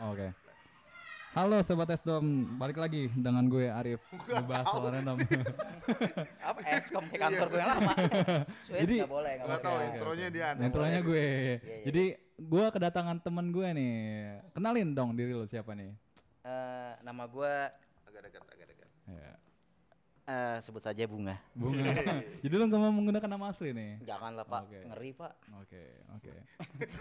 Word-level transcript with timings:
Oke. 0.00 0.28
Halo 1.34 1.58
sobat 1.60 1.90
Esdom, 1.90 2.22
balik 2.56 2.78
lagi 2.78 3.10
dengan 3.10 3.42
gue 3.44 3.66
Arif 3.66 3.98
ngebahas 4.24 4.70
soal 4.70 4.86
random. 4.88 5.18
Apa 6.46 6.60
Edscom 6.62 7.04
kayak 7.10 7.22
kantor 7.26 7.46
gue 7.48 7.58
yang 7.58 7.70
lama. 7.74 7.92
Sweet 8.64 8.80
Jadi- 8.86 8.98
nggak 9.02 9.10
boleh, 9.10 9.32
nggak 9.34 9.42
Nggak 9.42 9.58
boleh. 9.58 9.66
tahu 9.66 9.74
oke, 9.76 9.90
intronya 9.90 10.26
dia 10.30 10.44
aneh. 10.46 10.62
Intronya 10.62 11.00
gue. 11.02 11.26
Iya, 11.26 11.58
iya. 11.58 11.82
Jadi 11.84 12.04
gue 12.38 12.64
kedatangan 12.70 13.16
temen 13.18 13.46
gue 13.50 13.66
nih. 13.68 13.94
Kenalin 14.54 14.88
dong 14.94 15.10
diri 15.12 15.34
lo 15.34 15.42
siapa 15.44 15.74
nih? 15.74 15.90
Eh, 16.44 16.92
nama 17.02 17.26
gue 17.26 17.52
Agak 18.06 18.20
dekat, 18.22 18.42
agak 18.46 18.66
dekat. 18.70 18.88
Ya. 19.10 19.32
Eh, 20.24 20.56
sebut 20.58 20.80
saja 20.80 21.04
Bunga. 21.04 21.36
Bunga. 21.52 21.92
Jadi 22.38 22.54
lo 22.54 22.64
nggak 22.64 22.80
mau 22.80 22.90
menggunakan 22.90 23.28
nama 23.28 23.44
asli 23.48 23.70
nih? 23.70 24.00
Janganlah 24.02 24.42
Pak, 24.42 24.60
Oke. 24.64 24.80
ngeri 24.84 25.10
Pak, 25.12 25.32
Oke, 25.58 25.82
oke. 26.10 26.32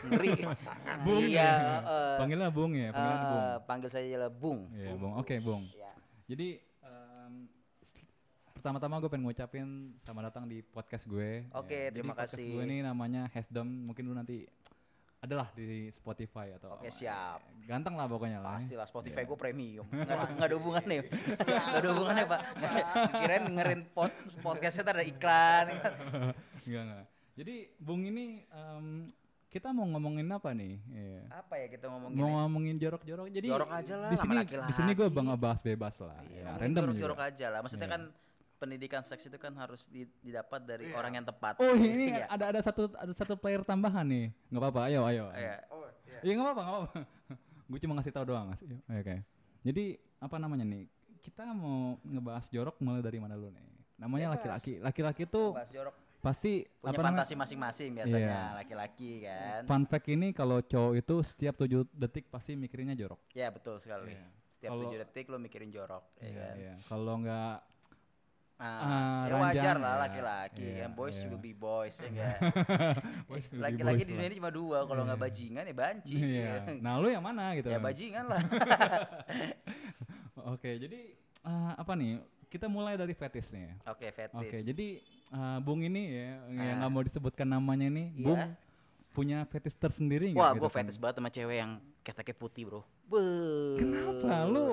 ngeri. 0.07 0.29
Bung 1.05 1.23
Iya, 1.23 1.39
ya? 1.41 1.53
eh, 1.81 2.17
Panggilnya 2.19 2.49
Bung 2.49 2.71
ya, 2.73 2.89
panggilan 2.89 3.19
Bung. 3.23 3.39
eh, 3.41 3.57
panggil 3.63 3.89
saja 3.89 4.07
lah 4.17 4.29
Bung. 4.29 4.59
Iya, 4.71 4.91
Bung. 4.93 5.13
Oke, 5.15 5.35
Bung. 5.39 5.63
Ya. 5.73 5.91
Jadi 6.25 6.47
em, 6.81 7.33
s- 7.79 7.95
pertama-tama 8.51 8.97
gue 8.97 9.09
pengen 9.09 9.25
ngucapin 9.25 9.67
selamat 9.99 10.23
datang 10.29 10.43
di 10.45 10.61
podcast 10.61 11.03
gue. 11.05 11.47
Oke, 11.51 11.87
Ya, 11.87 11.91
terima 11.91 12.11
jadi 12.11 12.19
podcast 12.19 12.33
kasih. 12.35 12.49
gue 12.49 12.63
ini 12.65 12.77
namanya 12.79 13.27
Hasdom. 13.29 13.67
Mungkin 13.85 14.03
lu 14.03 14.13
nanti 14.13 14.47
adalah 15.23 15.47
di 15.55 15.87
Spotify 15.89 16.51
atau 16.51 16.75
Oke, 16.75 16.87
apa. 16.87 16.91
siap. 16.91 17.39
Ganteng 17.63 17.95
lah 17.95 18.05
pokoknya 18.05 18.43
lah. 18.43 18.59
Pastilah 18.59 18.83
Spotify 18.83 19.23
Iya. 19.23 19.29
gue 19.31 19.37
premium. 19.39 19.87
Nggak, 19.95 20.03
ada- 20.11 20.31
nggak 20.35 20.47
ada 20.51 20.55
hubungannya. 20.59 21.01
Nggak 21.39 21.79
ada 21.79 21.89
hubungannya 21.89 22.25
Pak. 22.27 22.41
Kirain 23.23 23.43
dengerin 23.47 23.81
pod, 23.89 24.11
podcastnya 24.43 24.83
ada 24.85 24.99
iklan. 25.01 25.65
Enggak, 26.67 26.83
enggak. 26.83 27.05
Jadi 27.33 27.55
Bung 27.75 28.03
ini 28.03 28.43
em, 28.45 28.85
kita 29.47 29.71
mau 29.71 29.87
ngomongin 29.87 30.27
apa 30.27 30.51
nih? 30.51 30.75
Iya. 30.85 31.21
Apa 31.33 31.53
ya 31.55 31.67
kita 31.71 31.85
ngomongin? 31.87 32.15
Mau 32.15 32.27
ya? 32.27 32.33
ngomongin 32.43 32.75
jorok-jorok. 32.77 33.25
Jadi 33.31 33.47
Jorok 33.47 33.71
aja 33.71 33.93
lah, 33.95 34.09
Di 34.11 34.17
sini 34.17 34.35
di 34.43 34.73
sini 34.75 34.91
gue 34.91 35.07
bang 35.07 35.27
bahas 35.33 35.59
bebas 35.59 35.95
lah. 35.97 36.19
Iya, 36.25 36.41
ya, 36.41 36.51
random 36.57 36.83
jorok-jorok 36.91 37.17
juga. 37.17 37.31
aja 37.31 37.45
lah. 37.47 37.59
Maksudnya 37.61 37.87
Iya. 37.87 37.95
kan 37.95 38.01
pendidikan 38.63 39.03
seks 39.03 39.27
itu 39.27 39.35
kan 39.35 39.51
harus 39.53 39.85
di- 39.85 40.07
didapat 40.19 40.63
dari 40.63 40.87
Iya. 40.87 40.95
orang 40.95 41.13
yang 41.13 41.25
tepat. 41.25 41.59
Oh 41.59 41.75
ini 41.75 42.07
Iya. 42.15 42.25
ada 42.27 42.45
ada 42.49 42.59
satu 42.59 42.87
ada 42.89 43.11
satu 43.11 43.35
player 43.35 43.59
tambahan 43.61 44.07
nih. 44.07 44.25
Nggak 44.47 44.61
apa-apa, 44.63 44.81
ayo 44.87 45.01
ayo. 45.03 45.25
Iya. 45.29 45.55
Oh, 45.67 45.83
iya. 46.07 46.19
Iya 46.21 46.31
nggak 46.33 46.45
apa-apa, 46.45 46.61
nggak 46.61 46.73
apa-apa. 46.73 46.99
gue 47.69 47.79
cuma 47.79 47.93
ngasih 47.95 48.11
tahu 48.11 48.25
doang. 48.25 48.45
ngasih- 48.49 48.67
Oke. 48.71 48.95
oke. 48.95 49.15
Jadi 49.63 49.83
apa 50.17 50.35
namanya 50.37 50.63
nih? 50.63 50.83
Kita 51.19 51.43
mau 51.49 51.99
ngebahas 52.01 52.47
jorok 52.47 52.79
mulai 52.79 52.99
dari 52.99 53.15
mana 53.17 53.35
dulu 53.35 53.51
nih? 53.51 53.63
Namanya 53.95 54.27
Bebas. 54.29 54.39
laki-laki. 54.39 54.73
Laki-laki 54.79 55.23
tuh 55.25 55.51
Bahas 55.53 55.67
jorok 55.69 55.95
pasti 56.19 56.63
punya 56.79 56.87
apa 56.89 57.01
namanya? 57.01 57.19
fantasi 57.19 57.33
masing-masing 57.35 57.89
biasanya 57.93 58.23
Iya. 58.25 58.55
laki-laki 58.55 59.11
kan. 59.21 59.59
Fun 59.63 59.83
fact 59.85 60.07
ini 60.07 60.31
kalau 60.31 60.59
cowok 60.59 60.93
itu 60.97 61.15
setiap 61.21 61.55
7 61.57 61.83
detik 61.89 62.27
pasti 62.27 62.55
mikirinnya 62.55 62.93
jorok. 62.93 63.19
Ya 63.31 63.47
betul 63.47 63.75
sekali. 63.77 64.11
Iya. 64.11 64.27
Setiap 64.53 64.71
tujuh 64.77 64.99
detik 65.01 65.27
lo 65.27 65.35
mikirin 65.35 65.67
jorok, 65.69 66.07
ya 66.15 66.23
Iya, 66.23 66.39
kan. 66.39 66.55
iya. 66.57 66.73
Kalau 66.81 67.19
nggak 67.19 67.55
Ah, 68.63 68.79
Ah, 68.79 69.21
ya 69.27 69.33
wajar 69.35 69.75
lah 69.75 69.91
ya. 69.91 69.99
laki-laki 70.07 70.63
Iya, 70.63 70.81
kan 70.81 70.89
boys 70.93 71.17
iya. 71.17 71.25
will 71.27 71.37
be 71.37 71.51
boys 71.51 71.93
ya 71.93 72.05
enggak. 72.07 72.35
Be 73.27 73.35
Laki-laki 73.53 73.99
di 73.99 74.05
dunia 74.09 74.25
ini 74.25 74.35
cuma 74.39 74.49
dua, 74.49 74.77
kalau 74.83 75.03
nggak 75.03 75.13
Iya. 75.13 75.23
bajingan 75.27 75.63
ya 75.65 75.73
banci. 75.75 76.13
Iya. 76.15 76.51
Nah, 76.79 76.95
lu 76.95 77.07
yang 77.07 77.19
mana 77.19 77.53
gitu? 77.53 77.67
ya 77.67 77.77
bajingan 77.77 78.23
lah. 78.25 78.39
Oke, 80.49 80.69
jadi 80.77 80.99
eh, 81.43 81.71
apa 81.75 81.91
nih? 81.93 82.19
Kita 82.47 82.65
mulai 82.67 82.93
dari 82.93 83.11
fetish 83.11 83.49
nih. 83.49 83.61
ya. 83.65 83.71
Oke, 83.89 84.05
fetis. 84.09 84.37
Oke, 84.39 84.57
jadi 84.63 84.87
eh, 85.29 85.57
Bung 85.59 85.81
ini 85.81 86.01
ya 86.07 86.23
yang 86.47 86.67
Ah. 86.69 86.73
nggak 86.79 86.89
mau 86.89 87.01
disebutkan 87.01 87.45
namanya 87.45 87.87
nih, 87.89 88.07
Iya. 88.13 88.23
Bung 88.23 88.39
punya 89.11 89.37
fetish 89.45 89.75
tersendiri 89.75 90.29
nggak? 90.29 90.39
Wah, 90.39 90.51
gitu 90.51 90.59
gue 90.59 90.69
kan? 90.69 90.75
fetish 90.79 90.97
banget 90.97 91.15
sama 91.19 91.29
cewek 91.29 91.55
yang 91.57 91.71
keteknya 92.01 92.35
putih, 92.35 92.63
bro. 92.63 92.81
Beuh. 93.05 93.75
Kenapa 93.77 94.35
lu? 94.47 94.67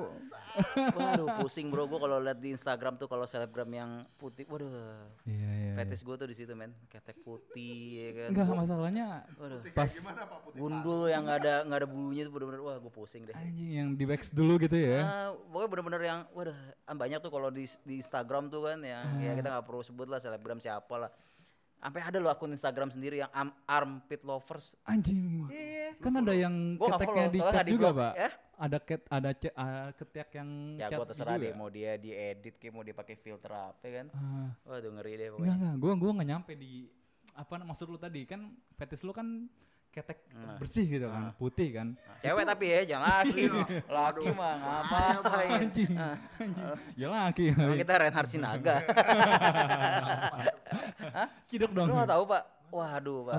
Waduh, 0.97 1.27
pusing 1.43 1.71
bro. 1.71 1.87
Gue 1.87 1.99
kalau 1.99 2.19
lihat 2.19 2.39
di 2.39 2.53
Instagram 2.53 2.97
tuh 2.97 3.07
kalau 3.07 3.25
selebgram 3.25 3.71
yang 3.71 3.91
putih, 4.17 4.45
waduh. 4.51 4.71
Iya, 5.25 5.51
iya. 5.51 5.73
Fetish 5.79 6.03
gue 6.03 6.15
tuh 6.17 6.29
di 6.29 6.37
situ, 6.37 6.53
men. 6.53 6.75
Ketek 6.91 7.23
putih, 7.23 7.79
ya 7.97 8.11
kan. 8.15 8.29
Enggak 8.35 8.47
masalahnya 8.53 9.07
Waduh. 9.39 9.61
Putih 9.63 9.73
Pas- 9.75 9.95
gimana 9.95 10.23
Pak 10.27 10.39
Putih? 10.45 10.59
Gundul 10.61 11.01
yang 11.09 11.23
nggak 11.25 11.39
ada 11.41 11.55
nggak 11.67 11.79
ada 11.81 11.89
bulunya 11.89 12.23
tuh 12.27 12.33
bener-bener 12.35 12.61
wah 12.61 12.77
gue 12.77 12.93
pusing 12.93 13.23
deh. 13.25 13.35
anjing 13.35 13.71
yang 13.71 13.89
di 13.95 14.05
wax 14.05 14.31
dulu 14.35 14.59
gitu 14.61 14.77
ya. 14.77 15.01
Ah, 15.03 15.29
pokoknya 15.51 15.69
bener-bener 15.71 16.03
yang 16.05 16.21
waduh 16.35 16.57
ah, 16.87 16.97
banyak 16.97 17.19
tuh 17.23 17.31
kalau 17.33 17.49
di 17.49 17.65
di 17.87 17.95
Instagram 17.99 18.51
tuh 18.51 18.67
kan 18.67 18.79
yang 18.83 19.05
ya 19.19 19.33
kita 19.35 19.49
nggak 19.49 19.67
perlu 19.67 19.83
sebut 19.83 20.07
lah 20.07 20.19
selebgram 20.19 20.59
siapa 20.59 20.95
lah. 20.97 21.11
Sampai 21.81 22.05
ada 22.05 22.21
loh 22.21 22.29
akun 22.29 22.53
Instagram 22.53 22.93
sendiri 22.93 23.25
yang 23.25 23.33
am- 23.33 23.57
armpit 23.65 24.21
lovers. 24.21 24.77
Anjing. 24.85 25.49
Iya. 25.49 25.97
Kan 25.97 26.13
ada 26.13 26.37
yang 26.37 26.77
keteknya 26.77 27.33
di 27.33 27.41
juga, 27.41 27.61
di-block, 27.65 27.97
Pak. 27.97 28.13
ya. 28.21 28.31
Ada 28.61 28.79
cat 28.79 29.01
ada 29.09 29.31
ce- 29.33 29.55
ah, 29.55 29.91
ketiak 29.91 30.29
yang 30.35 30.77
Ya 30.77 30.87
cat 30.87 30.95
gue 30.95 31.07
terserah 31.09 31.35
juga. 31.35 31.43
deh 31.43 31.53
mau 31.55 31.67
dia 31.67 31.97
diedit 31.97 32.55
kayak 32.55 32.71
mau 32.71 32.83
dia 32.83 32.93
pakai 32.93 33.15
filter 33.17 33.49
apa 33.49 33.83
kan. 33.83 34.07
Ah, 34.13 34.51
Waduh 34.67 34.91
ngeri 34.93 35.13
deh 35.15 35.27
enggak 35.27 35.35
pokoknya. 35.35 35.55
enggak, 35.57 35.75
gua 35.77 35.93
gua 35.97 36.11
nggak 36.15 36.29
nyampe 36.29 36.53
di 36.55 36.87
apa 37.33 37.53
maksud 37.59 37.87
lu 37.87 37.97
tadi 37.97 38.25
kan 38.25 38.55
fetish 38.75 39.01
lu 39.01 39.11
kan 39.11 39.49
ketek 39.91 40.23
Nah. 40.31 40.55
bersih 40.55 40.85
gitu 40.85 41.05
kan, 41.05 41.33
putih 41.35 41.69
kan. 41.73 41.97
Cewek 42.21 42.45
tapi 42.45 42.65
ya 42.69 42.81
jangan 42.87 43.11
laki. 43.19 43.43
laki 43.91 44.25
mah 44.31 44.55
ngapain. 44.55 45.51
Anjing. 45.65 45.93
Ah, 45.97 46.15
Ya 46.95 47.07
laki. 47.09 47.51
Emang 47.51 47.75
kita 47.75 47.93
Reinhard 47.97 48.29
Sinaga. 48.29 48.85
Cidok 51.49 51.71
dong. 51.73 51.87
Lu 51.87 51.93
nggak 51.97 52.09
tahu 52.09 52.23
pak? 52.25 52.43
Waduh 52.71 53.19
pak. 53.25 53.37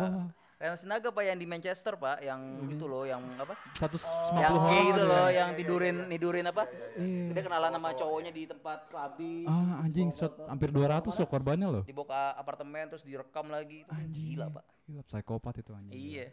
Reinhard 0.62 0.78
Sinaga 0.78 1.10
pak 1.10 1.26
yang 1.26 1.38
di 1.42 1.48
Manchester 1.50 1.98
pak, 1.98 2.22
yang 2.22 2.38
itu 2.70 2.86
loh, 2.86 3.02
yang 3.02 3.18
apa? 3.34 3.58
150 3.74 4.38
yang 4.38 4.54
gay 4.64 4.84
itu 4.86 5.02
ya. 5.02 5.10
loh, 5.10 5.28
yang 5.28 5.50
tidurin 5.58 5.96
tidurin 6.06 6.46
apa? 6.46 6.70
Iya. 6.94 7.34
Dia 7.34 7.42
kenalan 7.42 7.74
sama 7.74 7.90
cowoknya 7.92 8.30
di 8.30 8.44
tempat 8.46 8.86
klabi. 8.86 9.42
Ah, 9.44 9.82
anjing 9.82 10.14
shot 10.14 10.38
hampir 10.46 10.70
200 10.70 11.02
loh 11.10 11.26
korbannya 11.26 11.66
loh. 11.68 11.84
Dibawa 11.84 12.06
ke 12.06 12.20
apartemen 12.38 12.86
terus 12.88 13.02
direkam 13.02 13.50
lagi. 13.50 13.82
Itu 13.82 13.90
Anjing. 13.90 14.38
Gila 14.38 14.46
pak. 14.54 14.64
Gila 14.86 15.02
psikopat 15.02 15.54
itu 15.58 15.72
anjing. 15.74 15.98
Iya. 15.98 16.26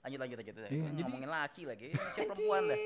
Lanjut 0.00 0.18
lanjut 0.18 0.36
lanjut. 0.38 0.54
Iya, 0.56 0.64
Gua 0.70 0.88
jadi- 0.90 1.04
ngomongin 1.04 1.30
laki 1.30 1.62
lagi. 1.64 1.86
Cewek 1.92 2.26
perempuan 2.26 2.62
dah. 2.64 2.78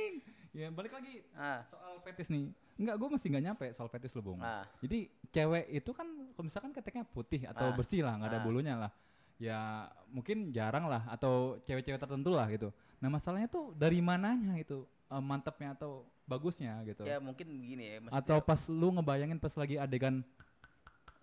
Ya 0.51 0.67
balik 0.69 0.93
lagi 0.93 1.15
Ah. 1.33 1.63
soal 1.65 1.95
fetish 2.03 2.27
nih. 2.29 2.51
Enggak, 2.75 2.95
gue 2.97 3.09
masih 3.09 3.27
nggak 3.29 3.45
nyampe 3.45 3.67
soal 3.71 3.87
fetish 3.87 4.15
lo, 4.15 4.23
Bung. 4.25 4.39
Ah. 4.39 4.67
Jadi 4.79 5.07
cewek 5.31 5.67
itu 5.69 5.91
kan 5.91 6.07
kalau 6.33 6.43
misalkan 6.43 6.71
keteknya 6.71 7.05
putih 7.05 7.43
atau 7.45 7.71
Ah. 7.71 7.75
bersih 7.75 8.03
lah, 8.03 8.19
nggak 8.19 8.31
ada 8.31 8.39
Ah. 8.39 8.43
bulunya 8.43 8.75
lah. 8.75 8.91
Ya 9.38 9.87
mungkin 10.10 10.50
jarang 10.50 10.91
lah 10.91 11.06
atau 11.06 11.62
cewek-cewek 11.62 11.97
tertentu 11.97 12.34
lah 12.34 12.50
gitu. 12.50 12.75
Nah 12.99 13.09
masalahnya 13.09 13.47
tuh 13.47 13.71
dari 13.72 14.03
mananya 14.03 14.59
itu 14.59 14.82
eh, 15.09 15.22
mantepnya 15.22 15.78
atau 15.78 16.03
bagusnya 16.26 16.82
gitu. 16.84 17.06
Ya 17.06 17.22
mungkin 17.22 17.47
begini 17.56 17.84
ya. 17.87 17.97
Atau 18.10 18.43
pas 18.43 18.59
lu 18.66 18.91
ngebayangin 18.93 19.38
pas 19.38 19.54
lagi 19.54 19.78
adegan 19.78 20.26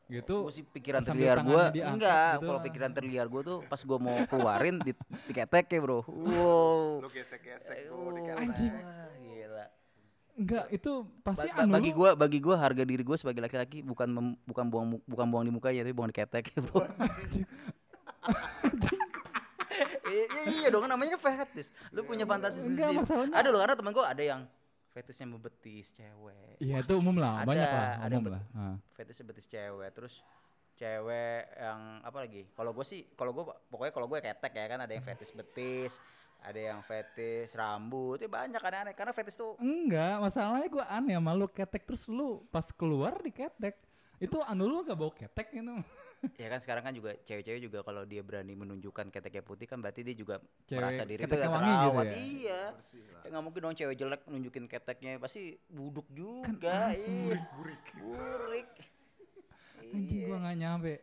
gitu. 0.05 0.45
sih 0.53 0.61
pikiran 0.61 1.01
terliar 1.01 1.41
gue 1.41 1.49
tangannya 1.49 1.73
diangkat 1.73 1.97
enggak 1.97 2.29
gitu 2.31 2.45
kalau 2.45 2.59
pikiran 2.61 2.91
terliar 2.93 3.25
gue 3.25 3.41
tuh 3.41 3.57
pas 3.65 3.81
gue 3.81 3.97
mau 3.97 4.17
keluarin 4.29 4.75
di 4.77 4.93
diketek 5.25 5.65
ya 5.65 5.79
bro 5.81 6.05
wow 6.05 7.01
Lu 7.01 7.09
gesek-gesek 7.09 7.89
Uh, 7.89 8.37
Anjing. 8.37 8.69
wah, 8.69 9.09
gila 9.17 9.65
Enggak, 10.35 10.65
itu 10.69 10.91
pasti 11.23 11.47
Ba- 11.47 11.57
ba- 11.57 11.63
anu 11.63 11.73
bagi 11.73 11.89
gue 11.89 12.09
bagi 12.13 12.37
gue 12.37 12.53
harga 12.53 12.83
diri 12.83 13.01
gue 13.01 13.17
sebagai 13.17 13.41
laki-laki 13.41 13.81
bukan 13.81 14.05
mem- 14.05 14.37
bukan 14.45 14.65
buang 14.69 14.87
bukan 15.09 15.25
buang 15.25 15.41
di 15.41 15.49
muka 15.49 15.73
ya 15.73 15.81
tapi 15.81 15.95
buang 15.95 16.11
di 16.11 16.17
ketek 16.21 16.53
ya 16.53 16.59
bro 16.61 16.85
iya, 20.05 20.23
iya, 20.25 20.43
iya 20.55 20.67
dong 20.69 20.85
namanya 20.85 21.15
fetish 21.15 21.69
lu 21.89 22.01
punya 22.01 22.23
fantasi 22.23 22.61
Enggak, 22.61 22.89
sendiri 22.89 22.99
masalahnya- 22.99 23.35
ada 23.35 23.47
loh 23.49 23.59
karena 23.59 23.75
temen 23.75 23.91
gue 23.91 24.05
ada 24.05 24.23
yang 24.23 24.41
fetishnya 24.89 25.27
membetis 25.27 25.91
cewek 25.91 26.55
Iya 26.57 26.75
itu 26.79 26.93
umum 26.95 27.15
lah, 27.15 27.43
Ada, 27.43 27.45
banyak 27.45 27.67
lah, 27.67 27.89
ada 27.99 28.13
umum 28.13 28.23
bet- 28.23 28.33
lah. 28.33 28.43
Ah. 28.53 28.75
fetishnya 28.93 29.25
betis 29.25 29.45
cewek 29.45 29.89
terus 29.91 30.13
cewek 30.73 31.41
yang 31.53 31.79
apa 32.01 32.17
lagi 32.17 32.41
kalau 32.49 32.71
gue 32.71 32.83
sih 32.83 33.03
kalau 33.13 33.31
gue 33.31 33.43
pokoknya 33.65 33.91
kalau 33.91 34.07
gue 34.07 34.19
ketek 34.21 34.53
ya 34.53 34.65
kan 34.65 34.79
ada 34.81 34.91
yang 34.91 35.03
fetish 35.03 35.31
betis 35.31 35.99
ada 36.37 36.59
yang 36.61 36.79
fetish 36.79 37.51
rambut 37.53 38.17
itu 38.17 38.27
banyak 38.27 38.59
aneh-aneh 38.59 38.93
karena 38.93 39.11
fetish 39.11 39.33
tuh 39.33 39.55
Enggak, 39.57 40.19
masalahnya 40.21 40.67
gue 40.69 40.85
aneh 40.85 41.15
sama 41.15 41.31
lu 41.33 41.47
ketek 41.47 41.83
terus 41.83 42.05
lu 42.05 42.43
pas 42.45 42.67
keluar 42.69 43.17
di 43.17 43.31
ketek. 43.31 43.75
Itu 44.15 44.39
anu 44.39 44.63
lu 44.63 44.79
gak 44.81 44.93
bawa 44.93 45.11
ketek 45.11 45.51
gitu. 45.51 45.75
ya 46.41 46.47
kan 46.49 46.59
sekarang 46.59 46.83
kan 46.83 46.93
juga 46.93 47.11
cewek-cewek 47.23 47.61
juga 47.61 47.79
kalau 47.81 48.03
dia 48.03 48.21
berani 48.21 48.53
menunjukkan 48.53 49.09
keteknya 49.09 49.43
putih 49.45 49.65
kan 49.65 49.79
berarti 49.79 50.01
dia 50.01 50.15
juga 50.15 50.41
Cewek 50.65 50.79
merasa 50.79 51.01
diri 51.03 51.21
itu 51.21 51.27
wangi 51.29 51.39
gitu 51.39 51.45
terawat 51.45 52.05
ya? 52.05 52.13
iya 52.15 52.61
ya 53.23 53.27
nggak 53.31 53.43
mungkin 53.43 53.59
dong 53.63 53.75
cewek 53.75 53.95
jelek 53.95 54.21
nunjukin 54.27 54.65
keteknya 54.65 55.11
pasti 55.17 55.57
buduk 55.69 56.05
Kan 56.09 56.57
juga 56.57 56.93
iya 56.93 57.37
Burik. 57.53 57.85
burik 57.97 58.69
Anjing 59.75 60.17
Iya. 60.17 60.27
gua 60.27 60.37
gak 60.41 60.57
nyampe. 60.57 60.93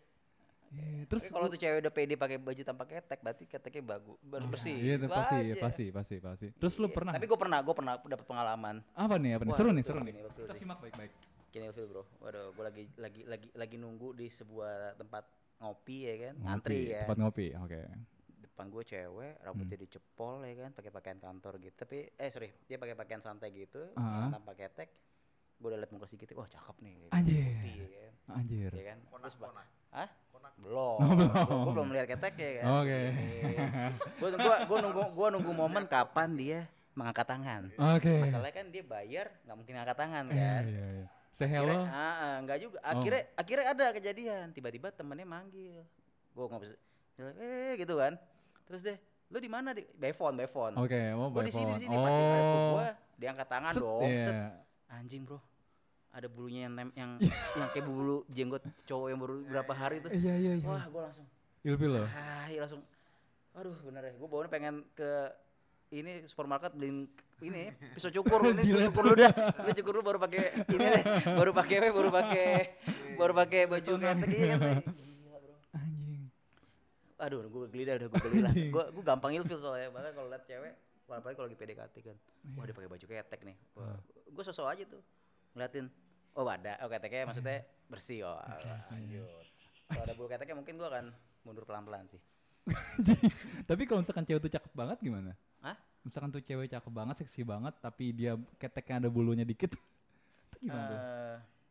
Iya, 0.72 1.04
terus 1.04 1.28
kalau 1.28 1.46
tuh 1.52 1.60
cewek 1.60 1.84
udah 1.84 1.92
pede 1.92 2.14
pakai 2.16 2.40
baju 2.40 2.62
tanpa 2.64 2.88
ketek 2.88 3.20
berarti 3.20 3.44
keteknya 3.44 3.82
bagus 3.84 4.16
bersih 4.24 4.72
Iya, 4.72 4.94
itu 4.96 5.06
Itu 5.06 5.12
pasti, 5.12 5.36
aja. 5.36 5.54
pasti, 5.60 5.84
pasti, 5.92 6.16
pasti. 6.16 6.46
Terus 6.56 6.74
lu 6.80 6.88
Iya. 6.88 6.96
pernah 6.96 7.12
tapi 7.12 7.26
gue 7.28 7.38
pernah 7.38 7.58
gue 7.60 7.74
pernah 7.76 7.94
dapat 8.00 8.24
pengalaman 8.24 8.76
apa 8.96 9.14
nih? 9.20 9.30
Apa 9.36 9.44
nih? 9.44 9.52
Seru 9.52 9.70
nih, 9.76 9.84
seru 9.84 10.00
nih. 10.00 10.14
Kita 10.16 10.54
simak 10.56 10.80
baik-baik. 10.80 11.12
Gini 11.52 11.68
ilfil 11.68 11.84
bro 11.84 12.02
waduh 12.18 12.50
gue 12.50 12.64
lagi 12.64 12.84
lagi 12.96 13.20
lagi 13.22 13.48
lagi 13.52 13.76
nunggu 13.76 14.16
di 14.16 14.26
sebuah 14.26 14.96
tempat 14.96 15.24
ngopi 15.60 15.98
ya 16.02 16.14
kan 16.18 16.34
Ngopi, 16.34 16.44
ngantri 16.44 16.78
ya 16.88 17.00
Tempat 17.04 17.18
ngopi, 17.18 17.46
oke. 17.54 17.80
depan 18.42 18.66
gue 18.68 18.82
cewek 18.82 19.32
rambutnya 19.38 19.76
Hmm. 19.76 19.84
dicepol 19.84 20.34
ya 20.42 20.54
kan 20.58 20.70
pakai 20.72 20.90
pakaian 20.90 21.18
kantor 21.18 21.52
gitu 21.58 21.76
tapi 21.78 21.98
eh 22.10 22.28
sorry 22.28 22.48
dia 22.62 22.76
pakai 22.76 22.92
pakaian 22.94 23.20
santai 23.20 23.48
gitu 23.50 23.92
Ah. 23.94 24.28
tanpa 24.28 24.52
ketek 24.52 24.88
gue 25.54 25.68
udah 25.68 25.78
liat 25.78 25.88
muka 25.90 26.04
sedikit 26.06 26.34
wah 26.34 26.44
cakep 26.46 26.76
nih 26.80 26.94
kayak 26.98 27.12
Anjir. 27.14 27.36
putih, 27.38 27.76
ya 27.86 28.00
kan 28.02 28.34
Anjir. 28.34 28.70
ya 28.72 28.84
kan 28.86 28.98
Konak 29.06 29.32
konak. 29.34 29.66
Hah? 29.90 30.08
Konak. 30.28 30.52
belum 30.58 30.98
Oh, 30.98 31.08
belum. 31.12 31.62
gue 31.62 31.72
belum 31.74 31.88
lihat 31.92 32.06
ketek 32.08 32.34
ya 32.34 32.50
kan 32.54 32.64
Oke. 32.78 33.00
gue 34.18 34.28
gua, 34.34 34.56
gua 34.64 34.78
nunggu 34.80 35.02
gua 35.12 35.28
nunggu 35.30 35.52
momen 35.54 35.84
kapan 35.86 36.28
dia 36.32 36.60
mengangkat 36.92 37.24
tangan 37.26 37.62
Oke. 37.94 38.20
masalahnya 38.20 38.52
kan 38.54 38.66
dia 38.68 38.82
bayar 38.82 39.26
nggak 39.42 39.56
mungkin 39.58 39.74
angkat 39.78 39.96
tangan 39.98 40.24
Iya, 40.26 40.34
kan 40.34 40.62
iya, 40.66 40.86
iya. 40.94 41.06
Say 41.32 41.48
Akhirnya, 41.48 41.64
hello. 41.64 41.88
ah, 41.88 41.96
ah, 42.14 42.34
enggak 42.38 42.58
juga. 42.60 42.76
Oh. 42.78 42.92
Akhirnya 42.92 43.22
akhirnya 43.34 43.66
ada 43.66 43.86
kejadian. 43.90 44.46
Tiba-tiba 44.52 44.92
temennya 44.92 45.24
manggil. 45.24 45.80
Gua 46.32 46.44
nggak 46.46 46.60
bisa. 46.62 46.74
bilang, 47.14 47.36
Eh 47.40 47.72
gitu 47.76 47.94
kan. 47.96 48.12
Terus 48.68 48.80
deh, 48.82 48.96
lu 49.26 49.38
di 49.40 49.48
mana 49.48 49.72
di 49.72 49.82
by 49.96 50.12
phone, 50.12 50.36
by 50.36 50.44
phone. 50.46 50.76
Oke, 50.76 51.00
mau 51.16 51.32
Gua 51.32 51.40
by 51.40 51.48
di 51.48 51.52
sini 51.52 51.72
di 51.72 51.82
sini 51.82 51.96
pasti 51.96 52.20
oh. 52.20 52.28
Oh. 52.28 52.70
gua 52.76 52.88
diangkat 53.16 53.48
tangan 53.48 53.72
Set, 53.72 53.82
dong. 53.82 54.02
iya. 54.04 54.20
Set. 54.20 54.36
Anjing, 54.92 55.22
Bro. 55.24 55.38
Ada 56.12 56.28
bulunya 56.28 56.68
yang 56.68 56.74
nem- 56.76 56.92
yang 56.92 57.10
yang 57.58 57.68
kayak 57.72 57.86
bulu 57.88 58.28
jenggot 58.28 58.60
cowok 58.84 59.06
yang 59.08 59.18
baru 59.18 59.34
berapa 59.48 59.72
hari 59.72 59.96
tuh. 60.04 60.10
Iya, 60.12 60.34
iya, 60.36 60.52
iya. 60.60 60.66
Wah, 60.68 60.84
gua 60.92 61.02
langsung 61.08 61.24
Ilfil 61.62 61.94
loh. 61.94 62.08
ah, 62.10 62.44
iya 62.46 62.60
langsung 62.60 62.82
aduh 63.52 63.76
bener 63.80 64.02
ya. 64.04 64.12
Gua 64.20 64.28
bawanya 64.28 64.50
pengen 64.52 64.84
ke 64.92 65.32
ini 65.92 66.24
supermarket 66.24 66.72
beliin 66.72 67.04
ini 67.44 67.68
pisau 67.92 68.08
cukur. 68.08 68.40
Ini 68.48 68.62
gua 68.70 68.82
cukur 68.88 69.02
dulu 69.12 69.16
dah. 69.18 69.32
Lu 69.66 69.70
cukur 69.76 69.92
dulu 69.98 70.04
baru 70.06 70.18
pakai 70.22 70.40
ini 70.70 70.84
deh. 70.88 71.04
Baru 71.36 71.50
pakai 71.52 71.76
apa 71.82 71.88
baru 71.90 72.10
pakai 72.10 72.48
baru 73.18 73.32
pakai 73.34 73.60
baju 73.66 73.92
ketek 73.98 74.30
iya 74.30 74.56
kan. 74.56 74.78
Anjing. 75.76 76.22
aduh 77.22 77.46
gue 77.46 77.70
geli 77.70 77.82
dah 77.86 77.94
udah 78.02 78.08
gue 78.10 78.20
geli 78.26 78.38
lah 78.42 78.50
Anjing. 78.50 78.70
gue 78.70 78.84
gue 78.94 79.04
gampang 79.04 79.32
ilfil 79.36 79.58
soalnya. 79.58 79.90
Bahkan 79.90 80.12
kalau 80.16 80.28
liat 80.32 80.44
cewek 80.48 80.72
apalagi 81.12 81.36
kalau 81.36 81.46
lagi 81.52 81.58
PDKT 81.60 81.94
kan. 82.08 82.16
Iya. 82.16 82.56
wah 82.56 82.64
dia 82.64 82.74
pakai 82.78 82.88
baju 82.88 83.04
ketek 83.04 83.40
nih. 83.44 83.56
Ah. 83.76 83.98
gue 84.08 84.44
sosok 84.48 84.66
aja 84.70 84.82
tuh. 84.88 85.02
Ngeliatin 85.52 85.86
oh 86.38 86.46
ada. 86.48 86.72
Oh 86.80 86.88
keteknya 86.88 87.28
maksudnya 87.28 87.66
bersih. 87.90 88.24
Oh 88.24 88.38
lanjut. 88.88 89.44
Kalau 89.92 90.02
ada 90.08 90.14
bulu 90.16 90.28
keteknya 90.30 90.56
mungkin 90.56 90.74
gue 90.78 90.88
akan 90.88 91.04
mundur 91.42 91.66
pelan 91.66 91.82
pelan 91.82 92.06
sih 92.06 92.22
Tapi 93.68 93.82
kalau 93.86 94.00
misalkan 94.02 94.24
cewek 94.26 94.40
tuh 94.46 94.52
cakep 94.52 94.72
banget 94.72 94.98
gimana? 95.02 95.32
Hah? 95.62 95.76
Misalkan 96.02 96.30
tuh 96.30 96.42
cewek 96.42 96.70
cakep 96.70 96.92
banget, 96.92 97.16
seksi 97.22 97.42
banget, 97.42 97.74
tapi 97.82 98.14
dia 98.14 98.38
keteknya 98.58 99.06
ada 99.06 99.08
bulunya 99.10 99.46
dikit. 99.46 99.74
itu 100.50 100.56
gimana 100.66 100.84
tuh? 100.86 101.00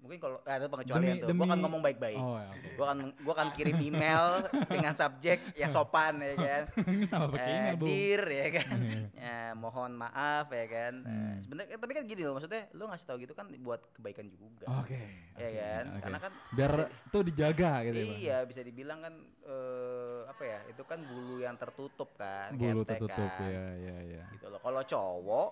Eh, 0.01 0.03
mungkin 0.03 0.18
kalau 0.19 0.42
ah, 0.42 0.57
itu 0.57 0.65
pengecualian 0.68 1.13
Demi- 1.13 1.21
tuh 1.21 1.30
gue 1.30 1.38
akan 1.38 1.50
demi- 1.51 1.62
ngomong 1.62 1.81
baik 1.83 1.98
baik 2.00 2.18
Oh, 2.18 2.33
ya, 2.33 2.50
oke. 2.50 2.69
gue 2.74 2.86
akan 2.89 3.00
gua 3.21 3.33
akan 3.38 3.48
kirim 3.53 3.77
email 3.80 4.25
dengan 4.74 4.94
subjek 4.94 5.39
yang 5.53 5.69
sopan 5.69 6.18
ya 6.18 6.33
kan 6.33 6.63
Eh, 7.38 7.77
dear 7.77 8.21
ya 8.25 8.48
kan 8.51 8.77
ya, 9.21 9.38
mohon 9.53 9.94
maaf 9.94 10.50
ya 10.50 10.65
kan 10.68 10.94
Eh, 11.00 11.09
Hmm. 11.12 11.38
sebenarnya 11.39 11.77
tapi 11.77 11.92
kan 11.94 12.03
gini 12.03 12.21
loh 12.21 12.33
maksudnya 12.33 12.65
lu 12.71 12.83
ngasih 12.83 13.06
tahu 13.06 13.18
gitu 13.19 13.33
kan 13.33 13.45
buat 13.62 13.81
kebaikan 13.94 14.25
juga 14.27 14.65
Oke. 14.80 15.01
ya 15.31 15.48
oke, 15.48 15.53
kan 15.56 15.83
oke. 15.88 16.01
karena 16.01 16.18
kan 16.19 16.31
biar 16.51 16.71
bisa- 16.74 16.89
tuh 17.07 17.21
dijaga 17.21 17.71
gitu 17.83 17.97
ya, 18.00 18.06
iya 18.18 18.38
bisa 18.44 18.62
dibilang 18.62 19.00
kan 19.00 19.13
eh, 19.44 20.19
apa 20.25 20.44
ya 20.44 20.59
itu 20.65 20.81
kan 20.81 21.00
bulu 21.00 21.38
yang 21.38 21.56
tertutup 21.56 22.09
kan 22.15 22.50
Bulu 22.51 22.81
ketek 22.83 23.06
tertutup 23.06 23.31
kan. 23.31 23.47
ya, 23.47 23.65
ya, 23.75 23.95
ya. 24.01 24.24
gitu 24.31 24.47
loh 24.47 24.57
kalau 24.59 24.81
cowok 24.81 25.50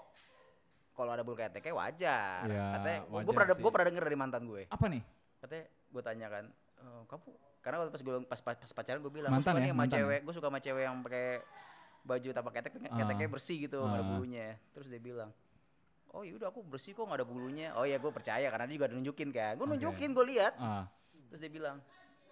kalau 0.99 1.11
ada 1.11 1.23
bulu 1.23 1.35
keteknya 1.35 1.71
wajar 1.73 2.43
Ya, 2.43 2.63
katanya 2.75 2.99
gue 3.01 3.15
wajar 3.15 3.31
pernah 3.31 3.55
gue 3.55 3.71
pernah 3.71 3.87
denger 3.87 4.03
dari 4.03 4.17
mantan 4.17 4.43
gue 4.43 4.63
Apa 4.67 4.85
nih? 4.85 5.01
katanya 5.39 5.63
gue 5.89 6.01
tanya 6.03 6.27
kan 6.27 6.45
"Eh, 6.77 7.01
kamu 7.07 7.27
karena 7.59 7.75
waktu 7.77 7.91
pas 7.91 8.01
gue 8.01 8.13
pas, 8.25 8.39
pas, 8.41 8.55
pas 8.57 8.71
pacaran 8.73 8.99
gue 8.99 9.11
bilang 9.13 9.31
Mantan 9.31 9.51
gue 9.51 9.51
suka 9.53 9.59
ya, 9.59 9.63
nih 9.63 9.71
sama 9.71 9.79
mantan 9.79 9.95
ya? 9.95 9.99
cewek 10.01 10.19
gue 10.21 10.33
suka 10.33 10.47
sama 10.47 10.59
cewek 10.59 10.83
yang 10.83 10.97
pakai 10.99 11.25
baju 12.01 12.29
tanpa 12.33 12.49
ketek 12.51 12.71
Ah. 12.81 12.97
keteknya 12.97 13.27
bersih 13.29 13.57
gitu 13.61 13.77
nggak 13.77 13.93
ada 13.93 14.03
Ah. 14.03 14.09
bulunya 14.09 14.47
terus 14.69 14.87
dia 14.87 14.99
bilang 14.99 15.29
oh 16.09 16.21
yaudah 16.21 16.47
aku 16.47 16.59
bersih 16.61 16.91
kok 16.91 17.05
nggak 17.05 17.19
ada 17.19 17.27
bulunya 17.27 17.67
oh 17.73 17.83
ya 17.83 17.95
gue 17.95 18.09
percaya 18.09 18.47
karena 18.47 18.65
dia 18.65 18.75
juga 18.75 18.85
ada 18.85 18.95
nunjukin 18.95 19.29
kan 19.29 19.53
gue 19.53 19.63
Oke. 19.63 19.71
nunjukin 19.71 20.09
gue 20.11 20.25
lihat 20.29 20.53
Ah, 20.57 20.83
terus 21.29 21.39
dia 21.39 21.49
bilang 21.49 21.77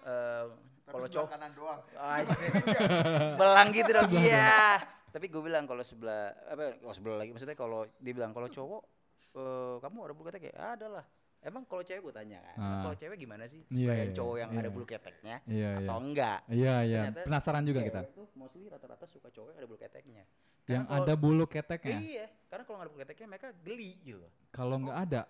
"Eh, 0.02 0.46
kalau 0.86 1.04
cowok 1.06 1.28
kanan 1.30 1.52
doang. 1.52 1.84
Anjir. 1.94 2.48
belang 3.40 3.68
gitu 3.70 3.92
dong 3.94 4.08
iya 4.13 4.80
tapi 5.18 5.25
gue 5.28 5.42
bilang 5.42 5.66
kalau 5.66 5.81
sebelah 5.81 6.30
apa 6.46 6.78
oh 6.80 6.94
sebelah 6.94 7.18
lagi 7.18 7.34
maksudnya 7.34 7.56
kalau 7.56 7.90
dia 7.98 8.14
bilang 8.14 8.30
kalau 8.31 8.46
cowok 8.48 8.81
eh, 9.34 9.75
kamu 9.80 9.98
ada 10.00 10.14
bulu 10.14 10.25
ketek 10.28 10.44
ya 10.48 10.78
ada 10.78 10.88
lah 10.92 11.06
emang 11.40 11.66
kalau 11.66 11.81
cewek 11.81 12.02
gue 12.04 12.14
tanya 12.16 12.38
kan 12.40 12.56
Ah. 12.56 12.81
kalau 12.84 12.96
cewek 12.96 13.18
gimana 13.18 13.46
sih 13.46 13.66
Iya, 13.68 13.81
supaya 13.84 13.98
iya, 14.00 14.14
cowok 14.14 14.36
yang 14.38 14.50
iya. 14.52 14.60
ada 14.60 14.69
bulu 14.69 14.86
keteknya 14.86 15.36
iya, 15.44 15.69
iya. 15.72 15.80
atau 15.80 15.98
enggak 16.00 16.40
Iya, 16.48 16.75
iya. 16.84 17.00
Ternyata 17.04 17.19
Penasaran 17.24 17.64
juga 17.64 17.80
cewek 17.80 17.90
kita. 17.90 18.02
tuh 18.14 18.28
mostly 18.31 18.66
rata-rata 18.68 19.06
suka 19.06 19.28
cowok 19.28 19.50
yang 19.50 19.58
ada 19.58 19.68
bulu 19.68 19.80
keteknya 19.80 20.24
Yang 20.68 20.84
kalau- 20.86 20.98
ada 21.00 21.14
bulu 21.16 21.46
keteknya. 21.48 21.98
iya 22.00 22.25
karena 22.48 22.62
kalau 22.62 22.75
nggak 22.78 22.86
ada 22.86 22.94
bulu 22.94 23.02
keteknya 23.02 23.28
mereka 23.28 23.48
geli 23.58 23.92
gitu 24.04 24.28
Kalau 24.50 24.75
nggak 24.80 24.98
ada, 25.00 25.22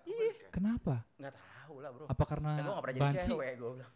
kenapa? 0.50 0.94
nggak 1.16 1.32
tahu 1.34 1.74
lah 1.78 1.90
bro 1.90 2.04
Apa 2.06 2.24
karena 2.26 2.50
kan 2.50 2.60
gue 2.60 2.68
nggak 2.68 2.84
pernah 2.84 2.96
jadi 2.98 3.04
banci? 3.08 3.20
cewek 3.24 3.52
gue 3.54 3.70
bilang 3.72 3.92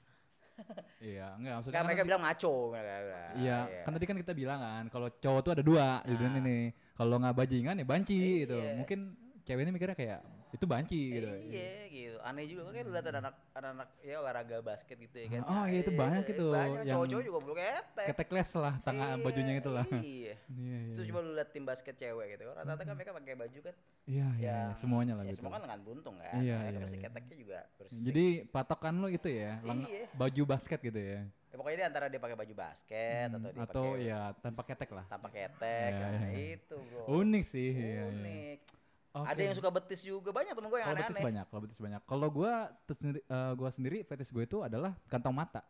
Iya, 1.12 1.34
enggak 1.34 1.52
maksudnya 1.58 1.74
kan 1.74 1.82
kan 1.82 1.88
mereka 1.90 2.02
bilang 2.06 2.22
maco 2.22 2.54
mereka 2.70 2.94
bilang. 3.02 3.34
Iya, 3.42 3.58
kan 3.82 3.90
tadi 3.90 4.06
kan 4.06 4.16
kita 4.22 4.32
bilang 4.38 4.58
kan 4.62 4.84
kalau 4.86 5.08
cowok 5.10 5.40
tuh 5.42 5.52
ada 5.58 5.64
dua 5.66 5.86
di 6.06 6.14
dunia 6.14 6.40
ini. 6.42 6.58
Kalau 6.94 7.18
nggak 7.18 7.34
bajingan 7.34 7.80
ya 7.82 7.86
banci 7.86 8.46
gitu. 8.46 8.54
Iya. 8.54 8.78
Mungkin 8.78 8.98
cewek 9.42 9.62
ini 9.66 9.70
mikirnya 9.74 9.96
kayak 9.98 10.20
itu 10.52 10.64
banci 10.68 11.00
gitu. 11.16 11.28
Iya 11.48 11.72
gitu. 11.88 12.16
Aneh 12.20 12.44
juga 12.44 12.68
kan 12.68 12.84
lihat 12.84 13.06
ada 13.08 13.18
anak 13.24 13.34
anak 13.56 13.88
ya 14.04 14.20
olahraga 14.20 14.60
basket 14.60 15.00
gitu 15.00 15.16
ya 15.16 15.26
kan. 15.32 15.42
Oh, 15.48 15.64
iya, 15.64 15.80
itu 15.80 15.92
banyak 15.96 16.24
itu 16.28 16.44
Banyak 16.44 16.84
yang 16.84 16.96
cowok-cowok 17.00 17.24
juga 17.24 17.38
bulu 17.40 17.54
ketek. 17.56 18.06
Ketek 18.12 18.28
les 18.28 18.50
lah 18.60 18.74
tangan 18.84 19.16
Iya, 19.16 19.24
bajunya 19.24 19.54
itu 19.56 19.70
lah. 19.72 19.86
Iya. 19.88 20.34
Iya, 20.52 20.76
iya. 20.84 20.92
Itu 20.92 21.00
coba 21.08 21.18
lu 21.24 21.30
lihat 21.32 21.48
tim 21.56 21.64
basket 21.64 21.94
cewek 21.96 22.26
gitu. 22.36 22.44
Rata-rata 22.52 22.82
kan 22.84 22.94
mereka 22.94 23.10
pakai 23.16 23.32
baju 23.34 23.58
kan 23.64 23.74
Iya, 24.04 24.26
iya, 24.36 24.56
yang 24.68 24.76
semuanya 24.76 25.14
lah 25.16 25.24
ya 25.24 25.32
gitu. 25.32 25.40
semua 25.40 25.52
kan 25.56 25.60
lengan 25.64 25.80
buntung 25.80 26.14
kan. 26.20 26.36
Iya, 26.36 26.56
mereka 26.60 26.76
iya, 26.76 26.84
pasti 26.84 26.98
iya. 27.00 27.04
keteknya 27.08 27.36
juga 27.40 27.58
bersih. 27.80 28.02
Jadi 28.04 28.24
patokan 28.52 28.94
lo 29.00 29.08
itu 29.08 29.28
ya, 29.32 29.52
Iya. 29.64 30.04
baju 30.12 30.42
basket 30.44 30.78
gitu 30.84 31.00
ya. 31.00 31.20
ya, 31.52 31.56
pokoknya 31.56 31.76
dia 31.80 31.86
antara 31.88 32.06
dia 32.08 32.20
pakai 32.20 32.36
baju 32.36 32.54
basket 32.56 33.28
Hmm, 33.28 33.36
atau 33.40 33.48
dia 33.52 33.62
atau 33.64 33.84
pakai 33.88 34.04
ya 34.04 34.20
tanpa 34.40 34.62
ketek 34.68 34.90
lah. 34.92 35.04
tanpa 35.08 35.28
ketek. 35.32 35.90
Iya, 35.92 36.06
nah, 36.12 36.28
iya. 36.28 36.46
itu 36.60 36.76
bro. 36.76 37.02
Unik 37.08 37.44
sih. 37.48 37.70
iya, 37.72 38.04
iya. 38.08 38.81
Oke. 39.12 39.28
Ada 39.28 39.40
yang 39.42 39.54
suka 39.54 39.68
betis 39.68 40.00
juga 40.00 40.32
banyak 40.32 40.52
temen 40.52 40.66
gue 40.66 40.78
yang 40.78 40.88
Kalau 40.88 40.96
betis 40.96 41.08
aneh-aneh. 41.10 41.26
banyak, 41.28 41.46
kalau 41.46 41.60
betis 41.60 41.78
banyak. 41.78 42.00
Kalau 42.02 42.28
gua 42.28 42.52
tuh 42.82 42.94
sendiri, 42.94 43.20
eh, 43.20 43.52
gua 43.52 43.70
sendiri 43.70 43.98
fetish 44.02 44.30
gue 44.30 44.42
itu 44.42 44.58
adalah 44.58 44.96
kantong 45.06 45.34
mata. 45.34 45.60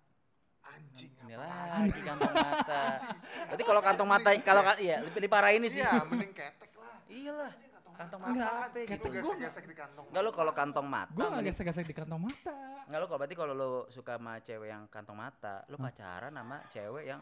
Anjing 0.62 1.10
Ini 1.20 1.34
apa? 1.34 1.46
lagi 1.82 2.00
kantong 2.00 2.32
mata. 2.32 2.80
Berarti 3.50 3.64
kalau 3.64 3.82
kantong 3.82 4.08
mata 4.08 4.30
kalau 4.40 4.62
ka- 4.62 4.78
iya 4.78 5.02
lebih, 5.02 5.26
parah 5.26 5.50
ini 5.50 5.66
sih. 5.66 5.82
Iya, 5.82 6.06
mending 6.06 6.30
ketek 6.30 6.70
lah. 6.72 6.94
Iyalah. 7.04 7.50
Anjing, 7.50 7.70
Kantong 7.92 8.20
mata 8.20 8.32
mata 8.32 8.46
apaan? 8.46 8.64
apa 8.64 8.78
Lu 8.78 8.86
gitu. 8.88 9.08
gesek-gesek 9.12 9.64
di 9.66 9.76
kantong. 9.76 10.06
Enggak 10.08 10.22
lo 10.22 10.30
kalau 10.32 10.52
kantong 10.52 10.86
mata. 10.86 11.12
Gua 11.12 11.26
nggak 11.28 11.44
gesek-gesek 11.44 11.84
di 11.84 11.94
kantong 11.94 12.20
mata. 12.22 12.56
Enggak 12.86 12.98
lo 12.98 13.06
kalau 13.06 13.18
berarti 13.20 13.36
kalau 13.36 13.52
lo 13.52 13.68
suka 13.88 14.16
sama 14.16 14.32
cewek 14.38 14.68
yang 14.70 14.82
kantong 14.86 15.18
mata, 15.18 15.66
lo 15.66 15.76
pacaran 15.76 16.30
sama 16.30 16.62
cewek 16.68 17.04
yang 17.04 17.20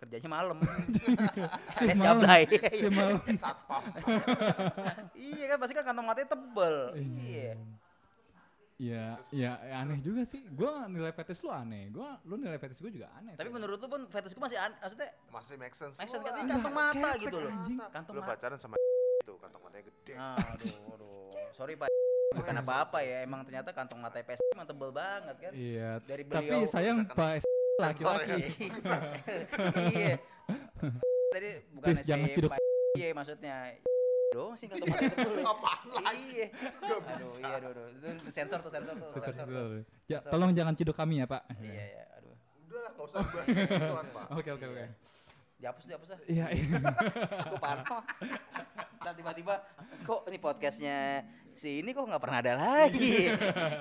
kerjanya 0.00 0.30
malam. 0.32 0.56
Alias 1.78 1.98
malam. 2.00 2.24
jablay. 2.24 2.42
Si 2.48 2.86
malam. 2.88 3.20
Satpam. 3.36 3.82
iya 5.28 5.44
kan 5.46 5.56
pasti 5.60 5.72
kan 5.76 5.84
kantong 5.84 6.06
matanya 6.08 6.28
tebel. 6.32 6.76
Iya. 6.96 7.52
Iya, 8.80 9.20
iya 9.28 9.52
ya 9.60 9.74
aneh 9.84 10.00
juga 10.00 10.24
sih. 10.24 10.40
Gua 10.48 10.88
nilai 10.88 11.12
fetish 11.12 11.44
lu 11.44 11.52
aneh. 11.52 11.92
Gua 11.92 12.16
lu 12.24 12.40
nilai 12.40 12.56
fetish 12.56 12.80
gua 12.80 12.88
juga 12.88 13.12
aneh. 13.12 13.36
Tapi 13.36 13.44
sih. 13.44 13.54
menurut 13.54 13.76
lo 13.76 13.86
pun 13.86 14.08
fetish 14.08 14.32
gue 14.32 14.40
masih 14.40 14.56
an 14.56 14.72
maksudnya 14.80 15.12
Masih 15.28 15.54
make 15.60 15.76
sense. 15.76 16.00
make 16.00 16.08
sense 16.08 16.16
Lu 16.16 16.24
kan 16.24 16.32
lah. 16.32 16.48
kantong 16.48 16.72
mata 16.72 16.96
ketek 17.12 17.20
gitu 17.20 17.36
loh. 17.38 17.52
Kantong 17.92 18.14
Lu 18.16 18.20
mata. 18.24 18.30
pacaran 18.32 18.56
sama 18.56 18.74
itu 19.20 19.34
kantong 19.36 19.60
matanya 19.60 19.84
gede. 19.84 20.12
Aduh, 20.16 20.96
aduh. 20.96 21.28
Sorry 21.52 21.76
Pak. 21.76 21.92
Bukan 22.30 22.56
apa-apa 22.56 22.98
ya, 23.02 23.20
emang 23.20 23.44
ternyata 23.44 23.68
kantong 23.70 24.00
mata 24.00 24.16
PS 24.16 24.40
emang 24.50 24.64
tebel 24.64 24.90
banget 24.90 25.36
kan. 25.36 25.52
Iya. 25.52 26.00
Dari 26.00 26.22
Tapi 26.24 26.32
beliau 26.40 26.60
sayang 26.64 27.04
misalkan 27.04 27.18
Pak 27.20 27.59
laki-laki. 27.80 28.30
ya. 28.30 28.98
iya. 29.94 30.14
Tadi 31.30 31.50
bukan 31.72 31.88
Please, 31.94 32.04
jangan. 32.04 32.28
Pak. 32.28 32.58
Iya 32.98 33.08
maksudnya. 33.16 33.56
Doang 34.34 34.54
sih 34.54 34.70
kantong 34.70 34.86
mata 34.94 35.10
tebel. 35.10 35.42
Apaan 35.42 35.86
lagi? 36.06 36.22
Iya. 36.38 36.46
Aduh, 36.86 37.00
iya 37.42 37.54
aduh, 37.58 37.70
aduh. 37.74 37.86
Itu 37.90 38.30
sensor 38.30 38.58
tuh, 38.62 38.70
sensor 38.70 38.94
tuh, 38.94 39.10
Sensor, 39.10 39.32
sensor 39.34 39.46
tuh. 39.50 39.82
Ya, 40.06 40.18
tolong 40.22 40.54
jangan 40.54 40.74
ciduk 40.78 40.94
kami 40.94 41.18
ya, 41.18 41.26
Pak. 41.26 41.42
Iya, 41.58 41.84
iya, 41.98 42.04
aduh. 42.14 42.34
Udah 42.70 42.78
lah, 42.78 42.90
gak 42.94 43.06
usah 43.10 43.18
dibahas 43.26 43.46
kayak 43.50 43.68
gituan, 43.74 44.06
Pak. 44.14 44.24
Oke, 44.38 44.50
oke, 44.54 44.66
oke. 44.70 44.84
Dihapus, 45.60 45.84
dihapus 45.84 46.08
ah. 46.16 46.18
Iya, 46.24 46.46
iya. 46.56 46.76
Aku 47.44 47.56
parno. 47.60 48.00
Ntar 49.00 49.12
tiba-tiba 49.12 49.60
kok 50.08 50.24
ini 50.32 50.38
podcastnya 50.40 51.20
si 51.52 51.84
ini 51.84 51.92
kok 51.92 52.08
nggak 52.08 52.22
pernah 52.22 52.38
ada 52.40 52.54
lagi. 52.56 53.28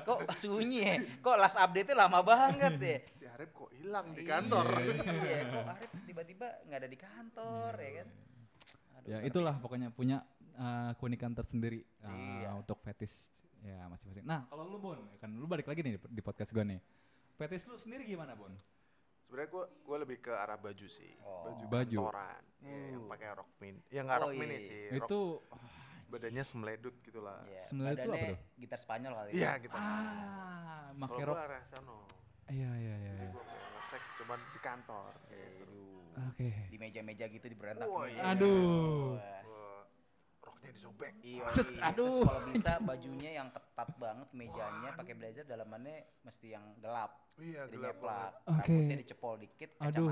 kok 0.03 0.27
sunyi 0.35 0.79
ya? 0.83 0.95
Kok 1.23 1.35
last 1.39 1.55
update-nya 1.55 1.95
lama 1.95 2.19
banget 2.19 2.73
ya? 2.83 2.97
Si 3.19 3.23
Arif 3.23 3.55
kok 3.55 3.71
hilang 3.79 4.11
di 4.11 4.27
kantor. 4.27 4.67
Iya, 5.23 5.39
kok 5.47 5.65
Arif 5.71 5.91
tiba-tiba 6.03 6.47
nggak 6.67 6.79
ada 6.83 6.89
di 6.91 6.99
kantor 6.99 7.71
ya 7.79 7.91
kan? 8.03 8.07
Aduh, 8.99 9.07
Ya, 9.09 9.17
itulah 9.23 9.55
pokoknya 9.55 9.87
punya 9.95 10.19
uh, 10.59 10.91
keunikan 10.99 11.31
tersendiri 11.31 11.79
uh, 12.03 12.11
Iya. 12.11 12.59
untuk 12.59 12.83
fetish 12.83 13.15
ya 13.63 13.87
masing-masing. 13.87 14.27
Nah, 14.27 14.51
kalau 14.51 14.67
lu 14.67 14.79
Bon, 14.79 14.99
kan 15.19 15.31
lu 15.31 15.47
balik 15.47 15.67
lagi 15.67 15.79
nih 15.79 15.95
di, 15.95 15.99
di 16.11 16.21
podcast 16.23 16.51
gua 16.51 16.67
nih. 16.67 16.79
Fetish 17.39 17.71
lu 17.71 17.79
sendiri 17.79 18.03
gimana, 18.03 18.35
Bon? 18.35 18.51
Sebenarnya 19.29 19.49
gue 19.51 19.65
gue 19.85 19.97
lebih 20.01 20.17
ke 20.19 20.33
arah 20.33 20.57
baju 20.57 20.87
sih. 20.89 21.13
Oh. 21.21 21.45
Baju, 21.45 21.65
Baju. 21.69 21.97
kantoran. 22.01 22.41
Iya, 22.59 22.77
yang 22.89 23.03
Uh. 23.05 23.09
pakai 23.13 23.27
rok 23.31 23.49
mini. 23.55 23.79
Ya 23.87 24.01
nggak 24.01 24.17
Oh, 24.17 24.23
rok 24.25 24.33
mini 24.33 24.57
iya. 24.57 24.65
sih. 24.65 24.81
Itu 24.91 25.19
badannya 26.09 26.41
semledut 26.41 26.95
gitu 26.99 27.21
lah. 27.21 27.45
Iya, 27.45 27.63
Sebenarnya 27.69 27.93
itu 27.95 28.09
apa 28.09 28.25
tuh? 28.25 28.37
gitar 28.57 28.79
Spanyol 28.81 29.13
kali. 29.13 29.29
Iya 29.31 29.51
gitu. 29.61 29.75
ah, 29.77 30.89
make 30.91 31.13
Kalau 31.13 31.29
rok. 31.29 31.37
arah 31.37 31.61
sono. 31.69 31.97
Iya 32.49 32.69
iya 32.73 32.95
iya. 32.97 33.11
Jadi 33.13 33.21
iya. 33.21 33.29
gue 33.29 33.43
pengen 33.45 33.69
nge-sex 33.71 34.03
cuman 34.17 34.39
di 34.41 34.59
kantor. 34.59 35.11
Kayak 35.29 35.51
seru. 35.53 35.85
Oke. 36.25 36.49
Di 36.65 36.77
meja-meja 36.81 37.25
gitu 37.29 37.45
di 37.45 37.53
berantak. 37.53 37.85
Wah, 37.85 38.03
meja. 38.03 38.11
iya. 38.11 38.21
Aduh. 38.33 39.13
Wah. 39.13 39.37
Roknya 40.69 40.77
disobek. 40.77 41.13
Iya, 41.25 41.43
iya. 41.49 41.81
aduh. 41.89 42.05
Terus 42.05 42.17
kalau 42.21 42.41
bisa 42.53 42.71
bajunya 42.85 43.31
yang 43.41 43.49
ketat 43.49 43.89
banget, 43.97 44.29
mejanya 44.37 44.89
pakai 44.93 45.13
blazer, 45.17 45.45
dalamannya 45.49 45.97
mesti 46.21 46.47
yang 46.53 46.65
gelap. 46.77 47.11
Iya 47.39 47.61
Jadi 47.65 47.75
gelap 47.79 47.95
nyeplak, 47.97 48.31
rambutnya 48.45 48.97
dicepol 48.99 49.33
dikit, 49.39 49.69
Aduh. 49.81 50.11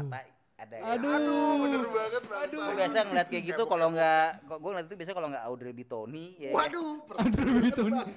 Ada. 0.57 0.73
ya. 0.73 0.83
Aduh. 0.97 1.13
Aduh, 1.13 1.49
bener 1.61 1.81
banget 1.85 2.23
bahasa. 2.25 2.53
Gue 2.57 2.75
biasa 2.75 2.97
ngeliat 3.05 3.27
kayak 3.29 3.43
gitu 3.45 3.63
kalau 3.63 3.87
nggak, 3.93 4.27
gue 4.41 4.69
ngeliat 4.73 4.87
itu 4.89 4.95
biasa 4.97 5.11
kalau 5.13 5.27
nggak 5.29 5.43
Audrey 5.45 5.73
Bitoni, 5.73 6.25
ya. 6.37 6.51
Waduh, 6.51 6.93
Aduh 7.13 7.61
itu. 7.61 7.81
Bang. 7.85 8.07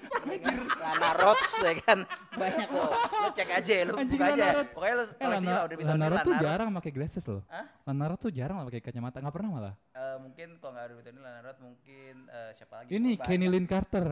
Lana 0.80 1.10
Rhodes 1.20 1.52
ya 1.60 1.72
kan 1.84 1.98
banyak 2.32 2.66
tuh. 2.66 2.88
Lo 2.96 3.28
cek 3.30 3.50
aja, 3.52 3.72
lo 3.84 3.92
Anjing, 3.94 4.16
buka 4.16 4.26
aja. 4.32 4.46
Pokoknya 4.72 4.94
lo 4.96 5.04
Eh, 5.04 5.08
koleksi 5.20 5.46
Lana, 5.46 5.60
Audrey 5.60 5.76
Bitoni, 5.76 5.92
Lana 5.92 6.06
Rhodes 6.08 6.26
tuh 6.26 6.36
jarang 6.40 6.68
pakai 6.72 6.92
glasses 6.96 7.24
loh. 7.28 7.42
Hah? 7.52 7.66
Lana 7.84 8.04
Rhodes 8.08 8.22
tuh 8.24 8.32
jarang 8.32 8.56
lah 8.56 8.64
pakai 8.72 8.80
kacamata, 8.82 9.16
nggak 9.20 9.34
pernah 9.36 9.50
malah. 9.52 9.74
Eh, 9.92 10.16
mungkin 10.18 10.48
kalau 10.58 10.72
nggak 10.72 10.84
Audrey 10.88 10.96
Bitoni, 11.04 11.18
Lana 11.20 11.40
Rhodes 11.44 11.60
mungkin 11.60 12.14
eh, 12.26 12.50
siapa 12.56 12.74
lagi? 12.80 12.90
Ini. 12.96 13.10
Kenny 13.20 13.46
Lynn 13.52 13.68
Carter. 13.68 14.06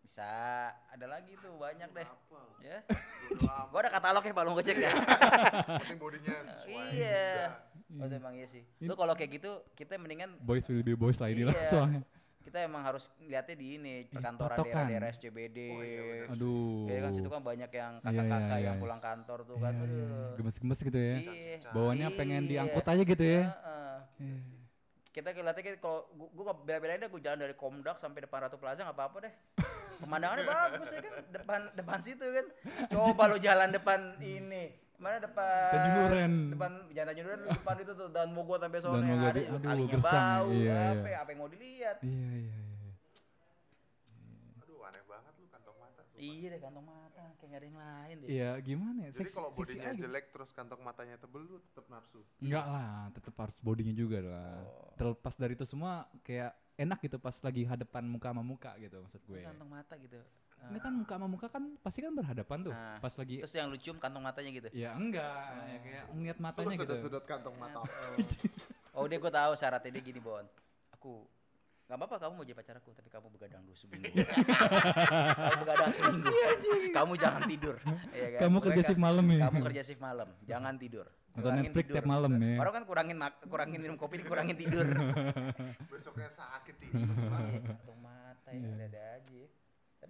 Bisa, 0.00 0.26
ada 0.74 1.06
lagi 1.06 1.38
tuh 1.38 1.54
banyak 1.54 1.86
deh. 1.94 2.02
Apa? 2.02 2.38
Ya, 2.60 2.82
gua 3.70 3.78
ada 3.78 3.94
katalognya 3.94 4.34
Pak, 4.34 4.42
lo 4.42 4.50
ngecek 4.58 4.76
ya. 4.82 4.92
Penting 5.80 5.98
bodinya 6.02 6.34
sesuai. 6.44 6.88
Iya. 6.92 7.30
Oh, 7.92 8.06
itu 8.06 8.14
emang 8.14 8.34
iya 8.34 8.46
sih. 8.46 8.62
Lu 8.80 8.94
kalau 8.94 9.12
kayak 9.12 9.30
gitu, 9.34 9.50
kita 9.74 9.96
mendingan 9.96 10.38
Boys 10.38 10.64
will 10.66 10.80
be 10.80 10.94
boys 10.94 11.18
lah 11.18 11.26
inilah 11.26 11.50
Iya. 11.52 11.68
soalnya. 11.68 12.02
kita 12.40 12.56
emang 12.64 12.80
harus 12.80 13.12
lihatnya 13.20 13.52
di 13.52 13.76
ini 13.76 13.94
perkantoran 14.08 14.56
daerah-daerah 14.56 15.12
SCBD. 15.12 15.58
Oh, 15.70 15.82
iya. 15.84 16.02
Aduh. 16.26 16.88
Ya 16.88 16.98
kan 16.98 17.12
situ 17.12 17.28
kan 17.28 17.42
banyak 17.44 17.68
yang 17.70 17.92
Iya, 17.94 18.02
kakak-kakak 18.02 18.48
iya, 18.56 18.64
yang 18.64 18.74
iya. 18.74 18.80
pulang 18.80 19.00
kantor 19.00 19.38
tuh 19.44 19.54
Iya, 19.54 19.62
kan. 19.62 19.72
iya, 19.72 19.84
aduh. 19.84 20.32
Gemes-gemes 20.40 20.78
gitu 20.80 20.98
ya. 20.98 21.16
Iya. 21.20 21.70
Bawaannya 21.70 22.08
pengen 22.16 22.42
Iya. 22.42 22.50
diangkut 22.50 22.86
aja 22.86 23.02
gitu 23.04 23.24
ya. 23.24 23.42
Heeh. 23.44 23.96
Iya. 24.18 24.38
Kita 25.10 25.28
lihatnya 25.28 25.52
kayak 25.60 25.78
kalau 25.78 26.00
gua, 26.16 26.28
gua 26.32 26.54
bela-belain 26.56 26.96
deh 26.96 27.10
gua 27.10 27.20
jalan 27.20 27.38
dari 27.40 27.52
Komdak 27.52 27.96
sampai 27.98 28.20
depan 28.24 28.38
Ratu 28.40 28.56
Plaza 28.56 28.80
nggak 28.82 28.96
apa-apa 28.96 29.16
deh. 29.20 29.34
Pemandangannya 30.00 30.44
bagus 30.48 30.88
ya 30.90 31.00
kan 31.02 31.12
depan 31.28 31.60
depan 31.76 31.98
situ 32.00 32.24
kan. 32.24 32.46
Coba 32.88 33.22
lo 33.26 33.36
jalan 33.36 33.68
depan 33.68 34.00
ini. 34.16 34.39
Mana 35.00 35.16
depan 35.16 35.72
Tanjung 35.72 35.94
Duren. 35.96 36.32
Depan 36.52 36.72
Jalan 36.92 37.08
Tanjung 37.08 37.26
Duren 37.26 37.40
depan 37.48 37.76
itu 37.80 37.92
tuh 37.96 38.08
dan 38.12 38.28
Mogot 38.36 38.60
sampai 38.60 38.80
sore 38.84 39.00
Dan 39.00 39.16
ada 39.16 39.40
juga 39.40 39.56
aduh, 39.56 39.60
kalinya 39.64 39.96
ya. 39.96 40.04
bau. 40.04 40.48
Iya, 40.52 40.76
apa, 40.76 41.08
iya. 41.08 41.18
apa 41.24 41.28
yang 41.32 41.40
mau 41.40 41.48
dilihat? 41.48 41.96
Iya, 42.04 42.28
iya, 42.36 42.60
iya. 42.60 42.92
Aduh, 44.60 44.78
aneh 44.84 45.02
banget 45.08 45.32
lu 45.40 45.46
kantong 45.48 45.76
mata. 45.80 46.00
sumpah. 46.04 46.20
Iya 46.20 46.46
deh 46.52 46.60
kantong 46.60 46.84
mata 46.84 47.22
kayak 47.40 47.48
gak 47.48 47.56
ada 47.56 47.66
yang 47.66 47.78
lain 47.80 48.14
deh. 48.20 48.28
Iya, 48.28 48.50
gimana 48.60 48.98
ya? 49.08 49.10
Jadi 49.16 49.30
kalau 49.32 49.50
bodinya 49.56 49.88
aja. 49.88 50.00
jelek 50.04 50.26
terus 50.36 50.50
kantong 50.52 50.80
matanya 50.84 51.16
tebel 51.16 51.42
lu 51.48 51.56
tetap 51.64 51.86
nafsu. 51.88 52.20
Enggak 52.44 52.66
lah, 52.68 53.08
tetap 53.16 53.34
harus 53.40 53.56
bodinya 53.64 53.94
juga 53.96 54.18
lah. 54.20 54.52
Oh. 54.68 54.92
Terlepas 55.00 55.34
dari 55.40 55.56
itu 55.56 55.64
semua 55.64 56.04
kayak 56.28 56.52
enak 56.76 57.00
gitu 57.00 57.16
pas 57.16 57.36
lagi 57.40 57.64
hadapan 57.64 58.04
muka 58.04 58.28
sama 58.36 58.44
muka 58.44 58.76
gitu 58.76 59.00
maksud 59.00 59.22
gue. 59.24 59.40
Kantong 59.48 59.70
mata 59.72 59.96
gitu. 59.96 60.20
Enggak 60.68 60.82
kan 60.84 60.92
muka 60.92 61.14
sama 61.16 61.26
muka 61.26 61.46
kan 61.48 61.62
pasti 61.80 61.98
kan 62.04 62.12
berhadapan 62.12 62.58
tuh. 62.68 62.74
Nah, 62.76 62.98
Pas 63.00 63.14
lagi 63.16 63.36
Terus 63.40 63.54
yang 63.56 63.66
lu 63.72 63.78
cium 63.80 63.96
kantong 63.96 64.22
matanya 64.22 64.50
gitu. 64.52 64.68
ya 64.76 64.90
enggak, 64.92 65.48
ya 65.64 65.78
kayak 65.80 66.04
ngeliat 66.12 66.38
Lu 66.38 66.44
matanya 66.44 66.74
gitu. 66.76 66.84
sedot-sedot 66.84 67.24
kantong 67.24 67.56
mata. 67.56 67.80
Oh 68.90 69.06
dia 69.06 69.22
gue 69.22 69.32
tahu 69.32 69.52
syaratnya 69.54 69.90
dia 69.94 70.02
gini 70.02 70.18
Bon. 70.18 70.42
Aku 70.98 71.24
Gak 71.90 71.98
apa-apa 71.98 72.22
kamu 72.22 72.32
mau 72.38 72.46
jadi 72.46 72.54
pacar 72.54 72.78
aku, 72.78 72.94
tapi 72.94 73.10
kamu 73.10 73.34
begadang 73.34 73.66
dulu 73.66 73.74
seminggu. 73.74 74.06
kamu 75.42 75.58
begadang 75.66 75.90
seminggu. 75.90 76.30
kamu 76.94 77.12
jangan 77.18 77.42
tidur. 77.50 77.76
Iya 78.14 78.28
kan? 78.30 78.40
Kamu 78.46 78.56
kerja 78.62 78.82
shift 78.86 79.02
malam 79.02 79.24
ya. 79.26 79.38
Kamu 79.50 79.58
kerja 79.66 79.82
shift 79.82 79.98
malam, 79.98 80.28
jangan 80.46 80.74
tidur. 80.78 81.10
Nonton 81.34 81.50
Netflix 81.58 81.86
tidur. 81.90 81.94
tiap 81.98 82.06
malam 82.06 82.30
ya. 82.38 82.56
Orang 82.62 82.72
kan 82.78 82.84
kurangin 82.86 83.18
kurangin 83.50 83.80
minum 83.82 83.98
kopi, 83.98 84.22
kurangin 84.22 84.54
tidur. 84.54 84.86
Besoknya 85.90 86.30
sakit 86.30 86.74
banget. 86.78 86.94
Iya, 86.94 87.58
Kantong 87.74 87.98
mata 87.98 88.50
ya 88.54 88.70
ada-ada 88.70 89.02
aja. 89.18 89.42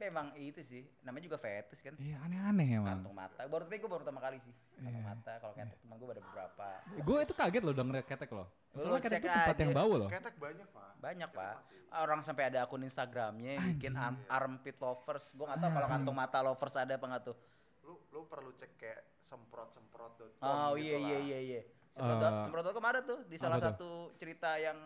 Tapi 0.01 0.09
emang 0.09 0.33
itu 0.33 0.65
sih, 0.65 0.81
namanya 1.05 1.29
juga 1.29 1.37
fetis 1.37 1.85
kan. 1.85 1.93
Iya 1.95 2.17
aneh-aneh 2.25 2.73
emang. 2.73 3.05
Kantong 3.05 3.13
mata. 3.13 3.45
Baru 3.45 3.69
tapi 3.69 3.77
gue 3.77 3.85
baru 3.85 4.01
pertama 4.01 4.17
kali 4.19 4.41
sih. 4.41 4.55
Kantong 4.73 4.97
Iya. 4.97 5.05
mata. 5.05 5.33
Kalau 5.37 5.53
kayak 5.53 5.77
teman 5.77 5.95
gue 5.95 6.07
ada 6.09 6.23
beberapa. 6.25 6.69
Gue 6.99 7.19
itu 7.21 7.35
kaget 7.37 7.61
loh 7.61 7.75
denger 7.77 7.97
ketek 8.09 8.31
loh. 8.33 8.49
Lu 8.71 8.81
Soalnya 8.81 9.03
ketek 9.03 9.13
cek 9.13 9.21
itu 9.21 9.37
tempat 9.37 9.53
aja. 9.53 9.61
yang 9.61 9.73
bau 9.77 9.93
loh. 9.93 10.09
Ketek 10.09 10.35
banyak, 10.35 10.69
Pak. 10.73 10.91
Banyak 10.97 11.29
Ketek 11.29 11.37
pak. 11.37 11.55
masih. 11.61 11.79
Orang 12.01 12.21
sampai 12.23 12.45
ada 12.49 12.59
akun 12.63 12.81
Instagramnya 12.81 13.53
bikin 13.69 13.93
arm, 13.93 14.17
armpit 14.27 14.77
lovers. 14.79 15.27
Gue 15.31 15.45
nggak 15.45 15.61
tahu 15.61 15.71
kalau 15.71 15.89
kantong 15.91 16.17
mata 16.17 16.39
lovers 16.41 16.77
ada 16.79 16.93
apa 16.95 17.05
nggak 17.07 17.23
tuh. 17.23 17.37
Lu 17.83 17.95
lu 18.09 18.21
perlu 18.25 18.57
cek 18.57 18.73
kayak 18.75 19.01
semprot-semprot.com 19.21 20.41
Oh 20.41 20.73
gitu 20.75 20.87
iya 20.87 20.97
iya 20.99 21.19
iya 21.21 21.39
iya. 21.43 21.61
Semprot 21.91 22.17
Eh, 22.17 22.41
semprot.com 22.43 22.85
ada 22.87 23.01
tuh 23.03 23.21
di 23.23 23.37
salah 23.37 23.61
satu 23.61 24.17
cerita 24.17 24.57
yang 24.57 24.81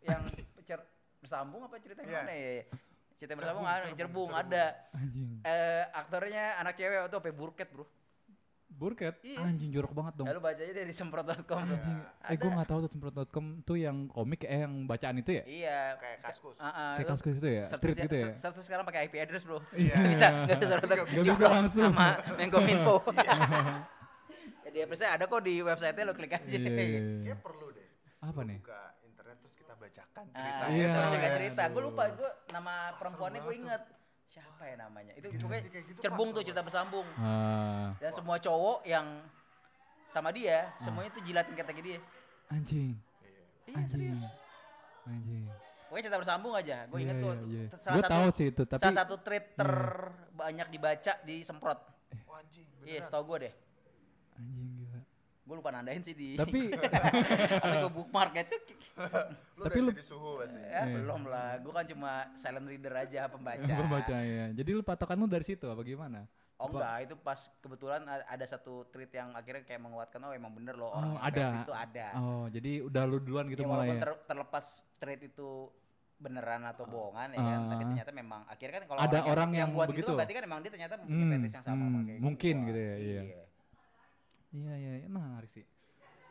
yang 0.00 0.26
cer- 0.60 0.90
bersambung 1.18 1.62
apa 1.62 1.78
cerita 1.78 2.00
yang 2.00 2.10
Iya. 2.10 2.20
mana 2.20 2.34
ya? 2.34 2.50
Cerita 3.18 3.34
yang 3.34 3.40
bersambung 3.40 3.60
Cerbung, 3.60 3.74
ada, 3.74 3.82
cerbung, 3.82 3.98
cerbung, 3.98 4.28
cerbung. 4.28 4.40
ada. 4.40 4.64
Anjing. 4.94 5.28
Eh 5.42 5.82
aktornya 5.92 6.44
anak 6.56 6.74
cewek 6.74 6.98
tuh 7.04 7.18
apa 7.18 7.28
burket 7.32 7.68
bro. 7.68 7.84
Burket. 8.70 9.14
Iya. 9.20 9.42
Anjing 9.42 9.70
jorok 9.72 9.90
banget 9.90 10.12
dong. 10.14 10.26
Lalu 10.28 10.38
baca 10.40 10.60
aja 10.60 10.70
dari 10.72 10.92
semprot.com. 10.92 11.58
Anjing. 11.58 11.98
Eh 12.22 12.36
gue 12.36 12.46
nggak 12.48 12.68
tahu 12.68 12.78
tuh 12.80 12.90
semprot.com 12.92 13.44
tuh 13.62 13.74
yang 13.76 14.06
komik 14.06 14.44
eh 14.44 14.62
yang 14.62 14.86
bacaan 14.86 15.18
itu 15.18 15.34
ya? 15.34 15.42
Iya. 15.42 15.80
Kayak 15.98 16.18
kaskus. 16.22 16.54
Ah, 16.56 16.68
ah, 16.68 16.90
Kayak 16.94 17.02
lu 17.02 17.10
kaskus 17.10 17.34
itu 17.34 17.48
ya? 17.48 17.64
search 17.64 17.96
gitu 17.98 18.16
ya? 18.16 18.30
search- 18.32 18.62
sekarang 18.62 18.84
pakai 18.84 19.00
IP 19.04 19.14
address 19.18 19.42
bro. 19.42 19.58
Iya. 19.74 19.94
Nggak 19.96 20.10
bisa, 20.12 20.26
nggak 20.46 20.58
bisa. 20.60 20.74
Nggak 20.78 20.98
Gak 21.08 21.24
bisa 21.26 21.46
langsung. 21.50 21.90
sama 21.90 22.08
Menkominfo. 22.38 22.96
Jadi 24.64 24.78
addressnya 24.78 25.10
ada 25.10 25.24
kok 25.24 25.40
di 25.40 25.54
website-nya 25.58 26.04
lo 26.04 26.12
klik 26.12 26.28
aja. 26.30 26.44
Iya, 26.46 26.60
iya, 26.60 26.84
iya. 26.84 27.00
Kayak 27.24 27.40
perlu 27.40 27.66
deh. 27.72 27.86
Apa 28.20 28.40
Lu 28.40 28.46
nih? 28.46 28.58
Buka 28.60 28.80
bacakan 29.88 30.24
Ah, 30.28 30.36
ceritanya. 30.36 30.68
Iya. 30.70 30.86
search 30.86 31.00
sama 31.00 31.10
juga 31.10 31.26
ya. 31.26 31.34
cerita. 31.34 31.62
Gue 31.66 31.82
lupa 31.82 32.02
gue 32.10 32.30
nama 32.48 32.74
perempuannya 32.94 33.40
gue 33.40 33.54
inget. 33.56 33.82
Siapa 34.28 34.62
ya 34.62 34.76
namanya? 34.78 35.12
Itu 35.14 35.26
kayak 35.42 35.62
gitu 35.64 35.98
cerbung 35.98 36.28
tuh 36.30 36.42
cerita 36.42 36.60
bersambung. 36.60 37.06
Ah, 37.16 37.96
Dan 37.96 38.10
semua 38.12 38.36
cowok 38.36 38.84
yang 38.84 39.06
sama 40.08 40.28
dia, 40.30 40.68
semuanya 40.78 41.10
tuh 41.10 41.22
jilatin 41.22 41.54
ketek 41.54 41.78
dia. 41.78 41.98
anjing. 42.48 42.96
Iya. 43.20 43.40
Iya 43.66 43.74
Anjing. 43.74 43.88
serius. 43.90 44.22
Anjing. 45.04 45.44
Pokoknya 45.84 46.04
cerita 46.04 46.18
bersambung 46.18 46.52
aja. 46.52 46.76
Gue 46.86 46.98
inget 47.02 47.16
Iya, 47.16 47.24
tuh. 47.24 47.32
iya, 47.34 47.44
iya. 47.46 47.64
t- 47.66 47.76
Salah 47.78 47.96
satu, 47.98 48.10
tahu 48.10 48.26
sih 48.30 48.46
itu, 48.46 48.62
tapi 48.62 48.80
salah 48.82 48.98
satu 48.98 49.14
tweet 49.18 49.44
terbanyak 49.54 50.68
dibaca 50.68 51.12
di 51.22 51.36
semprot. 51.40 51.80
Oh, 52.24 52.36
anjing, 52.36 52.64
Iya, 52.78 53.00
beneran. 53.00 53.04
setahu 53.06 53.22
gue 53.26 53.38
deh. 53.42 53.54
anjing. 54.34 54.67
Gue 55.48 55.56
lupa 55.56 55.72
nandain 55.72 55.98
sih 55.98 56.12
di. 56.12 56.36
Tapi 56.40 56.68
atau 57.64 57.76
gue 57.80 57.92
bookmark 57.94 58.36
itu. 58.36 58.56
Lu 59.56 59.64
Tapi 59.64 59.78
lu- 59.80 59.90
jadi 59.90 60.04
suhu 60.04 60.30
pasti. 60.38 60.60
Ya 60.60 60.84
Iya. 60.84 60.94
belum 60.94 61.22
lah. 61.24 61.56
Gue 61.58 61.72
kan 61.72 61.84
cuma 61.86 62.10
silent 62.34 62.68
reader 62.68 62.94
aja 62.94 63.20
pembaca. 63.26 63.64
pembaca 63.80 64.16
ya. 64.18 64.52
Jadi 64.52 64.70
lu 64.70 64.82
patokan 64.82 65.16
lu 65.16 65.26
dari 65.26 65.42
situ 65.42 65.64
apa 65.64 65.80
gimana? 65.80 66.28
Oh 66.56 66.66
Apa? 66.66 66.74
enggak, 66.74 66.96
itu 67.00 67.14
pas 67.16 67.40
kebetulan 67.56 68.02
ada 68.04 68.42
satu 68.44 68.82
tweet 68.84 69.14
yang 69.14 69.30
akhirnya 69.30 69.62
kayak 69.62 69.78
menguatkan 69.78 70.18
oh 70.20 70.34
emang 70.34 70.50
bener 70.52 70.74
loh 70.74 70.90
Oh, 70.90 70.98
orang 70.98 71.14
yang 71.14 71.22
ada. 71.24 71.46
itu 71.56 71.70
ada. 71.72 72.06
Oh, 72.12 72.44
jadi 72.48 72.72
udah 72.82 73.02
lu 73.04 73.16
duluan 73.18 73.46
gitu 73.46 73.62
ya, 73.62 73.68
mulai 73.68 73.78
walaupun 73.80 73.94
ya. 73.94 74.02
ter- 74.02 74.22
terlepas 74.26 74.64
tweet 74.98 75.20
itu 75.24 75.70
beneran 76.18 76.66
atau 76.66 76.82
bohongan 76.82 77.30
ya 77.30 77.38
kan, 77.38 77.58
tapi 77.64 77.78
Ah. 77.78 77.88
ternyata 77.88 78.10
memang 78.12 78.40
akhirnya 78.44 78.74
kan 78.74 78.86
kalau 78.90 79.00
Ada 79.00 79.06
orang, 79.14 79.30
orang 79.30 79.48
yang, 79.48 79.60
yang 79.62 79.70
buat 79.70 79.86
begitu. 79.86 80.02
gitu 80.02 80.18
berarti 80.18 80.34
kan 80.34 80.42
emang 80.44 80.58
dia 80.58 80.72
ternyata 80.74 80.94
punya 80.98 81.14
Hmm, 81.14 81.30
fetish 81.30 81.54
yang 81.54 81.62
sama 81.62 81.76
sama 81.78 81.86
hmm, 81.94 82.06
kayak 82.10 82.20
mungkin 82.20 82.54
gua. 82.56 82.66
gitu 82.66 82.80
ya, 82.80 82.94
iya. 82.98 83.22
Iya, 83.22 83.42
iya, 84.52 84.74
iya, 85.02 85.08
menarik 85.08 85.50
sih. 85.52 85.66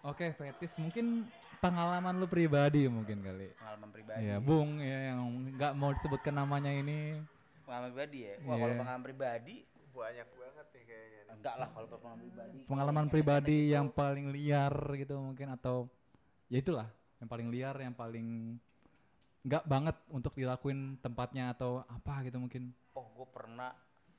Oke, 0.06 0.32
fetis 0.38 0.72
mungkin 0.78 1.26
pengalaman 1.60 2.16
lu 2.22 2.30
pribadi 2.30 2.86
mungkin 2.88 3.20
kali. 3.20 3.52
Pengalaman 3.58 3.90
pribadi. 3.92 4.20
Iya, 4.24 4.38
Bung 4.40 4.80
ya 4.80 5.12
yang 5.12 5.20
nggak 5.58 5.74
mau 5.76 5.92
disebutkan 5.92 6.38
namanya 6.38 6.72
ini. 6.72 7.18
Pengalaman 7.66 7.92
pribadi 7.92 8.18
ya. 8.24 8.36
Wah, 8.46 8.56
kalau 8.56 8.74
Iya. 8.74 8.80
pengalaman 8.80 9.04
pribadi 9.04 9.56
Banyak 9.98 10.30
banget 10.38 10.68
nih 10.78 10.84
kayaknya. 10.86 11.20
nih. 11.26 11.34
enggak 11.34 11.56
lah 11.58 11.68
kalau 11.74 11.88
pengalaman 11.90 12.20
pribadi. 12.22 12.58
Pengalaman 12.70 13.08
pribadi 13.10 13.58
yang 13.74 13.88
paling 13.90 14.26
liar 14.30 14.74
gitu 14.94 15.16
mungkin 15.18 15.48
atau 15.58 15.90
ya 16.54 16.62
itulah, 16.62 16.88
yang 17.18 17.26
paling 17.28 17.48
liar, 17.50 17.76
yang 17.82 17.98
paling 17.98 18.56
nggak 19.42 19.64
banget 19.66 19.98
untuk 20.14 20.38
dilakuin 20.38 21.02
tempatnya 21.02 21.52
atau 21.58 21.82
apa 21.90 22.22
gitu 22.30 22.38
mungkin. 22.38 22.70
oh, 22.94 23.06
gue 23.14 23.28
pernah 23.30 23.74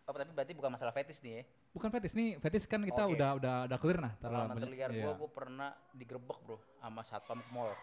Oh, 0.08 0.16
tapi 0.16 0.32
berarti 0.32 0.56
bukan 0.56 0.72
masalah 0.72 0.88
fetish 0.96 1.20
nih 1.20 1.32
ya. 1.36 1.42
Bukan 1.76 1.92
fetis 1.92 2.16
nih, 2.16 2.40
fetis 2.40 2.64
kan 2.64 2.80
kita 2.80 3.04
Oke. 3.04 3.20
udah 3.20 3.30
udah 3.36 3.54
udah 3.68 3.76
clear 3.76 4.00
nah. 4.00 4.16
Pengalaman 4.16 4.56
terliar 4.56 4.88
iya. 4.88 5.04
gue, 5.04 5.12
gue 5.20 5.30
pernah 5.36 5.70
digerebek 5.92 6.38
bro 6.48 6.56
sama 6.80 7.04
satpam 7.04 7.44
mall 7.52 7.76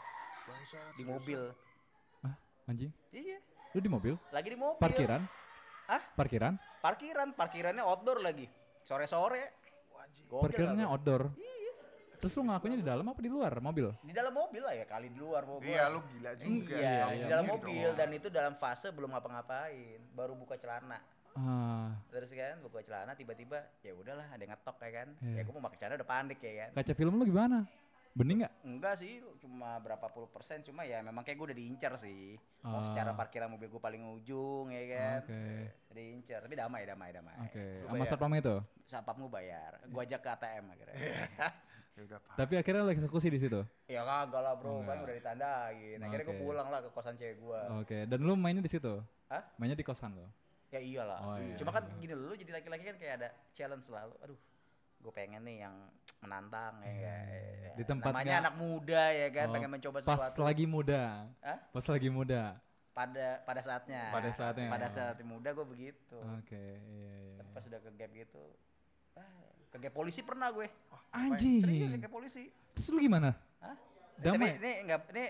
Bangsat, 0.50 0.98
di 0.98 1.04
mobil. 1.06 1.42
Anjing, 2.66 2.90
Iya, 3.14 3.38
lu 3.78 3.80
di 3.80 3.90
mobil? 3.94 4.18
lagi 4.34 4.50
di 4.50 4.58
mobil. 4.58 4.82
Parkiran? 4.82 5.22
Hah? 5.86 6.02
Parkiran? 6.18 6.58
Parkiran, 6.82 7.30
parkirannya 7.38 7.86
outdoor 7.86 8.26
lagi. 8.26 8.50
Sore-sore. 8.82 9.62
Wah, 9.94 10.02
anjing. 10.02 10.26
Gokil 10.26 10.50
Parkirannya 10.50 10.86
outdoor. 10.90 11.30
Terus 12.18 12.34
lu 12.34 12.50
ngakunya 12.50 12.82
di 12.82 12.86
dalam 12.90 13.06
apa 13.06 13.22
di 13.22 13.30
luar 13.30 13.54
mobil? 13.62 13.94
Di 14.02 14.10
dalam 14.18 14.34
mobil 14.34 14.66
lah 14.66 14.74
ya, 14.74 14.86
kali 14.90 15.14
di 15.14 15.20
luar 15.22 15.46
mobil. 15.46 15.70
Iya, 15.70 15.94
lu 15.94 16.02
gila 16.10 16.32
juga. 16.42 16.74
Iya, 16.74 16.90
Nggak 16.90 17.06
di 17.06 17.18
iya, 17.22 17.28
dalam 17.30 17.46
mungkin 17.46 17.70
mobil 17.70 17.86
dong. 17.86 17.98
dan 18.02 18.10
itu 18.18 18.28
dalam 18.34 18.54
fase 18.58 18.88
belum 18.90 19.10
ngapa-ngapain, 19.14 20.00
baru 20.18 20.34
buka 20.34 20.58
celana. 20.58 20.98
Ah, 21.36 21.92
Terus 22.10 22.32
kan 22.32 22.56
buka 22.60 22.80
celana 22.80 23.12
tiba-tiba 23.12 23.60
ya 23.80 23.92
udahlah 23.92 24.24
ada 24.26 24.40
yang 24.40 24.52
ngetok 24.52 24.78
ya 24.80 24.92
kan. 24.94 25.08
Iya. 25.20 25.36
Ya 25.36 25.42
gue 25.44 25.54
mau 25.54 25.64
pakai 25.64 25.78
celana 25.78 25.96
udah 25.96 26.10
panik 26.10 26.40
ya 26.40 26.54
kan. 26.58 26.70
kaca 26.74 26.94
film 26.94 27.14
lu 27.16 27.26
gimana? 27.26 27.68
Bening 28.16 28.40
nggak? 28.40 28.54
Enggak 28.64 28.96
sih, 28.96 29.20
cuma 29.38 29.76
berapa 29.78 30.08
puluh 30.08 30.32
persen 30.32 30.64
cuma 30.64 30.88
ya 30.88 31.04
memang 31.04 31.20
kayak 31.22 31.36
gue 31.36 31.48
udah 31.52 31.58
diincar 31.60 31.94
sih. 31.96 32.40
Mau 32.62 32.80
Ah. 32.80 32.88
secara 32.88 33.12
parkiran 33.12 33.52
mobil 33.52 33.68
gue 33.68 33.82
paling 33.82 34.00
ujung 34.10 34.72
ya 34.72 34.84
kan. 34.90 35.20
Oke. 35.22 35.44
Diincar, 35.92 36.40
tapi 36.40 36.56
damai 36.56 36.88
damai 36.88 37.12
damai. 37.12 37.36
Oke, 37.44 37.66
Lu 37.84 37.92
sama 37.94 38.08
satpam 38.08 38.32
itu. 38.34 38.56
Sapam 38.82 39.16
gue 39.20 39.28
bayar. 39.30 39.84
Gue 39.84 40.02
ajak 40.02 40.20
ke 40.20 40.30
ATM 40.32 40.66
akhirnya. 40.72 40.96
Ya 41.96 42.04
udah, 42.04 42.20
Pak. 42.20 42.36
Tapi 42.36 42.54
akhirnya 42.60 42.84
lu 42.84 42.92
eksekusi 42.92 43.32
di 43.32 43.40
situ. 43.40 43.64
ya 43.88 44.04
kagak 44.04 44.44
lah 44.44 44.60
bro, 44.60 44.68
Oh, 44.68 44.84
kan 44.84 45.00
udah 45.00 45.16
ditandain. 45.16 45.96
Akhirnya 45.98 46.28
gue 46.28 46.36
Oke. 46.36 46.44
pulang 46.44 46.68
lah 46.68 46.84
ke 46.84 46.92
kosan 46.92 47.16
cewek 47.16 47.40
gue. 47.40 47.62
Oke, 47.80 48.04
dan 48.04 48.20
lu 48.20 48.36
mainnya 48.36 48.60
di 48.60 48.68
situ? 48.68 49.00
Hah? 49.32 49.40
Mainnya 49.56 49.80
di 49.80 49.88
kosan 49.88 50.12
lo. 50.12 50.28
Ya 50.76 50.82
iyalah. 50.84 51.20
Oh, 51.24 51.38
iya. 51.40 51.56
Cuma 51.56 51.72
kan 51.72 51.88
gini 52.04 52.12
lu 52.12 52.36
jadi 52.36 52.52
laki-laki 52.60 52.84
kan 52.84 52.98
kayak 53.00 53.14
ada 53.24 53.30
challenge 53.56 53.88
selalu. 53.88 54.12
Aduh, 54.28 54.40
gue 55.00 55.12
pengen 55.16 55.40
nih 55.48 55.64
yang 55.64 55.76
menantang 56.20 56.84
ya. 56.84 56.92
Kan. 56.92 56.96
iya, 57.00 57.16
iya. 57.32 57.72
Di 57.80 57.84
tempat 57.88 58.12
Namanya 58.12 58.36
anak 58.44 58.54
muda 58.60 59.04
ya 59.16 59.28
kan, 59.32 59.48
Oh, 59.48 59.54
pengen 59.56 59.72
mencoba 59.72 59.98
Pas 60.04 60.20
sesuatu. 60.20 60.44
lagi 60.44 60.66
muda. 60.68 61.32
Hah? 61.40 61.60
Pas 61.72 61.86
lagi 61.88 62.10
muda. 62.12 62.42
Pada 62.92 63.28
pada 63.48 63.62
saatnya. 63.64 64.04
Pada 64.12 64.30
saatnya. 64.36 64.68
Pada 64.68 64.88
saat 64.92 65.16
muda 65.24 65.50
gue 65.56 65.68
begitu. 65.68 66.18
Oke, 66.44 66.64
iya 66.92 67.14
iya. 67.24 67.36
Tapi 67.40 67.50
pas 67.56 67.64
udah 67.64 67.80
ke 67.80 67.90
gap 67.96 68.12
gitu, 68.12 68.44
ah, 69.16 69.48
ke 69.72 69.78
gap 69.80 69.94
polisi 69.96 70.20
pernah 70.24 70.52
gue. 70.52 70.68
Anjing. 71.16 71.64
Serius 71.64 71.92
ya 71.96 72.00
ke 72.04 72.12
polisi. 72.12 72.52
Terus 72.76 72.92
lu 72.92 73.00
gimana? 73.00 73.32
Hah? 73.64 73.76
Damai? 74.20 74.56
Tapi 74.56 74.64
ini 74.64 74.72
enggak 74.88 75.00
ini 75.12 75.26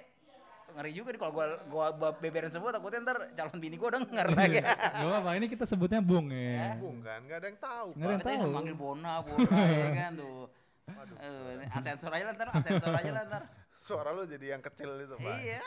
ngeri 0.73 0.91
juga 0.91 1.09
nih 1.09 1.19
kalau 1.19 1.33
gua 1.33 1.45
gua, 1.65 1.85
gua 1.93 2.09
beberin 2.13 2.49
semua 2.49 2.69
takutnya 2.69 2.99
ntar 3.01 3.17
calon 3.31 3.57
bini 3.57 3.75
gua 3.75 3.89
denger 3.93 4.27
lagi. 4.35 4.59
Gak 4.59 4.99
apa-apa, 4.99 5.29
ini 5.35 5.45
kita 5.45 5.63
sebutnya 5.63 5.99
Bung 5.99 6.27
ya. 6.29 6.75
Bung 6.75 6.99
kan, 6.99 7.21
nggak 7.21 7.37
ada 7.37 7.47
yang 7.47 7.59
tahu, 7.59 7.87
Nggak 7.93 8.07
ada 8.11 8.27
yang 8.27 8.41
tahu. 8.41 8.51
manggil 8.51 8.75
Bona, 8.75 9.13
Bona 9.21 9.59
ya 9.61 9.89
kan 10.01 10.11
tuh. 10.15 10.41
Waduh, 10.85 11.17
unsensor 11.71 12.11
aja 12.11 12.23
lah 12.23 12.33
ntar, 12.33 12.47
unsensor 12.51 12.91
aja 12.91 13.11
lah 13.11 13.23
ntar. 13.25 13.43
suara 13.75 14.09
lu 14.09 14.23
jadi 14.23 14.53
yang 14.53 14.61
kecil 14.61 14.89
itu, 14.99 15.15
Pak. 15.15 15.37
Iya. 15.39 15.61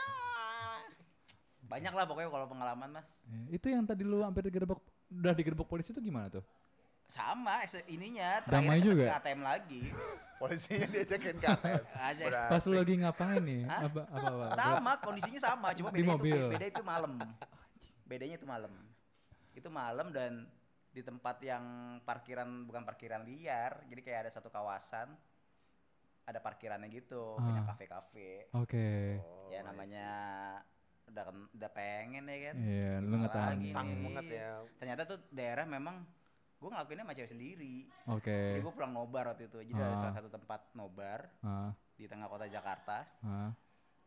Banyak 1.61 1.93
lah 1.93 2.03
pokoknya 2.03 2.29
kalau 2.29 2.47
pengalaman 2.47 2.89
mah. 2.97 3.05
Eh, 3.25 3.55
Itu 3.55 3.69
yang 3.69 3.85
tadi 3.85 4.01
lu 4.01 4.25
hampir 4.25 4.41
digerebek 4.41 4.79
udah 5.09 5.33
digerebek 5.33 5.65
polisi 5.65 5.89
itu 5.89 6.01
gimana 6.01 6.27
tuh? 6.29 6.43
Sama 7.09 7.57
ininya 7.89 8.45
Damai 8.45 8.77
terakhir 8.77 8.85
juga? 8.85 9.03
ke 9.03 9.13
ATM 9.17 9.41
lagi. 9.41 9.81
Polisinya 10.39 10.87
diajakin 10.87 11.35
ke 11.35 11.47
ATM. 11.49 11.81
Pas 12.47 12.63
lu 12.63 12.73
lagi 12.77 12.93
ngapain 12.95 13.41
nih? 13.41 13.61
Hah? 13.65 13.79
Apa 13.83 14.01
apa 14.07 14.27
apa? 14.29 14.45
Sama, 14.55 14.91
kondisinya 15.01 15.41
sama, 15.41 15.67
cuma 15.73 15.89
bedanya 15.89 16.15
mobil. 16.15 16.37
itu 16.37 16.53
beda 16.53 16.65
itu 16.69 16.83
malam. 16.85 17.13
Bedanya 18.05 18.35
itu 18.37 18.47
malam. 18.47 18.73
Itu 19.51 19.69
malam 19.69 20.07
dan 20.13 20.31
di 20.89 21.01
tempat 21.01 21.37
yang 21.41 21.63
parkiran 22.01 22.65
bukan 22.65 22.81
parkiran 22.81 23.21
liar, 23.21 23.81
jadi 23.85 24.01
kayak 24.01 24.19
ada 24.25 24.31
satu 24.31 24.49
kawasan 24.49 25.09
ada 26.23 26.37
parkirannya 26.37 26.93
gitu, 26.93 27.35
punya 27.35 27.61
Ah. 27.61 27.73
kafe-kafe. 27.73 28.53
Oke. 28.53 29.17
Oh, 29.17 29.49
ya 29.49 29.65
namanya 29.65 30.07
udah 31.09 31.25
udah 31.51 31.69
pengen 31.73 32.29
ya 32.29 32.37
kan. 32.49 32.55
Iya, 32.55 32.91
lu 33.01 33.15
Tang 33.25 33.57
nih? 33.57 33.73
banget 33.73 34.25
ya. 34.29 34.49
Ternyata 34.77 35.01
tuh 35.03 35.17
daerah 35.33 35.65
memang 35.65 36.05
gue 36.59 36.69
ngelakuinnya 36.69 37.03
sama 37.03 37.13
cewek 37.13 37.31
sendiri. 37.31 37.75
Oke. 38.09 38.39
Jadi 38.51 38.61
gue 38.61 38.73
pulang 38.73 38.91
nobar 38.91 39.23
waktu 39.27 39.47
itu. 39.47 39.57
Jadi 39.61 39.71
ada 39.73 39.89
Ah. 39.89 39.99
salah 40.01 40.13
satu 40.13 40.29
tempat 40.29 40.61
nobar 40.73 41.19
Ah, 41.39 41.71
di 41.93 42.05
tengah 42.05 42.27
kota 42.27 42.45
Jakarta. 42.45 43.07
ah, 43.21 43.51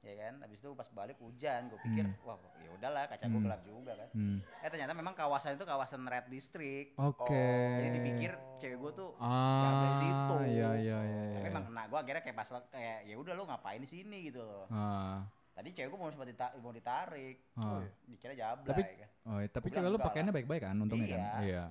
ya 0.00 0.14
kan 0.18 0.34
habis 0.40 0.58
itu 0.58 0.66
pas 0.72 0.88
balik 0.90 1.14
hujan 1.16 1.70
gue 1.70 1.78
pikir 1.80 2.02
Hmm. 2.02 2.26
wah 2.26 2.34
ya 2.58 2.74
udahlah 2.74 3.06
kaca 3.06 3.22
gue 3.22 3.32
Hmm. 3.32 3.46
gelap 3.46 3.62
juga 3.62 3.94
kan 3.94 4.08
hmm. 4.10 4.38
eh 4.58 4.66
ternyata 4.66 4.92
memang 4.92 5.14
kawasan 5.14 5.54
itu 5.54 5.62
kawasan 5.62 6.02
red 6.04 6.26
district 6.26 6.98
Oke. 6.98 7.30
jadi 7.78 7.88
dipikir 7.92 8.34
cewek 8.58 8.78
gue 8.80 8.92
tuh 8.96 9.10
Ah, 9.16 9.94
situ 9.94 10.34
iya 10.50 10.74
iya 10.74 10.98
iya. 10.98 11.22
tapi 11.32 11.46
iya. 11.46 11.52
emang 11.54 11.64
kena 11.64 11.82
gue 11.86 11.98
akhirnya 12.00 12.18
kayak 12.20 12.34
pas 12.34 12.50
kayak 12.66 12.98
ya 13.04 13.14
udah 13.14 13.32
lo 13.32 13.46
ngapain 13.46 13.78
di 13.78 13.86
sini 13.86 14.26
gitu 14.26 14.42
loh 14.42 14.66
Ah, 14.66 15.22
tadi 15.54 15.70
cewek 15.70 15.86
gue 15.86 16.00
mau 16.02 16.10
sempat 16.10 16.26
dita- 16.26 16.54
mau 16.58 16.74
ditarik 16.74 17.36
ah. 17.54 17.78
dikira 18.02 18.34
jablay 18.34 18.74
Tapi- 18.74 18.82
kan 18.98 19.10
Oh, 19.22 19.38
iya, 19.38 19.46
tapi 19.46 19.66
cewek 19.70 19.86
lu 19.86 19.94
enggak 19.94 20.06
pakaiannya 20.10 20.34
baik-baik 20.34 20.62
kan 20.64 20.74
untungnya 20.76 21.06
kan? 21.06 21.14
Iya. 21.14 21.30
Iya. 21.46 21.64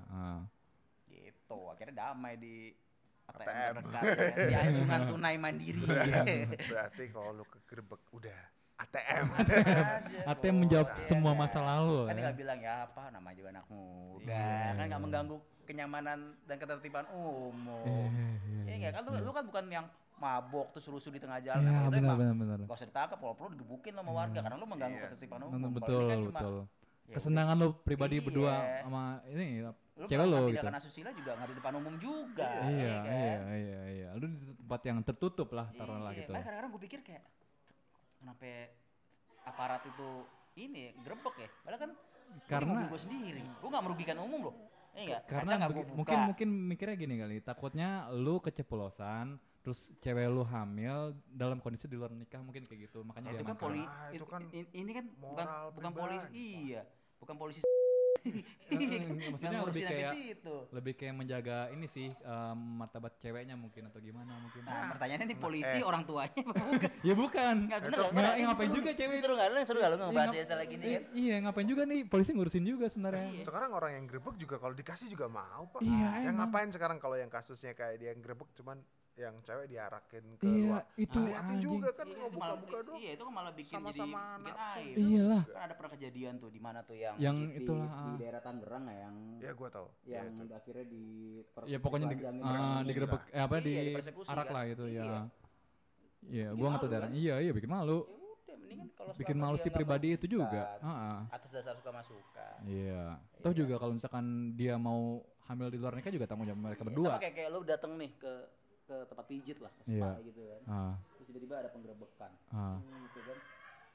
Gitu 1.52 1.68
akhirnya 1.70 1.96
damai 2.02 2.34
di 2.36 2.56
ATM, 3.24 3.44
ATM. 3.44 3.74
terdekat 3.78 4.04
ya 4.04 4.44
di 4.44 4.56
anjungan 4.58 5.02
tunai 5.06 5.36
mandiri 5.38 5.84
Berarti 6.72 7.04
kalau 7.10 7.32
lu 7.34 7.44
kegerebek 7.46 8.02
udah 8.12 8.40
ATM. 8.78 9.26
Aja, 9.30 9.56
ATM 10.28 10.56
menjawab 10.58 10.88
bos. 10.90 11.06
semua 11.06 11.32
Iya. 11.32 11.40
masa 11.40 11.60
lalu. 11.62 11.98
kan 12.02 12.08
ya. 12.08 12.18
tinggal 12.18 12.36
bilang 12.36 12.60
ya 12.60 12.76
apa 12.84 13.04
namanya 13.10 13.36
juga 13.38 13.50
anak 13.52 13.66
muda 13.68 14.34
Iya. 14.34 14.74
kan 14.74 14.86
nggak 14.86 15.02
mengganggu 15.02 15.36
kenyamanan 15.64 16.20
dan 16.44 16.56
ketertiban 16.58 17.06
umum 17.12 17.54
Iya, 17.86 18.08
iya, 18.10 18.64
Iya 18.66 18.76
nggak 18.82 18.92
kan 18.92 19.02
lu, 19.02 19.12
iya. 19.12 19.22
lu 19.22 19.32
kan 19.32 19.44
bukan 19.46 19.66
yang 19.70 19.86
mabok 20.18 20.68
terus 20.72 20.86
rusuh 20.88 21.10
di 21.10 21.18
tengah 21.18 21.40
jalan 21.40 21.62
Iya, 21.62 21.72
benar 21.88 21.98
emang 22.04 22.18
benar 22.18 22.36
benar. 22.36 22.58
gak 22.64 22.74
usah 22.76 22.88
ditangkap 22.88 23.18
kalau 23.18 23.34
perlu 23.34 23.50
digebukin 23.54 23.94
sama 23.94 24.12
warga 24.12 24.40
karena 24.40 24.56
lu 24.56 24.66
mengganggu 24.66 24.98
Iya 24.98 25.06
ketertiban 25.08 25.40
umum 25.44 25.72
Betul 25.72 26.02
kan 26.04 26.18
cuma, 26.20 26.34
betul. 26.36 26.56
ya 27.04 27.14
Kesenangan 27.14 27.56
lu 27.56 27.68
pribadi 27.78 28.16
Iya. 28.18 28.24
berdua 28.24 28.54
sama 28.82 29.02
ini 29.28 29.62
lu 30.02 30.06
cewek 30.10 30.26
lu 30.26 30.34
gitu. 30.34 30.48
tindakan 30.58 30.76
asusila 30.76 31.10
juga 31.14 31.32
nggak 31.38 31.48
di 31.48 31.56
depan 31.62 31.74
umum 31.78 31.96
juga 31.96 32.50
Iya, 32.66 32.96
kan? 32.98 33.14
iya, 33.14 33.38
iya, 33.54 33.82
iya. 33.88 34.10
Lu 34.18 34.26
di 34.26 34.38
tempat 34.58 34.82
yang 34.84 34.98
tertutup 35.02 35.50
lah 35.54 35.68
taruhlah 35.72 36.10
Iya, 36.10 36.20
gitu. 36.26 36.32
makanya 36.34 36.46
kadang-kadang 36.50 36.72
gue 36.74 36.82
pikir 36.82 37.00
kayak 37.02 37.24
kenapa 38.18 38.46
aparat 39.44 39.82
itu 39.86 40.10
ini 40.58 40.94
grebek 41.00 41.36
ya 41.38 41.50
padahal 41.62 41.80
kan 41.80 41.92
Karena- 42.48 42.88
gue 42.88 43.00
sendiri 43.00 43.42
gue 43.44 43.70
nggak 43.70 43.84
merugikan 43.84 44.18
umum 44.20 44.50
loh 44.50 44.56
Iya 44.92 45.24
Karena 45.24 45.72
buka. 45.72 45.96
mungkin 45.96 46.18
mungkin 46.28 46.50
mikirnya 46.68 47.00
gini 47.00 47.16
kali, 47.16 47.40
takutnya 47.40 48.12
lu 48.12 48.44
keceplosan 48.44 49.40
terus 49.64 49.88
cewek 50.04 50.28
lu 50.28 50.44
hamil 50.44 51.16
dalam 51.32 51.64
kondisi 51.64 51.88
di 51.88 51.96
luar 51.96 52.12
nikah 52.12 52.44
mungkin 52.44 52.68
kayak 52.68 52.92
gitu. 52.92 53.00
Makanya 53.08 53.32
itu 53.32 53.40
dia 53.40 53.48
kan 53.48 53.56
poli 53.56 53.88
Ah, 53.88 54.12
itu 54.12 54.26
kan 54.28 54.42
ini 54.52 54.92
kan 54.92 55.06
bukan 55.16 55.46
moral 55.48 55.64
bukan 55.72 55.92
polisi 55.96 56.28
iya 56.68 56.84
bukan 57.24 57.36
polisi 57.40 57.64
maksudnya 59.32 59.50
yang 59.52 59.66
lebih 59.68 59.82
ngurusin 59.82 59.84
sampai 59.84 59.98
kayak 59.98 60.14
situ 60.14 60.56
lebih 60.72 60.94
kayak 60.96 61.14
menjaga 61.14 61.58
ini 61.72 61.86
sih 61.86 62.08
em, 62.08 62.58
martabat 62.78 63.14
ceweknya 63.18 63.56
mungkin 63.56 63.90
atau 63.90 64.00
gimana 64.00 64.32
mungkin. 64.38 64.62
nah 64.64 64.94
pertanyaannya 64.96 65.28
nih 65.28 65.40
polisi 65.40 65.78
eh. 65.78 65.84
orang 65.84 66.04
tuanya 66.06 66.42
bukan 66.42 66.92
ya 67.08 67.14
bukan. 67.14 67.56
nggak 67.68 67.80
bener 67.82 67.92
Itu- 67.92 68.02
nggak? 68.02 68.14
nggak, 68.14 68.34
Ini 68.34 68.44
ngapain 68.46 68.70
seru- 68.70 68.78
juga 68.78 68.92
cewek 68.94 69.18
seru 69.20 69.34
nggak 69.36 69.50
lu 69.50 69.60
seru 69.62 69.78
nggak 69.80 69.92
lu 69.92 69.98
ngebahas 70.00 70.30
Iya, 70.32 70.38
ya 70.38 70.46
salah 70.46 70.66
gini 70.66 70.86
kan 70.86 71.04
Iya, 71.12 71.36
ngapain 71.44 71.68
juga 71.68 71.84
nih 71.84 72.00
polisi 72.06 72.30
ngurusin 72.32 72.64
juga 72.64 72.86
sebenarnya. 72.88 73.28
Iya. 73.32 73.44
Sekarang 73.44 73.72
orang 73.74 73.92
yang 73.98 74.06
grebek 74.06 74.36
juga 74.38 74.56
kalau 74.58 74.72
dikasih 74.72 75.08
juga 75.10 75.28
mau, 75.28 75.68
Pak. 75.68 75.82
Iya, 75.84 76.10
yang 76.30 76.36
ngapain 76.38 76.70
sekarang 76.70 76.98
kalau 76.98 77.18
yang 77.18 77.28
kasusnya 77.28 77.74
kayak 77.74 77.98
dia 77.98 78.10
yang 78.14 78.22
grebek 78.22 78.48
cuman 78.56 78.80
yang 79.13 79.36
cewek 79.43 79.67
diarakin 79.67 80.26
ke 80.36 80.45
Iya, 80.45 80.63
luar. 80.65 80.84
itu 80.95 81.19
Hati-hati 81.19 81.52
anjing. 81.52 81.63
juga 81.67 81.89
kan 81.91 82.06
Iya, 82.06 82.15
nggak 82.15 82.26
itu 82.26 82.38
buka-buka 82.38 82.78
doang. 82.82 82.97
iya 82.97 83.12
itu 83.12 83.21
kan 83.21 83.34
malah 83.34 83.52
bikin 83.52 83.67
jadi 83.67 83.78
Sama-sama 83.78 84.21
bikin 84.32 84.41
nafsu. 84.47 84.80
aib 84.80 84.95
Iyalah. 84.97 85.41
kan 85.43 85.62
ada 85.62 85.74
pernah 85.76 85.91
kejadian 85.91 86.34
tuh 86.38 86.50
di 86.50 86.60
mana 86.60 86.80
tuh 86.82 86.95
yang 86.95 87.15
Yang 87.17 87.38
di, 87.38 87.58
itulah, 87.60 87.89
di, 87.89 88.00
ah. 88.02 88.15
daerah 88.17 88.41
Tangerang 88.41 88.84
ya 88.86 88.95
yang 89.02 89.15
Ya 89.38 89.52
gua 89.52 89.69
tahu. 89.69 89.88
Ya, 90.02 90.13
yang 90.17 90.28
itu. 90.34 90.54
akhirnya 90.54 90.86
di 90.88 91.06
per- 91.45 91.67
Ya 91.67 91.78
pokoknya 91.78 92.08
di, 92.08 92.15
lah. 92.15 92.34
eh, 93.28 93.41
apa 93.41 93.56
Iya, 93.58 93.62
di 93.62 93.74
arak 94.26 94.45
kan. 94.47 94.54
lah 94.54 94.63
gitu 94.65 94.84
Iya. 94.88 95.04
ya. 95.04 95.21
Iya, 96.21 96.47
Bikin 96.47 96.56
gua 96.56 96.67
nggak 96.69 96.82
tahu 96.82 96.89
daerah. 96.89 97.10
kan? 97.10 97.17
Iya, 97.17 97.36
iya 97.41 97.52
bikin 97.52 97.69
malu. 97.69 98.00
ya 98.02 98.15
udah 98.47 98.56
mendingan 98.58 98.88
kalau 98.93 99.12
Bikin 99.13 99.38
malu 99.38 99.58
si 99.58 99.69
pribadi 99.69 100.08
itu 100.13 100.26
juga. 100.30 100.80
atas 101.28 101.50
dasar 101.52 101.76
suka 101.76 101.91
masuka 101.91 102.47
Iya. 102.63 103.19
Toh 103.39 103.52
juga 103.52 103.76
kalau 103.76 103.91
misalkan 103.91 104.26
dia 104.56 104.76
mau 104.76 105.19
hamil 105.43 105.67
di 105.67 105.76
luar 105.76 105.91
nikah 105.91 106.10
juga 106.10 106.24
tanggung 106.24 106.47
jawab 106.47 106.63
mereka 106.63 106.80
Iya, 106.80 106.88
berdua. 106.88 107.08
sama 107.10 107.19
kayak 107.19 107.36
kayak 107.36 107.50
lu 107.50 107.60
dateng 107.62 107.91
nih 107.97 108.12
ke 108.15 108.34
ke 108.92 109.08
tempat 109.08 109.26
pijit 109.26 109.58
lah 109.58 109.72
ke 109.72 109.84
spa 109.86 109.96
Iya. 110.12 110.26
gitu 110.28 110.42
kan 110.44 110.62
Ah, 110.68 110.94
terus 111.10 111.26
tiba-tiba 111.26 111.56
ada 111.58 111.70
penggerebekan 111.70 112.32
ah. 112.52 112.76
Hmm, 112.76 113.08
gitu 113.08 113.22
kan 113.24 113.40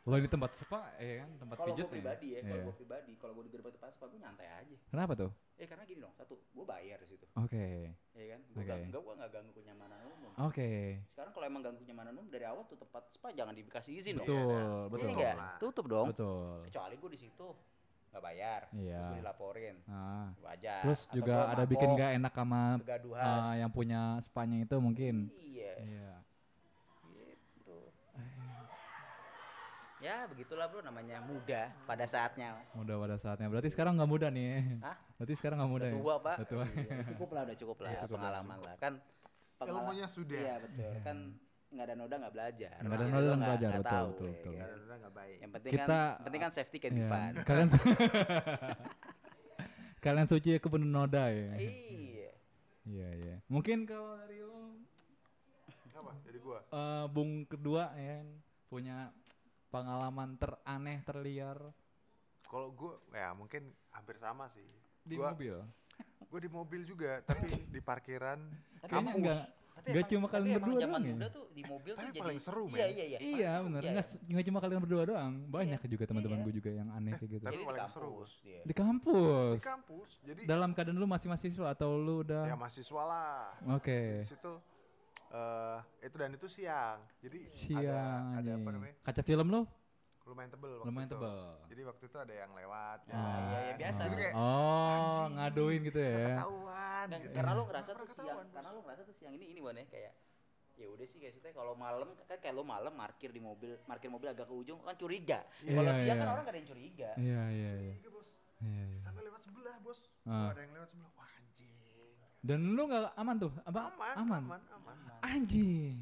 Lo 0.06 0.14
di 0.14 0.30
tempat 0.30 0.54
spa, 0.54 0.86
ya 0.96 1.18
kan? 1.18 1.34
Tempat 1.36 1.56
kalau 1.58 1.66
pijit 1.68 1.82
gue 1.82 1.92
pribadi 1.92 2.26
ya 2.30 2.40
kalau 2.40 2.54
Iya. 2.54 2.64
gue 2.64 2.74
pribadi 2.78 3.12
kalau 3.16 3.32
gue 3.34 3.44
digerebek 3.44 3.74
tempat 3.74 3.90
spa 3.90 4.06
gue 4.06 4.16
nyantai 4.16 4.46
aja 4.54 4.76
Kenapa 4.86 5.12
tuh? 5.14 5.30
eh 5.56 5.66
karena 5.66 5.82
gini 5.82 5.98
dong 5.98 6.14
satu 6.14 6.36
gue 6.46 6.64
bayar 6.64 7.00
di 7.00 7.08
situ 7.10 7.26
Oke. 7.34 7.90
ya 8.12 8.26
kan 8.30 8.40
gue 8.44 8.54
Oke. 8.56 8.72
enggak 8.86 9.02
gue 9.02 9.14
nggak 9.14 9.30
ganggu 9.30 9.52
kenyamanan 9.52 9.98
umum 10.06 10.30
Oke. 10.38 10.70
sekarang 11.08 11.32
kalau 11.32 11.44
emang 11.44 11.60
ganggu 11.60 11.80
kenyamanan 11.80 12.12
umum 12.14 12.28
dari 12.28 12.44
awal 12.44 12.62
tuh 12.64 12.76
tempat 12.76 13.02
spa 13.08 13.28
jangan 13.30 13.50
dikasih 13.52 13.92
izin 13.94 14.14
dong 14.16 14.28
Betul, 14.86 15.10
Iya 15.10 15.10
betul. 15.10 15.34
lah. 15.34 15.56
tutup 15.58 15.86
dong 15.86 16.06
Betul. 16.08 16.56
kecuali 16.62 16.94
gue 16.94 17.10
di 17.10 17.18
situ 17.18 17.48
nggak 18.16 18.24
bayar 18.24 18.60
Iya. 18.72 18.96
terus 18.96 19.04
gue 19.06 19.20
dilaporin 19.20 19.76
Ah. 19.84 20.32
wajar 20.40 20.80
Terus 20.80 21.00
Atau 21.02 21.14
juga 21.14 21.36
ada 21.46 21.64
bikin 21.64 21.84
mabok, 21.86 22.00
gak 22.00 22.12
enak 22.16 22.32
sama 22.34 22.62
ah, 23.14 23.52
yang 23.54 23.68
punya 23.68 24.00
spanya 24.18 24.56
itu 24.58 24.76
mungkin. 24.78 25.28
iya 25.36 25.72
Iya. 25.76 26.10
gitu 27.04 27.76
ya 29.98 30.24
begitulah 30.26 30.64
bro 30.66 30.80
namanya 30.80 31.20
muda 31.20 31.72
pada 31.84 32.04
saatnya 32.04 32.56
Mudah 32.72 32.96
pada 32.96 33.16
saatnya. 33.16 33.48
Berarti 33.48 33.68
sekarang 33.68 33.96
nggak 33.96 34.06
muda 34.06 34.28
nih. 34.28 34.76
Hah? 34.80 34.96
Berarti 35.16 35.34
sekarang 35.34 35.56
nggak 35.58 35.72
muda 35.72 35.84
udah 35.84 35.90
ya? 35.90 35.96
tua 35.96 36.14
pak 36.18 36.36
Udah 36.36 36.46
tua. 36.46 36.64
Iya, 36.68 36.96
cukup 37.06 37.28
lah 37.30 37.42
udah 37.44 37.56
cukup 37.56 37.76
lah 37.78 37.88
Iya, 37.88 37.96
cukup 37.98 38.08
lah, 38.08 38.20
pengalaman 38.20 38.58
lah 38.60 38.74
kan 38.76 38.92
pengala- 39.56 39.72
Ilmunya 39.72 40.06
sudah. 40.06 40.36
iya 40.38 40.54
betul 40.58 40.92
kan 41.02 41.18
nggak 41.76 41.86
ada 41.86 41.94
noda 41.94 42.14
nggak 42.16 42.34
belajar. 42.34 42.76
Nggak 42.78 42.96
ada 42.96 43.06
noda 43.06 43.20
nggak 43.28 43.38
belajar, 43.46 43.68
nggak 43.68 43.82
betul, 43.82 43.92
tahu, 43.92 44.08
betul, 44.08 44.26
ya 44.26 44.32
betul. 44.32 44.52
kan? 44.52 44.60
Karena 44.66 44.76
udah 44.80 44.96
nggak 44.96 45.14
baik. 45.14 45.36
Yang 45.36 45.52
penting 45.52 45.70
Kita- 45.70 45.86
kan, 45.86 46.24
penting 46.24 46.40
kan 46.40 46.50
safety 46.50 46.78
can 46.78 46.90
be 46.90 46.98
Iya, 46.98 47.08
fun. 47.08 47.32
Kalian 47.48 47.68
Kalian 49.98 50.26
suci 50.26 50.50
ke 50.54 50.66
penuh 50.66 50.86
noda 50.86 51.24
ya. 51.26 51.52
Iya. 51.56 52.30
Iya, 52.86 53.08
iya. 53.16 53.36
Mungkin 53.46 53.82
kalau 53.84 54.14
dari 54.16 54.38
lo 54.38 54.78
Apa? 55.90 56.12
Dari 56.22 56.38
gua. 56.38 56.60
eh, 56.62 57.04
Bung 57.08 57.30
kedua 57.44 57.90
ya 57.92 58.20
punya 58.66 59.10
pengalaman 59.68 60.36
teraneh 60.36 61.00
terliar 61.02 61.56
Kalau 62.42 62.70
gua 62.70 63.00
ya 63.10 63.32
mungkin 63.32 63.66
hampir 63.90 64.14
sama 64.16 64.46
sih. 64.48 64.62
di 65.02 65.16
gua, 65.16 65.32
mobil. 65.32 65.56
Gua 66.26 66.38
di 66.38 66.46
mobil 66.48 66.82
juga, 66.82 67.18
tapi 67.22 67.48
di 67.66 67.80
parkiran 67.80 68.38
kampus. 68.84 69.14
enggak 69.16 69.42
Tapi 69.76 69.92
Nggak 69.92 70.00
emang- 70.00 70.12
cuma 70.16 70.26
kalian 70.26 70.40
tapi 70.40 70.56
emang 70.56 70.64
berdua 70.64 70.80
zaman 70.80 70.88
doang 70.96 71.04
ya? 71.04 71.14
muda 71.14 71.26
tuh 71.28 71.44
di 71.46 71.62
mobil 71.62 71.92
Tapi 71.92 72.00
tuh 72.00 72.08
jadi 72.08 72.20
paling 72.24 72.40
seru, 72.40 72.64
Iya 72.64 72.72
men. 72.72 72.80
iya 72.88 73.04
iya. 73.06 73.18
Iya 73.18 73.50
seru, 73.52 73.64
bener, 73.66 73.80
iya, 73.82 73.92
nggak 73.92 74.06
iya. 74.08 74.30
nggak 74.32 74.44
cuma 74.46 74.58
kalian 74.58 74.80
berdua 74.80 75.02
doang, 75.04 75.32
banyak 75.46 75.80
juga 75.86 76.04
teman-teman 76.06 76.36
Iya. 76.36 76.44
gue 76.44 76.54
juga 76.54 76.70
yang 76.72 76.88
aneh 76.90 77.12
kayak 77.12 77.28
gitu. 77.28 77.44
Tapi 77.44 77.54
di 77.54 77.62
paling 77.62 77.86
seru. 77.86 78.08
kampus 78.10 78.30
dia. 78.40 78.60
Di 78.62 78.74
kampus. 78.74 79.52
Di 79.52 79.62
kampus. 79.62 80.10
Jadi 80.22 80.40
Dalam 80.42 80.70
keadaan 80.72 80.96
lu 80.96 81.06
masih 81.06 81.26
mahasiswa 81.26 81.66
atau 81.70 81.90
lu 81.94 82.14
udah? 82.22 82.42
ya 82.42 82.56
mahasiswa 82.56 83.02
lah. 83.04 83.42
Oke. 83.70 84.00
Di 84.20 84.26
situ 84.26 84.52
eh 85.28 85.78
itu 86.00 86.16
dan 86.16 86.30
itu 86.32 86.46
siang. 86.46 86.98
Jadi 87.18 87.38
Siang. 87.44 87.82
ada 88.32 88.40
ada 88.40 88.50
apa 88.52 88.68
namanya? 88.70 88.94
Kaca 89.02 89.22
film 89.22 89.46
lu 89.46 89.60
Lumayan 90.26 90.50
tebel 90.50 90.72
waktu 90.82 90.88
lumayan 90.90 91.06
itu. 91.06 91.14
tebel. 91.14 91.38
Jadi 91.70 91.80
waktu 91.86 92.04
itu 92.04 92.16
ada 92.18 92.34
yang 92.34 92.50
lewat. 92.50 92.98
Ah, 93.06 93.14
iya, 93.14 93.58
iya, 93.62 93.74
biasa 93.78 94.00
tuh. 94.04 94.16
kayak 94.18 94.34
Oh, 94.34 95.22
ngaduin 95.30 95.80
gitu 95.86 96.00
ya. 96.02 96.18
ketahuan 96.34 97.04
Dan 97.06 97.18
gitu. 97.22 97.34
karena 97.38 97.52
lu 97.54 97.62
ngerasa 97.64 97.90
Pernah 97.94 98.02
tuh 98.02 98.06
siang, 98.10 98.26
ketahuan, 98.26 98.46
karena 98.50 98.68
Bos. 98.68 98.76
lu 98.76 98.80
ngerasa 98.82 99.02
tuh 99.06 99.14
siang 99.14 99.32
ini 99.38 99.44
ini 99.54 99.60
Wan 99.62 99.78
ya 99.78 99.86
kayak 99.86 100.12
ya 100.76 100.86
udah 100.92 101.06
sih 101.08 101.18
guys, 101.22 101.32
kalau 101.56 101.72
malam 101.72 102.12
kan 102.28 102.36
kayak 102.36 102.52
lu 102.52 102.60
malam 102.60 102.92
parkir 102.92 103.32
di 103.32 103.40
mobil, 103.40 103.80
parkir 103.88 104.12
mobil 104.12 104.28
agak 104.28 104.44
ke 104.44 104.52
ujung 104.52 104.76
kan 104.84 104.92
curiga. 104.92 105.40
Iya, 105.64 105.72
Kalau 105.72 105.92
siang 105.94 106.16
kan 106.20 106.26
iya. 106.26 106.32
orang 106.36 106.42
gak 106.44 106.52
ada 106.52 106.58
yang 106.60 106.68
curiga. 106.68 107.10
Iya, 107.16 107.42
iya, 107.48 107.70
iya. 107.80 107.94
Curiga, 107.96 108.10
Bos. 108.12 108.28
Iya, 108.60 108.82
iya. 108.84 109.00
Sampai 109.00 109.22
lewat 109.24 109.40
sebelah, 109.40 109.76
Bos. 109.80 109.98
Ah. 110.26 110.28
Kalau 110.28 110.52
ada 110.52 110.60
yang 110.60 110.74
lewat 110.76 110.88
sebelah, 110.92 111.10
wah 111.16 111.30
anjing. 111.32 111.72
Dan 112.44 112.58
lu 112.76 112.82
nggak 112.84 113.14
aman 113.14 113.36
tuh? 113.40 113.52
Apa? 113.64 113.80
Aman, 113.88 114.14
aman. 114.20 114.42
aman, 114.44 114.60
aman. 114.74 114.96
Anjing. 115.22 115.96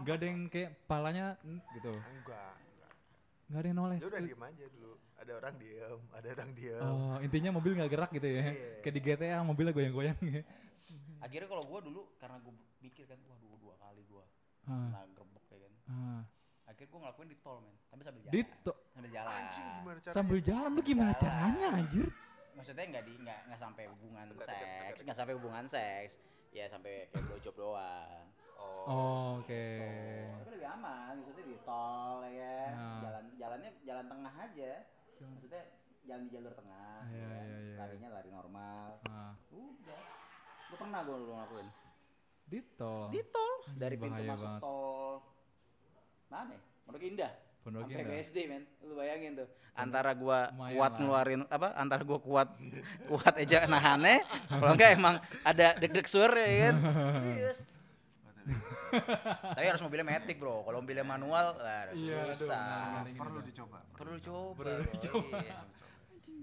Gak 0.00 0.14
ada 0.20 0.26
yang 0.28 0.40
kayak 0.48 0.70
palanya 0.84 1.26
gitu. 1.72 1.92
Enggak. 1.94 2.52
Gak 3.50 3.58
ada 3.58 3.68
yang 3.68 3.78
noles. 3.78 3.98
Ya 3.98 4.06
udah 4.06 4.20
diem 4.22 4.42
aja 4.42 4.64
dulu. 4.70 4.92
Ada 5.20 5.32
orang 5.36 5.54
diem, 5.58 6.00
ada 6.10 6.28
orang 6.32 6.50
diem. 6.54 6.80
Oh, 6.80 7.16
intinya 7.20 7.50
mobil 7.52 7.72
nggak 7.74 7.90
gerak 7.90 8.10
gitu 8.10 8.28
ya. 8.30 8.42
Iya. 8.46 8.70
Kayak 8.80 8.94
di 8.94 9.00
GTA 9.02 9.38
mobilnya 9.42 9.72
goyang-goyang 9.74 10.18
ya. 10.22 10.42
Akhirnya 11.20 11.48
kalau 11.50 11.64
gua 11.66 11.80
dulu 11.82 12.00
karena 12.16 12.40
gua 12.40 12.54
mikir 12.80 13.04
kan, 13.04 13.18
wah 13.28 13.36
dua, 13.36 13.54
dua 13.58 13.74
kali 13.76 14.02
gua 14.06 14.24
Ah, 14.64 14.88
nah 14.92 15.04
gerbek 15.10 15.44
ya 15.46 15.58
kan. 15.58 15.72
ah. 15.86 16.22
Akhirnya 16.64 16.88
gua 16.88 17.00
ngelakuin 17.04 17.28
di 17.28 17.38
tol 17.42 17.58
men, 17.60 17.74
tapi 17.86 18.00
sambil 18.00 18.20
jalan. 18.22 18.32
Di 18.32 18.40
to- 18.62 18.80
sambil 18.88 19.10
jalan. 19.10 19.32
Anjing 19.34 19.68
gimana 19.74 19.98
caranya? 20.00 20.14
sambil 20.16 20.38
jalan 20.40 20.70
lu 20.70 20.80
gimana 20.80 21.12
Jalan. 21.12 21.20
caranya 21.20 21.66
anjir? 21.74 22.06
Maksudnya 22.50 22.84
nggak 22.86 23.04
di 23.04 23.12
nggak 23.20 23.40
nggak 23.46 23.60
sampai 23.60 23.84
hubungan 23.86 24.24
tegak, 24.32 24.48
seks, 24.48 24.98
nggak 25.02 25.16
sampai 25.16 25.34
hubungan 25.36 25.64
seks. 25.66 26.12
Ya 26.50 26.64
sampai 26.66 26.92
kayak 27.08 27.24
blowjob 27.26 27.54
doang. 27.54 28.24
Oh. 28.56 28.84
Oh, 28.84 29.28
oke. 29.38 29.48
Tapi 29.48 29.69
jalan 36.10 36.26
di 36.26 36.30
jalur 36.32 36.52
tengah. 36.52 36.98
Iya, 37.06 37.22
ya 37.22 37.38
iya, 37.40 37.58
iya. 37.62 37.74
Larinya 37.78 38.08
lari 38.10 38.28
normal. 38.28 38.86
Ah, 39.06 39.32
Udah. 39.48 40.00
Gue 40.66 40.76
pernah 40.76 41.00
gue 41.00 41.16
dulu 41.16 41.32
ngelakuin. 41.32 41.68
di 42.44 42.58
tol. 42.74 43.06
Di 43.08 43.22
tol. 43.24 43.54
Dari 43.72 43.94
pintu 43.94 44.10
bahaya 44.12 44.26
masuk 44.28 44.42
banget. 44.44 44.60
tol. 44.60 45.14
Mana 46.28 46.50
ya? 46.50 46.60
Pondok 46.82 47.02
Indah. 47.04 47.32
Pondok 47.60 47.80
Sampai 47.84 47.94
Indah. 47.96 48.10
BSD 48.12 48.36
men. 48.44 48.62
Lu 48.80 48.92
bayangin 48.92 49.30
tuh. 49.36 49.48
Antara 49.72 50.10
gua 50.12 50.50
Lumayan 50.50 50.74
kuat 50.74 50.90
lah. 50.90 50.98
ngeluarin 50.98 51.40
apa? 51.46 51.68
Antara 51.72 52.02
gua 52.02 52.18
kuat 52.18 52.48
kuat 53.10 53.34
aja 53.36 53.56
nahannya. 53.64 54.26
Kalau 54.48 54.72
enggak 54.74 54.90
emang 54.92 55.14
ada 55.42 55.78
deg-deg 55.78 56.06
sur 56.06 56.26
ya 56.28 56.50
kan. 56.64 56.74
Serius. 57.22 57.58
Tapi 59.54 59.62
harus 59.64 59.78
mobilnya 59.80 60.02
metik 60.04 60.36
bro. 60.36 60.66
Kalau 60.66 60.82
mobilnya 60.82 61.06
manual, 61.06 61.54
lah 61.54 61.94
Iya, 61.94 62.26
aduh, 62.26 62.34
susah. 62.34 63.06
nggak- 63.06 63.14
Perlu 63.16 63.40
dicoba. 63.40 63.78
Perlu 63.94 64.16
coba. 64.18 64.50
Perlu 64.58 64.74
bro, 64.74 64.90
dicoba. 64.90 65.38
Iya. 65.38 65.58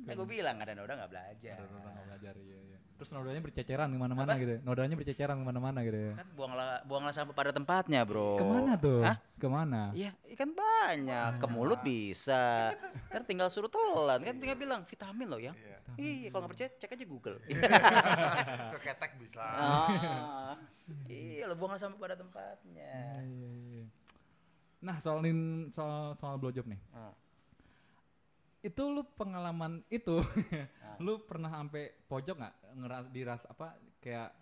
Kan 0.05 0.13
gue 0.13 0.27
bilang 0.29 0.55
ada 0.61 0.73
noda 0.77 0.93
nggak 0.93 1.11
belajar. 1.11 1.57
Ada 1.57 1.73
orang 1.73 1.93
nggak 1.95 2.07
belajar 2.11 2.33
iya 2.37 2.59
iya. 2.61 2.77
Terus 2.97 3.13
nodanya 3.13 3.41
berceceran 3.45 3.87
ke 3.93 3.99
mana-mana 4.01 4.31
gitu. 4.41 4.51
ya? 4.57 4.59
Nodanya 4.65 4.95
berceceran 4.97 5.37
ke 5.37 5.45
mana-mana 5.45 5.79
gitu 5.85 5.97
ya. 6.01 6.13
Kan 6.17 6.27
buanglah 6.33 6.81
buanglah 6.89 7.13
sampah 7.13 7.35
pada 7.37 7.53
tempatnya 7.53 8.01
bro. 8.01 8.41
Ke 8.41 8.45
mana 8.45 8.73
tuh? 8.73 9.05
Hah? 9.05 9.17
Ke 9.37 9.47
mana? 9.47 9.81
Iya, 9.93 10.17
kan 10.33 10.49
banyak. 10.49 11.31
Ke 11.37 11.45
mulut 11.45 11.79
bisa. 11.85 12.73
Kan 13.13 13.21
tinggal 13.29 13.53
suruh 13.53 13.69
telan. 13.69 14.25
Kan 14.25 14.41
tinggal 14.41 14.57
bilang 14.57 14.81
vitamin 14.89 15.29
loh 15.29 15.37
ya. 15.37 15.53
Iya. 15.53 15.77
Iya, 15.97 16.27
kalau 16.33 16.41
nggak 16.45 16.51
percaya 16.57 16.69
cek 16.73 16.93
aja 16.97 17.05
Google. 17.05 17.37
Ke 18.73 18.79
ketek 18.81 19.11
bisa. 19.21 19.45
ah, 19.45 20.57
iya, 21.05 21.45
lo 21.49 21.53
buang 21.53 21.77
sampah 21.77 21.97
pada 22.01 22.15
tempatnya. 22.17 23.21
Iya, 23.21 23.21
iya, 23.23 23.49
iya. 23.77 23.85
Nah 24.81 24.97
soalin 25.01 25.69
soal 25.69 26.17
soal 26.17 26.37
blowjob 26.41 26.65
nih. 26.65 26.81
Ah. 26.93 27.13
Itu 28.59 28.89
lu 28.89 29.05
pengalaman 29.13 29.85
itu, 29.87 30.17
Ah. 30.79 30.97
lu 31.05 31.21
pernah 31.21 31.49
sampai 31.51 31.89
pojok 32.03 32.35
nggak 32.35 32.55
ngeras 32.75 33.05
diras 33.09 33.41
apa 33.45 33.67
kayak 33.97 34.33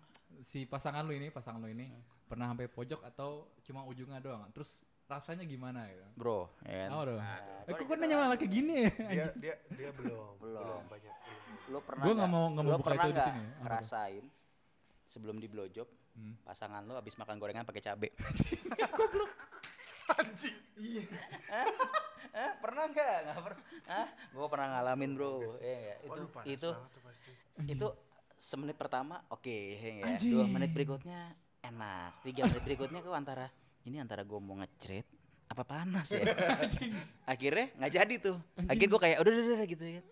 si 0.42 0.64
pasangan 0.64 1.02
lu 1.02 1.12
ini 1.12 1.28
pasangan 1.28 1.58
lu 1.58 1.68
ini 1.68 1.92
pernah 2.24 2.48
sampai 2.48 2.66
pojok 2.66 3.00
atau 3.04 3.46
cuma 3.62 3.84
ujungnya 3.84 4.18
doang? 4.18 4.48
Terus 4.50 4.72
rasanya 5.06 5.44
gimana 5.44 5.86
gitu? 5.86 6.02
Bro, 6.16 6.50
ya 6.62 6.76
kan? 6.82 6.88
Oh, 6.90 7.02
dong. 7.04 7.18
Nah, 7.18 7.38
Eh, 7.62 7.72
gua 7.72 7.86
kok 7.86 7.96
nanya 7.96 8.16
malah 8.18 8.34
kayak 8.34 8.50
gini 8.50 8.74
ya? 8.74 8.90
Dia 9.06 9.26
dia 9.42 9.54
dia 9.70 9.90
belum 9.92 10.34
Belum. 10.36 10.60
belum 10.60 10.82
banyak. 10.88 11.14
Lo 11.70 11.78
pernah 11.80 12.02
Gua 12.02 12.12
nggak 12.16 12.30
mau 12.30 12.44
nggak 12.50 12.64
mau 12.64 12.72
buka 12.74 12.84
pernah 12.84 13.04
itu 13.04 13.12
di 13.12 13.22
sini. 13.22 13.38
ya. 13.38 13.56
Ngerasain 13.62 14.24
sebelum 15.06 15.36
di 15.36 15.46
blowjob 15.46 15.88
Hmm. 16.16 16.32
pasangan 16.42 16.80
lo 16.82 16.96
habis 16.96 17.12
makan 17.12 17.36
gorengan 17.36 17.62
pakai 17.62 17.84
cabe. 17.84 18.08
Anjing. 20.14 20.56
Hah? 21.50 22.52
Pernah 22.60 22.84
nggak? 22.92 23.16
Nggak 23.26 23.40
pernah. 23.42 23.62
Hah? 23.88 24.08
Gue 24.30 24.46
pernah 24.52 24.66
ngalamin 24.76 25.10
bro. 25.16 25.32
Iya 25.58 25.76
nggak? 25.80 25.98
Itu 25.98 26.10
Waduh 26.12 26.28
panas 26.30 26.46
itu 26.52 26.68
tuh 26.70 27.00
pasti. 27.02 27.30
itu 27.66 27.86
semenit 28.36 28.76
pertama 28.76 29.24
oke 29.32 29.56
ya. 29.80 30.04
Anjing. 30.04 30.32
Dua 30.36 30.44
menit 30.44 30.70
berikutnya 30.76 31.20
enak. 31.64 32.10
Tiga 32.22 32.46
menit 32.46 32.64
berikutnya 32.64 33.00
kok 33.00 33.16
antara 33.16 33.46
ini 33.88 33.96
antara 34.02 34.22
gue 34.26 34.38
mau 34.38 34.58
ngecret 34.60 35.06
apa 35.46 35.62
panas 35.62 36.10
ya. 36.12 36.26
Akhirnya 37.32 37.72
nggak 37.78 37.92
jadi 37.92 38.14
tuh. 38.20 38.36
Akhirnya 38.66 38.88
gue 38.92 39.00
kayak 39.00 39.18
udah 39.22 39.32
udah 39.32 39.44
udah 39.56 39.66
gitu 39.66 39.84
ya. 39.86 40.02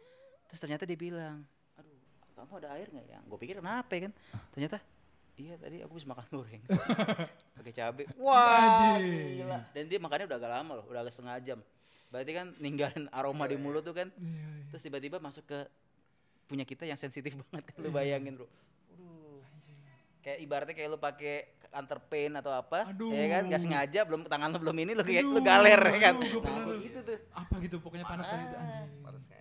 Terus 0.49 0.61
ternyata 0.63 0.83
dia 0.87 0.99
bilang, 0.99 1.43
aduh 1.75 1.99
kamu 2.39 2.53
ada 2.63 2.69
air 2.79 2.89
nggak 2.89 3.07
ya? 3.11 3.19
Gue 3.27 3.39
pikir 3.43 3.59
kenapa 3.59 3.91
ya 3.93 4.01
kan? 4.09 4.13
Ternyata 4.55 4.79
Iya 5.35 5.59
tadi 5.59 5.83
aku 5.83 5.99
bisa 5.99 6.07
makan 6.07 6.27
goreng 6.31 6.62
pakai 7.59 7.73
cabe. 7.73 8.07
Wah 8.16 8.99
gila. 8.99 9.59
Dan 9.75 9.85
dia 9.85 9.99
makannya 9.99 10.31
udah 10.31 10.38
agak 10.38 10.53
lama 10.53 10.73
loh, 10.79 10.87
udah 10.87 11.01
agak 11.03 11.11
setengah 11.11 11.37
jam. 11.42 11.59
Berarti 12.09 12.31
kan 12.31 12.47
ninggalin 12.57 13.11
aroma 13.11 13.44
di 13.44 13.59
mulut 13.59 13.83
tuh 13.83 13.90
kan. 13.92 14.09
Iya, 14.14 14.31
iya. 14.31 14.64
Terus 14.70 14.83
tiba-tiba 14.83 15.18
masuk 15.18 15.42
ke 15.44 15.59
punya 16.47 16.62
kita 16.62 16.87
yang 16.87 16.94
sensitif 16.94 17.35
banget 17.51 17.66
kan 17.66 17.77
lu 17.79 17.90
bayangin 17.90 18.38
bro. 18.38 18.47
Kayak 20.20 20.38
ibaratnya 20.40 20.73
kayak 20.73 20.88
lu 20.88 20.97
pakai 20.97 21.35
antar 21.68 21.99
pain 22.01 22.33
atau 22.33 22.49
apa, 22.49 22.88
Aduh. 22.88 23.12
ya 23.12 23.27
kan 23.29 23.42
nggak 23.44 23.61
sengaja 23.61 24.01
belum 24.07 24.25
tangan 24.25 24.55
lu 24.55 24.59
belum 24.62 24.77
ini 24.79 24.92
lu 24.94 25.03
kayak 25.03 25.20
lu 25.20 25.37
Aduh, 25.37 25.44
galer 25.44 25.77
ya 25.85 25.99
kan. 26.01 26.14
aduh, 26.16 26.40
Nah, 26.40 26.62
kayak 26.64 26.81
gitu 26.81 26.99
tuh. 27.03 27.18
Apa 27.35 27.55
gitu 27.61 27.77
pokoknya 27.77 28.07
panas 28.07 28.25
gitu 28.25 28.55
Ah. 28.55 28.62
anjing. 28.62 28.88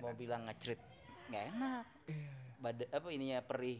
Mau 0.01 0.11
bilang 0.11 0.41
ngecrit 0.49 0.81
nggak 1.29 1.43
enak. 1.55 1.85
Iya. 2.09 2.31
Bada, 2.57 2.83
apa 2.89 3.07
ininya 3.09 3.39
perih 3.39 3.79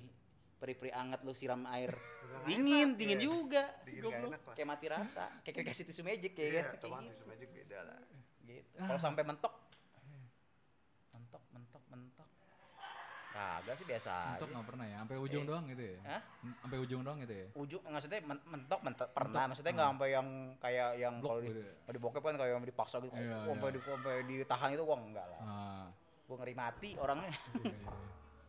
perih-perih 0.64 0.96
anget 0.96 1.20
lu 1.22 1.36
siram 1.36 1.60
air 1.68 1.92
dingin 2.48 2.64
enak, 2.88 2.96
dingin 2.96 3.20
iya. 3.20 3.26
juga 3.26 3.64
Dingin 3.84 4.32
enak 4.32 4.42
lah. 4.42 4.56
kayak 4.56 4.70
mati 4.70 4.86
rasa 4.88 5.28
kayak 5.44 5.56
dikasih 5.60 5.84
tisu 5.84 6.02
magic 6.02 6.32
kayak 6.32 6.48
Iya, 6.50 6.62
kan 6.64 6.80
Kayak 6.80 7.12
tisu 7.12 7.26
magic 7.28 7.50
beda 7.52 7.80
lah. 7.84 8.00
gitu. 8.42 8.78
kalau 8.78 8.98
sampai 8.98 9.24
mentok 9.24 9.54
mentok 11.12 11.44
mentok 11.52 11.84
mentok 11.86 12.28
kagak 13.30 13.76
sih 13.76 13.84
biasa 13.84 14.14
Mentok 14.32 14.48
nggak 14.48 14.66
pernah 14.68 14.86
ya? 14.86 14.98
Sampai 15.00 15.18
ujung 15.18 15.42
Eh. 15.42 15.48
doang 15.48 15.66
gitu 15.66 15.84
ya? 15.84 15.98
Hah? 16.06 16.22
Sampai 16.56 16.78
ujung 16.80 17.02
doang 17.02 17.18
gitu 17.20 17.34
ya? 17.34 17.48
ujung 17.56 17.82
maksudnya 17.84 18.20
men- 18.22 18.46
mentok 18.46 18.80
mentok 18.80 19.10
pernah 19.10 19.34
Mentok, 19.34 19.50
maksudnya 19.52 19.72
nggak 19.74 19.84
ah. 19.84 19.92
sampai 19.92 20.08
yang 20.12 20.28
kayak 20.58 20.90
yang 20.96 21.14
kalau 21.18 21.40
di, 21.40 21.48
gitu 21.50 21.60
ya? 21.60 21.74
di 21.90 22.00
bokep 22.00 22.22
kan 22.24 22.36
kayak 22.36 22.52
yang 22.52 22.64
dipaksa 22.64 22.96
gitu 23.00 23.12
Iya, 23.12 23.38
sampai 23.44 23.68
iya. 23.68 23.74
di 23.74 23.80
sampai 23.82 24.14
ditahan 24.24 24.70
itu 24.72 24.84
gua 24.84 24.98
enggak 24.98 25.26
lah 25.28 25.40
Ah. 25.42 25.86
gua 26.24 26.36
ngeri 26.40 26.54
mati 26.56 26.90
orangnya 26.96 27.34
Iya, 27.58 27.74
iya. 27.74 27.92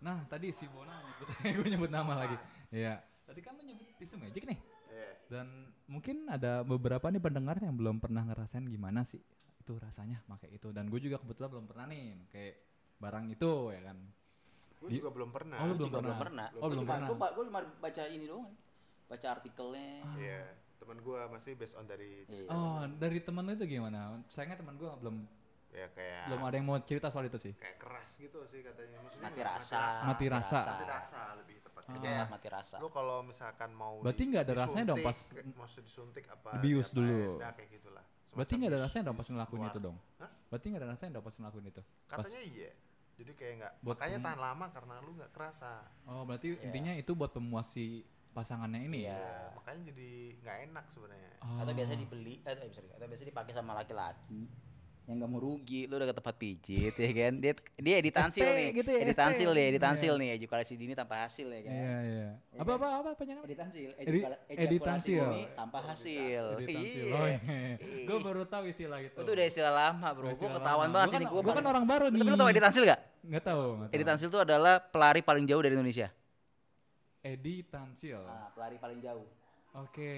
Nah 0.05 0.21
tadi 0.29 0.53
si 0.53 0.69
Bona 0.69 1.01
nyebut, 1.01 1.29
gue 1.57 1.69
nyebut 1.73 1.91
nama 1.91 2.13
lagi. 2.15 2.37
Iya. 2.69 3.01
Tadi 3.25 3.41
kan 3.41 3.57
lu 3.57 3.65
nyebut 3.65 3.89
tisu 3.97 4.21
magic 4.21 4.45
nih. 4.45 4.59
Iya. 4.93 5.11
Dan 5.33 5.47
mungkin 5.89 6.29
ada 6.29 6.61
beberapa 6.61 7.09
nih 7.09 7.19
pendengar 7.19 7.57
yang 7.57 7.73
belum 7.75 7.97
pernah 7.99 8.21
ngerasain 8.23 8.69
gimana 8.69 9.03
sih 9.03 9.19
itu 9.59 9.73
rasanya 9.81 10.21
pakai 10.29 10.53
itu. 10.53 10.69
Dan 10.71 10.93
gue 10.93 11.01
juga 11.01 11.17
kebetulan 11.17 11.49
belum 11.49 11.67
pernah 11.67 11.85
nih 11.89 12.05
kayak 12.29 12.55
barang 13.01 13.25
itu 13.33 13.51
ya 13.73 13.81
kan. 13.89 13.99
Gue 14.85 14.91
juga 14.93 15.09
belum 15.09 15.31
pernah. 15.33 15.57
Oh, 15.65 15.67
lu 15.73 15.75
belum 15.81 15.89
juga 15.89 15.99
belum 16.05 16.17
pernah? 16.21 16.21
pernah 16.21 16.47
Oh, 16.53 16.61
Gua 16.61 16.69
belum 16.69 16.85
cuma, 16.85 16.93
pernah. 16.93 17.09
gua 17.33 17.45
cuma 17.49 17.61
baca 17.81 18.03
ini 18.07 18.25
doang 18.29 18.47
baca 19.05 19.27
artikelnya 19.33 19.89
Iya. 20.21 20.43
temen 20.75 21.01
gue 21.01 21.21
masih 21.33 21.53
based 21.57 21.81
on 21.81 21.89
dari. 21.89 22.29
Oh, 22.53 22.85
dari 23.01 23.17
temen 23.25 23.49
lu 23.49 23.57
itu 23.57 23.65
gimana? 23.65 24.21
Sayangnya 24.29 24.61
temen 24.61 24.77
gua 24.77 25.01
belum 25.01 25.25
ya 25.75 25.87
kayak 25.91 26.23
belum 26.27 26.41
ada 26.41 26.55
yang 26.55 26.67
mau 26.67 26.79
cerita 26.81 27.07
soal 27.09 27.27
itu 27.27 27.35
sih. 27.37 27.53
kayak 27.53 27.77
keras 27.77 28.11
gitu 28.17 28.39
sih 28.47 28.63
katanya 28.63 28.99
maksudnya 29.01 29.27
Mati 29.27 29.41
rasa. 29.43 29.81
Mati 30.05 30.27
rasa. 30.27 30.59
mati 30.63 30.85
rasa 30.87 31.21
lebih 31.37 31.57
tepatnya 31.61 31.93
Ah. 31.93 32.01
kayak 32.01 32.27
mati 32.31 32.49
rasa. 32.49 32.77
lu 32.79 32.89
kalau 32.89 33.17
misalkan 33.21 33.71
mau 33.73 33.99
Berarti 33.99 34.23
nggak 34.25 34.43
ada 34.45 34.55
rasanya 34.57 34.85
dong 34.89 35.03
pas- 35.03 35.19
disuntik, 35.27 35.47
maksud 35.53 35.83
disuntik 35.83 36.25
apa 36.29 36.51
diapain, 36.57 36.95
dulu. 36.95 37.23
nah 37.37 37.51
kayak 37.53 37.71
gitulah 37.73 38.05
Berarti 38.31 38.51
Semacam 38.51 38.59
nggak 38.61 38.73
ada 38.73 38.81
rasanya 38.81 39.05
dong 39.05 39.17
pas 39.17 39.29
ngelakuin 39.29 39.61
luar. 39.61 39.71
itu 39.71 39.79
dong? 39.81 39.97
Hah? 40.17 40.31
Berarti 40.49 40.67
nggak 40.69 40.81
ada 40.81 40.89
rasanya 40.89 41.11
dong 41.13 41.25
pas 41.25 41.35
ngelakuin 41.37 41.67
itu? 41.69 41.83
Pas, 42.05 42.17
katanya 42.17 42.43
iya 42.45 42.71
jadi 43.15 43.31
kayak 43.33 43.55
nggak 43.57 43.73
makanya 43.81 44.19
tahan 44.21 44.41
lama 44.41 44.67
karena 44.69 44.95
lu 45.01 45.11
nggak 45.13 45.31
kerasa 45.31 45.73
oh 46.05 46.23
berarti 46.25 46.49
Iya. 46.51 46.63
intinya 46.65 46.93
itu 46.93 47.13
buat 47.13 47.31
pemuas 47.31 47.67
si 47.69 48.03
pasangannya 48.33 48.83
ini 48.85 48.99
Iya. 49.01 49.11
ya? 49.11 49.19
Ya, 49.21 49.39
makanya 49.55 49.81
jadi 49.89 50.11
nggak 50.37 50.57
enak 50.65 50.85
sebenarnya 50.89 51.31
Atau 51.39 51.63
Oh. 51.65 51.77
biasa 51.77 51.93
dibeli, 51.95 52.35
eh, 52.41 52.55
eh, 52.57 52.71
sorry, 52.71 52.91
atau 52.91 53.07
biasa 53.07 53.23
dipakai 53.23 53.53
sama 53.53 53.73
laki-laki 53.73 54.51
yang 55.05 55.21
nggak 55.21 55.29
mau 55.29 55.37
rugi, 55.37 55.85
lu 55.85 55.95
udah 55.95 56.09
ke 56.09 56.17
tempat 56.17 56.35
pijit 56.35 56.95
ya 56.97 57.11
kan, 57.13 57.33
dia 57.37 57.53
dia 57.77 57.95
editansil 58.01 58.41
nih, 58.47 58.69
gitu 58.73 58.89
ya, 58.89 59.01
editansil 59.05 59.49
ST. 59.49 59.53
nih, 59.53 59.65
editansil 59.69 60.09
Iya. 60.11 60.21
nih, 60.25 60.29
ejakulasi 60.35 60.73
dini 60.75 60.93
tanpa 60.93 61.15
hasil 61.21 61.45
ya 61.47 61.61
kan. 61.61 61.73
Iya 61.73 61.97
iya. 62.01 62.29
Ya 62.51 62.59
Apa 62.59 62.73
kan? 62.73 62.89
apa 62.89 63.09
apa? 63.13 63.23
Editansil, 63.45 63.91
Edi- 63.93 64.01
ejukala- 64.01 64.41
ejakulasi 64.47 64.65
editansil. 64.65 65.25
dini 65.29 65.43
tanpa 65.53 65.79
hasil. 65.83 66.45
Editansil. 66.57 67.05
Iya. 67.05 67.13
Oh 67.13 67.27
iya. 67.27 67.41
Gue 68.01 68.19
baru 68.19 68.43
tahu 68.45 68.65
istilah 68.67 68.99
itu. 68.99 69.19
Itu 69.21 69.31
udah 69.31 69.45
istilah 69.45 69.73
lama 69.75 70.09
bro, 70.11 70.29
gue 70.33 70.49
ketahuan 70.51 70.89
banget 70.89 71.09
sini 71.13 71.25
kan- 71.25 71.33
gue. 71.33 71.41
gua 71.43 71.53
kan 71.53 71.67
orang 71.67 71.85
baru 71.85 72.05
nih. 72.09 72.19
Tapi 72.19 72.31
lu 72.31 72.39
tau 72.41 72.49
editansil 72.49 72.83
gak? 72.83 73.01
Nggak 73.21 73.43
tahu. 73.45 73.63
nggak 73.77 73.89
tahu. 73.89 73.97
Editansil 74.01 74.29
itu 74.33 74.39
adalah 74.41 74.75
pelari 74.81 75.21
paling 75.21 75.45
jauh 75.45 75.61
dari 75.61 75.77
Indonesia. 75.77 76.09
Editansil. 77.21 78.21
Ah, 78.25 78.49
pelari 78.53 78.77
paling 78.77 79.01
jauh. 79.01 79.29
Oke, 79.75 80.13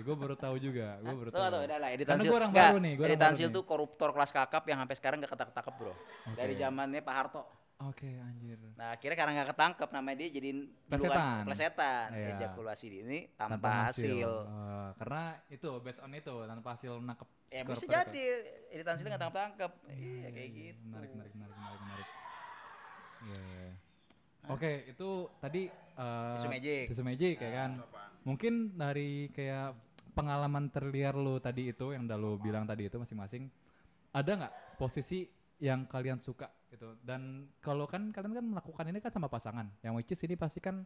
gue 0.00 0.14
baru 0.16 0.32
tahu 0.32 0.56
juga. 0.56 0.96
Gue 1.04 1.12
baru 1.12 1.28
Tuh, 1.28 1.36
tahu. 1.36 1.52
tuh, 1.52 1.60
udah 1.68 1.78
lah 1.84 1.88
Karena 1.92 2.00
editansil. 2.00 2.30
gua 2.32 2.38
orang 2.40 2.52
baru 2.56 2.76
nih, 2.80 2.92
gua 2.96 3.04
editansil 3.12 3.48
baru 3.52 3.56
tuh 3.60 3.64
koruptor 3.68 4.08
kelas 4.16 4.30
kakap 4.32 4.64
yang 4.64 4.78
sampai 4.80 4.96
sekarang 4.96 5.16
gak 5.20 5.32
ketangkep 5.36 5.74
bro. 5.76 5.92
Dari 6.32 6.54
Oke. 6.56 6.60
zamannya 6.64 7.00
Pak 7.04 7.14
Harto. 7.14 7.42
Oke, 7.82 8.08
anjir. 8.08 8.56
Nah 8.78 8.94
akhirnya 8.94 9.16
karena 9.18 9.32
nggak 9.42 9.48
ketangkep 9.52 9.88
namanya 9.90 10.16
dia 10.22 10.28
jadiin 10.38 10.58
Plesetan. 10.86 11.10
duluan 11.10 11.44
plesetan. 11.50 12.08
Iya. 12.14 12.28
Ejakulasi 12.38 12.86
dini 12.88 13.18
tanpa, 13.34 13.90
hasil. 13.90 14.30
Eh, 14.48 14.88
karena 15.02 15.22
itu 15.50 15.68
based 15.82 15.98
on 16.00 16.14
itu 16.14 16.34
tanpa 16.46 16.68
hasil 16.78 16.92
nangkep. 17.02 17.28
Ya 17.50 17.60
skor 17.66 17.74
bisa 17.74 17.84
jadi 18.06 18.24
editansil 18.70 19.04
nggak 19.10 19.22
tangkep 19.28 19.36
tangkep. 19.44 19.72
Iya 19.92 20.28
kayak 20.30 20.48
iya, 20.48 20.58
gitu. 20.72 20.82
Menarik, 20.88 21.10
menarik, 21.10 21.32
menarik, 21.36 21.56
menarik, 21.58 21.80
menarik. 21.82 22.08
Iya, 23.22 23.40
iya, 23.42 23.60
iya. 23.66 23.74
Oke, 24.48 24.70
itu 24.88 25.08
tadi 25.42 25.62
eh 25.68 26.34
Tisu 26.38 26.48
magic. 26.48 26.84
tisu 26.86 27.02
magic 27.02 27.36
ya 27.36 27.50
kan. 27.52 27.70
Mungkin 28.22 28.78
dari 28.78 29.28
kayak 29.34 29.74
pengalaman 30.12 30.68
terliar 30.68 31.16
lu 31.16 31.40
tadi 31.40 31.72
itu 31.72 31.90
yang 31.96 32.04
udah 32.06 32.18
lu 32.20 32.36
bilang 32.38 32.68
tadi 32.68 32.86
itu 32.86 33.00
masing-masing 33.00 33.48
ada 34.12 34.30
nggak 34.30 34.54
posisi 34.76 35.24
yang 35.58 35.88
kalian 35.88 36.20
suka 36.20 36.50
gitu? 36.70 36.94
Dan 37.02 37.48
kalau 37.64 37.88
kan 37.88 38.12
kalian 38.12 38.36
kan 38.36 38.44
melakukan 38.44 38.84
ini 38.92 38.98
kan 39.00 39.10
sama 39.10 39.26
pasangan 39.32 39.66
yang 39.80 39.96
which 39.96 40.12
is 40.12 40.20
ini 40.22 40.36
pasti 40.36 40.60
kan 40.60 40.84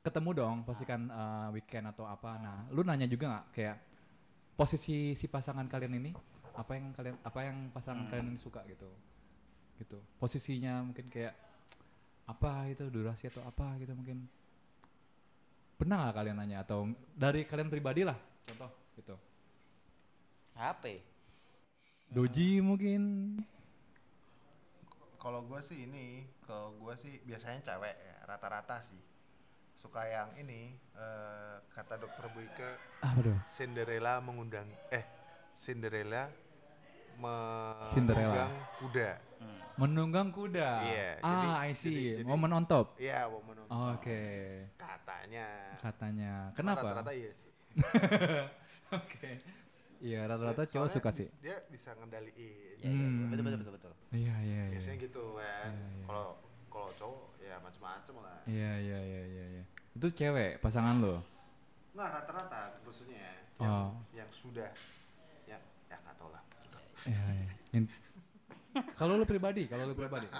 ketemu 0.00 0.30
dong 0.32 0.56
pasti 0.64 0.84
kan 0.88 1.10
eh, 1.10 1.48
weekend 1.52 1.90
atau 1.90 2.08
apa. 2.08 2.38
Nah 2.40 2.56
lu 2.72 2.80
nanya 2.86 3.04
juga 3.04 3.28
nggak 3.28 3.46
kayak 3.52 3.76
posisi 4.56 5.16
si 5.16 5.26
pasangan 5.28 5.66
kalian 5.68 5.96
ini 6.00 6.12
apa 6.56 6.72
yang 6.76 6.92
kalian 6.92 7.16
apa 7.24 7.40
yang 7.44 7.56
pasangan 7.72 8.04
Hmm. 8.06 8.10
kalian 8.12 8.28
ini 8.32 8.40
suka 8.40 8.60
gitu? 8.68 8.88
Gitu. 9.80 9.98
Posisinya 10.20 10.84
mungkin 10.84 11.08
kayak 11.08 11.32
apa 12.28 12.70
itu 12.70 12.86
durasi 12.92 13.26
atau 13.26 13.42
apa 13.42 13.74
gitu 13.82 13.90
mungkin 13.96 14.28
pernah 15.80 16.04
nggak 16.04 16.16
kalian 16.20 16.36
nanya 16.36 16.60
atau 16.60 16.92
dari 17.16 17.48
kalian 17.48 17.72
pribadi 17.72 18.04
lah 18.04 18.16
contoh 18.44 18.68
gitu 19.00 19.16
Apa? 20.52 20.84
ya? 20.92 21.00
doji 22.12 22.60
mungkin 22.60 23.00
kalau 25.16 25.40
gue 25.48 25.60
sih 25.64 25.88
ini 25.88 26.28
kalau 26.44 26.76
gue 26.76 26.92
sih 27.00 27.24
biasanya 27.24 27.64
cewek 27.64 27.96
ya 27.96 28.16
rata-rata 28.28 28.84
sih 28.84 29.00
suka 29.80 30.04
yang 30.04 30.28
ini 30.36 30.76
eh, 30.92 31.56
kata 31.72 31.96
dokter 31.96 32.28
tuh 33.24 33.40
Cinderella 33.48 34.20
mengundang 34.20 34.68
eh 34.92 35.04
Cinderella 35.56 36.28
Cinderella. 37.90 38.26
menunggang 38.30 38.52
kuda. 38.76 39.10
Hmm. 39.36 39.58
menunggang 39.76 40.28
kuda? 40.30 40.68
Iya, 40.82 41.08
ah 41.18 41.32
jadi- 41.32 41.56
I 41.58 41.72
see. 41.72 41.88
jadi- 41.90 42.16
jadi- 42.16 42.26
momen 42.26 42.50
on 42.50 42.64
top? 42.64 42.86
Iya 42.96 43.24
mau 43.26 43.40
menunggang 43.42 43.94
oke. 43.94 44.22
Katanya. 44.76 45.46
Katanya. 45.78 46.32
Cuma 46.46 46.56
kenapa? 46.56 46.80
rata-rata 46.86 47.12
iya 47.12 47.30
sih. 47.30 47.50
Oke. 48.92 49.30
Iya 50.00 50.20
rata-rata 50.26 50.64
cowok 50.64 50.88
suka 50.90 51.10
sih. 51.12 51.28
dia 51.38 51.60
bisa 51.68 51.92
ngendaliin. 51.94 52.76
Ya, 52.76 52.88
ya, 52.88 52.90
Hmm. 52.90 53.28
betul 53.28 53.44
betul 53.44 53.58
betul 53.60 53.72
betul. 53.74 53.92
iya 54.10 54.34
iya 54.40 54.62
iya. 54.66 54.72
Biasanya 54.74 54.96
gitu 54.98 55.24
kan. 55.34 55.70
Iya, 55.70 55.86
iya. 55.86 56.04
kalau 56.04 56.28
kalau 56.66 56.90
cowok 56.94 57.20
ya 57.38 57.54
macam-macam 57.58 58.14
lah. 58.18 58.38
Iya 58.44 58.72
iya 58.80 58.98
iya 59.00 59.22
iya 59.24 59.44
iya. 59.52 59.62
itu 59.92 60.06
cewek 60.10 60.58
pasangan 60.58 60.96
lo? 60.98 61.20
Nggak 61.92 62.08
rata-rata 62.10 62.60
maksudnya. 62.80 63.28
Yang 63.56 63.70
Oh. 63.70 63.90
yang 64.10 64.30
sudah 64.32 64.68
yang 65.46 65.60
ya 65.86 65.96
nggak 65.96 66.14
tau 66.16 66.28
lah 66.28 66.42
iya 67.08 67.24
iya 67.72 67.86
kalau 68.94 69.18
lu 69.18 69.26
pribadi 69.26 69.66
kalau 69.66 69.82
lu 69.82 69.98
pribadi 69.98 70.30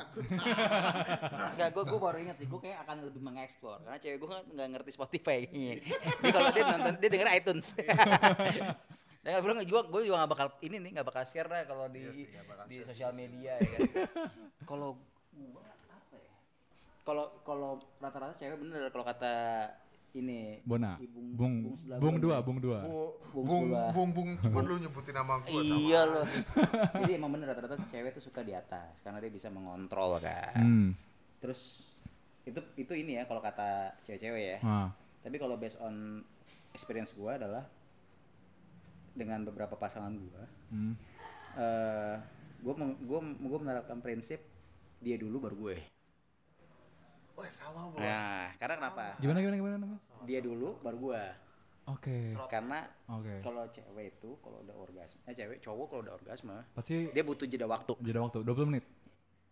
Enggak, 1.51 1.75
gue 1.75 1.83
gue 1.83 1.99
baru 1.99 2.19
ingat 2.23 2.39
sih, 2.39 2.47
gue 2.47 2.61
kayak 2.63 2.87
akan 2.87 3.11
lebih 3.11 3.19
mengeksplor 3.19 3.83
karena 3.83 3.99
cewek 3.99 4.23
gue 4.23 4.29
nggak 4.55 4.69
ngerti 4.71 4.91
Spotify 4.95 5.51
kayaknya. 5.51 5.83
Jadi 5.83 6.31
kalau 6.31 6.51
dia 6.55 6.63
nonton, 6.63 6.95
dia 7.03 7.11
denger 7.11 7.29
iTunes. 7.35 7.75
Dan 9.21 9.31
gue 9.43 9.67
juga 9.67 9.83
gue 9.91 10.01
juga 10.07 10.23
gak 10.25 10.31
bakal 10.31 10.49
ini 10.63 10.77
nih 10.79 10.91
nggak 10.95 11.09
bakal 11.11 11.23
share 11.27 11.51
lah 11.51 11.67
kalau 11.67 11.91
di 11.91 12.01
Iya 12.07 12.41
di 12.71 12.77
sosial 12.87 13.11
sih. 13.13 13.19
media 13.19 13.53
ya 13.59 13.69
kan. 13.77 13.81
Kalau 14.63 14.97
gua 15.35 15.67
apa 15.91 16.15
ya? 16.17 16.35
Kalau 17.03 17.25
kalau 17.43 17.71
rata-rata 17.99 18.39
cewek 18.39 18.57
bener 18.63 18.89
kalau 18.95 19.05
kata 19.05 19.35
ini 20.13 20.59
Bona 20.63 20.99
Ibung- 20.99 21.35
bung 21.39 21.55
Bung 21.63 21.75
sebelah 21.79 21.99
bung 21.99 22.17
dua 22.19 22.37
bung 22.43 22.59
dua 22.59 22.79
Bu- 22.83 23.15
Bung 23.31 23.47
bung 23.47 23.65
sebelah. 23.71 23.91
bung 23.95 24.11
bung 24.11 24.29
cuma 24.43 24.59
lu 24.61 24.75
nyebutin 24.79 25.15
nama 25.15 25.35
gua 25.39 25.61
sama 25.63 25.79
Iya 25.79 26.01
loh. 26.03 26.25
Jadi 26.99 27.11
emang 27.15 27.31
bener 27.31 27.47
rata-rata 27.47 27.79
cewek 27.87 28.11
tuh 28.13 28.25
suka 28.25 28.43
di 28.43 28.51
atas 28.51 28.99
karena 29.01 29.19
dia 29.19 29.31
bisa 29.31 29.47
mengontrol 29.49 30.19
kan. 30.19 30.51
hmm. 30.59 30.89
Terus 31.39 31.87
itu 32.43 32.59
itu 32.75 32.93
ini 32.93 33.17
ya 33.17 33.25
kalau 33.25 33.39
kata 33.39 33.95
cewek-cewek 34.03 34.45
ya. 34.45 34.59
ah. 34.61 34.89
Tapi 35.23 35.37
kalau 35.37 35.55
based 35.55 35.79
on 35.79 36.27
experience 36.73 37.13
gua 37.13 37.39
adalah 37.39 37.63
dengan 39.11 39.43
beberapa 39.43 39.75
pasangan 39.75 40.11
gua, 40.11 40.43
hmm. 40.71 40.95
eh 41.55 42.17
gua 42.63 42.73
gua 43.01 43.21
gua 43.23 43.59
menerapkan 43.59 43.99
prinsip 43.99 44.41
dia 44.99 45.15
dulu 45.15 45.39
baru 45.41 45.57
gue. 45.63 45.77
Wah 47.41 47.51
sama 47.51 47.89
bos. 47.89 47.99
Nah, 47.99 48.53
karena 48.55 48.75
kenapa? 48.77 49.05
gimana 49.17 49.39
gimana 49.41 49.57
gimana 49.57 49.75
gimana? 49.79 49.97
Dia 50.23 50.41
dulu 50.41 50.77
baru 50.79 50.97
gua. 51.01 51.25
oke 51.87 52.37
Karena 52.47 52.79
oke 53.09 53.35
kalau 53.41 53.65
cewek 53.67 54.07
itu 54.13 54.31
kalau 54.39 54.61
udah 54.61 54.77
orgasme, 54.79 55.19
eh 55.25 55.33
cewek 55.33 55.59
cowok 55.59 55.87
kalau 55.89 56.03
udah 56.03 56.15
orgasme, 56.15 56.57
pasti 56.71 57.09
dia 57.09 57.25
butuh 57.25 57.47
jeda 57.47 57.65
waktu. 57.67 57.97
jeda 57.99 58.21
waktu 58.21 58.39
20 58.41 58.69
menit 58.69 58.85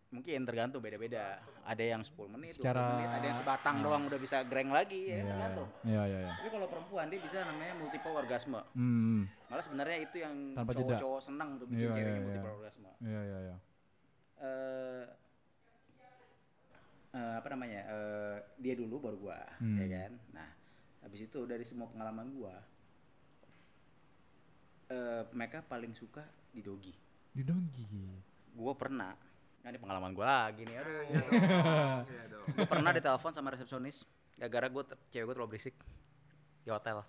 Mungkin 0.09 0.41
tergantung 0.43 0.81
beda-beda. 0.81 1.37
Ada 1.63 1.85
yang 1.87 2.01
10 2.01 2.29
menit, 2.31 2.57
20 2.57 2.65
Secara- 2.65 2.97
menit, 2.97 3.09
ada 3.11 3.25
yang 3.27 3.37
sebatang 3.37 3.77
doang 3.83 4.09
udah 4.09 4.17
bisa 4.17 4.41
greng 4.43 4.73
lagi 4.73 5.05
ya, 5.07 5.21
Iya, 5.21 5.25
tergantung. 5.27 5.69
iya 5.85 6.03
iya 6.03 6.19
iya 6.23 6.33
Tapi 6.35 6.49
kalau 6.49 6.65
perempuan 6.67 7.07
dia 7.07 7.21
bisa 7.21 7.37
namanya 7.43 7.75
multiple 7.75 8.17
orgasme. 8.17 8.61
hmm. 8.73 9.21
Malah 9.49 9.61
sebenarnya 9.61 9.99
itu 10.01 10.17
yang 10.19 10.35
cowok-cowok 10.55 11.21
senang 11.21 11.49
untuk 11.55 11.69
bikin 11.69 11.81
Iya, 11.83 11.93
ceweknya 11.93 12.09
iya, 12.11 12.25
multiple 12.25 12.53
orgasme. 12.55 12.91
iya 13.03 13.21
iya 13.23 13.39
iya 13.43 13.57
Eh 14.39 15.05
eh, 17.11 17.35
apa 17.37 17.49
namanya? 17.49 17.81
eh, 17.87 18.37
dia 18.57 18.75
dulu 18.75 19.01
baru 19.01 19.17
gua, 19.21 19.41
Hmm. 19.59 19.77
ya 19.77 19.87
kan? 19.89 20.13
Nah, 20.33 20.49
habis 21.01 21.25
itu 21.25 21.39
dari 21.45 21.63
semua 21.63 21.89
pengalaman 21.89 22.29
gua 22.33 22.57
eh 24.89 25.23
mereka 25.31 25.61
paling 25.63 25.93
suka 25.93 26.25
di 26.49 26.61
dogi. 26.61 26.97
di 27.29 27.45
donggi 27.45 27.85
Gua 28.53 28.73
pernah 28.75 29.13
Nah, 29.59 29.69
ini 29.69 29.79
pengalaman 29.79 30.11
gua 30.13 30.49
lagi 30.49 30.65
nih. 30.65 30.81
Aduh. 30.81 31.03
Iya 31.05 31.21
dong. 31.21 31.35
Iya 32.09 32.25
dong. 32.31 32.47
Gue 32.49 32.65
pernah 32.65 32.91
ditelepon 32.91 33.33
sama 33.33 33.53
resepsionis 33.53 34.07
gara-gara 34.35 34.67
gue 34.67 34.83
cewek 35.11 35.25
gue 35.25 35.35
terlalu 35.35 35.51
berisik 35.51 35.75
di 36.63 36.71
hotel. 36.71 37.03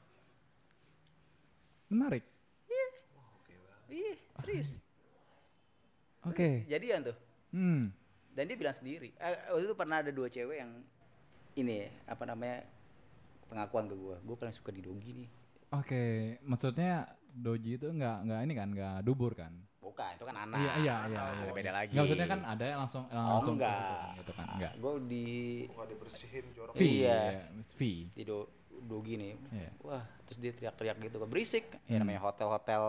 menarik 1.88 2.22
Ih, 3.90 4.18
serius. 4.38 4.78
oke 6.22 6.66
Jadian 6.66 7.02
tuh. 7.02 7.18
hmm. 7.50 7.90
Dan 8.40 8.48
dia 8.48 8.56
bilang 8.56 8.72
sendiri. 8.72 9.12
Eh, 9.14 9.36
waktu 9.52 9.66
itu 9.66 9.76
pernah 9.76 10.00
ada 10.00 10.10
dua 10.10 10.28
cewek 10.28 10.58
yang 10.58 10.72
ini 11.54 11.78
apa 12.08 12.24
namanya 12.24 12.64
pengakuan 13.46 13.86
ke 13.86 13.96
gue. 13.96 14.16
Gue 14.18 14.36
paling 14.38 14.56
suka 14.56 14.72
di 14.72 14.80
dogi 14.80 15.12
nih. 15.14 15.30
oke 15.70 16.04
maksudnya 16.42 17.06
doji 17.30 17.76
itu 17.76 17.86
nggak 17.86 18.18
nggak 18.26 18.40
ini 18.42 18.54
kan 18.56 18.70
nggak 18.72 18.96
dubur 19.04 19.38
kan 19.38 19.54
bukan 19.78 20.18
itu 20.18 20.26
kan 20.26 20.34
anak 20.40 20.58
Iya 20.58 20.74
iya 20.74 20.96
iya. 21.06 21.20
Anak, 21.22 21.46
iya. 21.46 21.54
beda 21.54 21.72
lagi 21.72 21.92
Nggak 21.92 22.02
maksudnya 22.02 22.28
kan 22.28 22.42
ada 22.44 22.66
yang 22.66 22.80
langsung 22.82 23.04
oh 23.06 23.30
langsung 23.30 23.54
enggak 23.54 23.78
gitu 24.18 24.32
kan 24.34 24.46
enggak. 24.50 24.74
gue 24.74 24.92
di 25.06 25.26
Bukan 25.68 25.86
dibersihin 25.88 26.46
jorok. 26.56 26.74
V. 26.74 26.82
Iya. 26.82 27.22
V. 27.70 27.82
di 28.10 28.24
do, 28.24 28.38
dogi 28.82 29.14
nih 29.14 29.34
Iya. 29.52 29.70
wah 29.80 30.02
terus 30.26 30.38
dia 30.40 30.52
teriak-teriak 30.54 30.98
gitu 31.04 31.18
kan 31.20 31.30
berisik 31.30 31.66
ya 31.70 31.78
Hmm. 31.86 32.00
namanya 32.02 32.22
hotel-hotel 32.24 32.84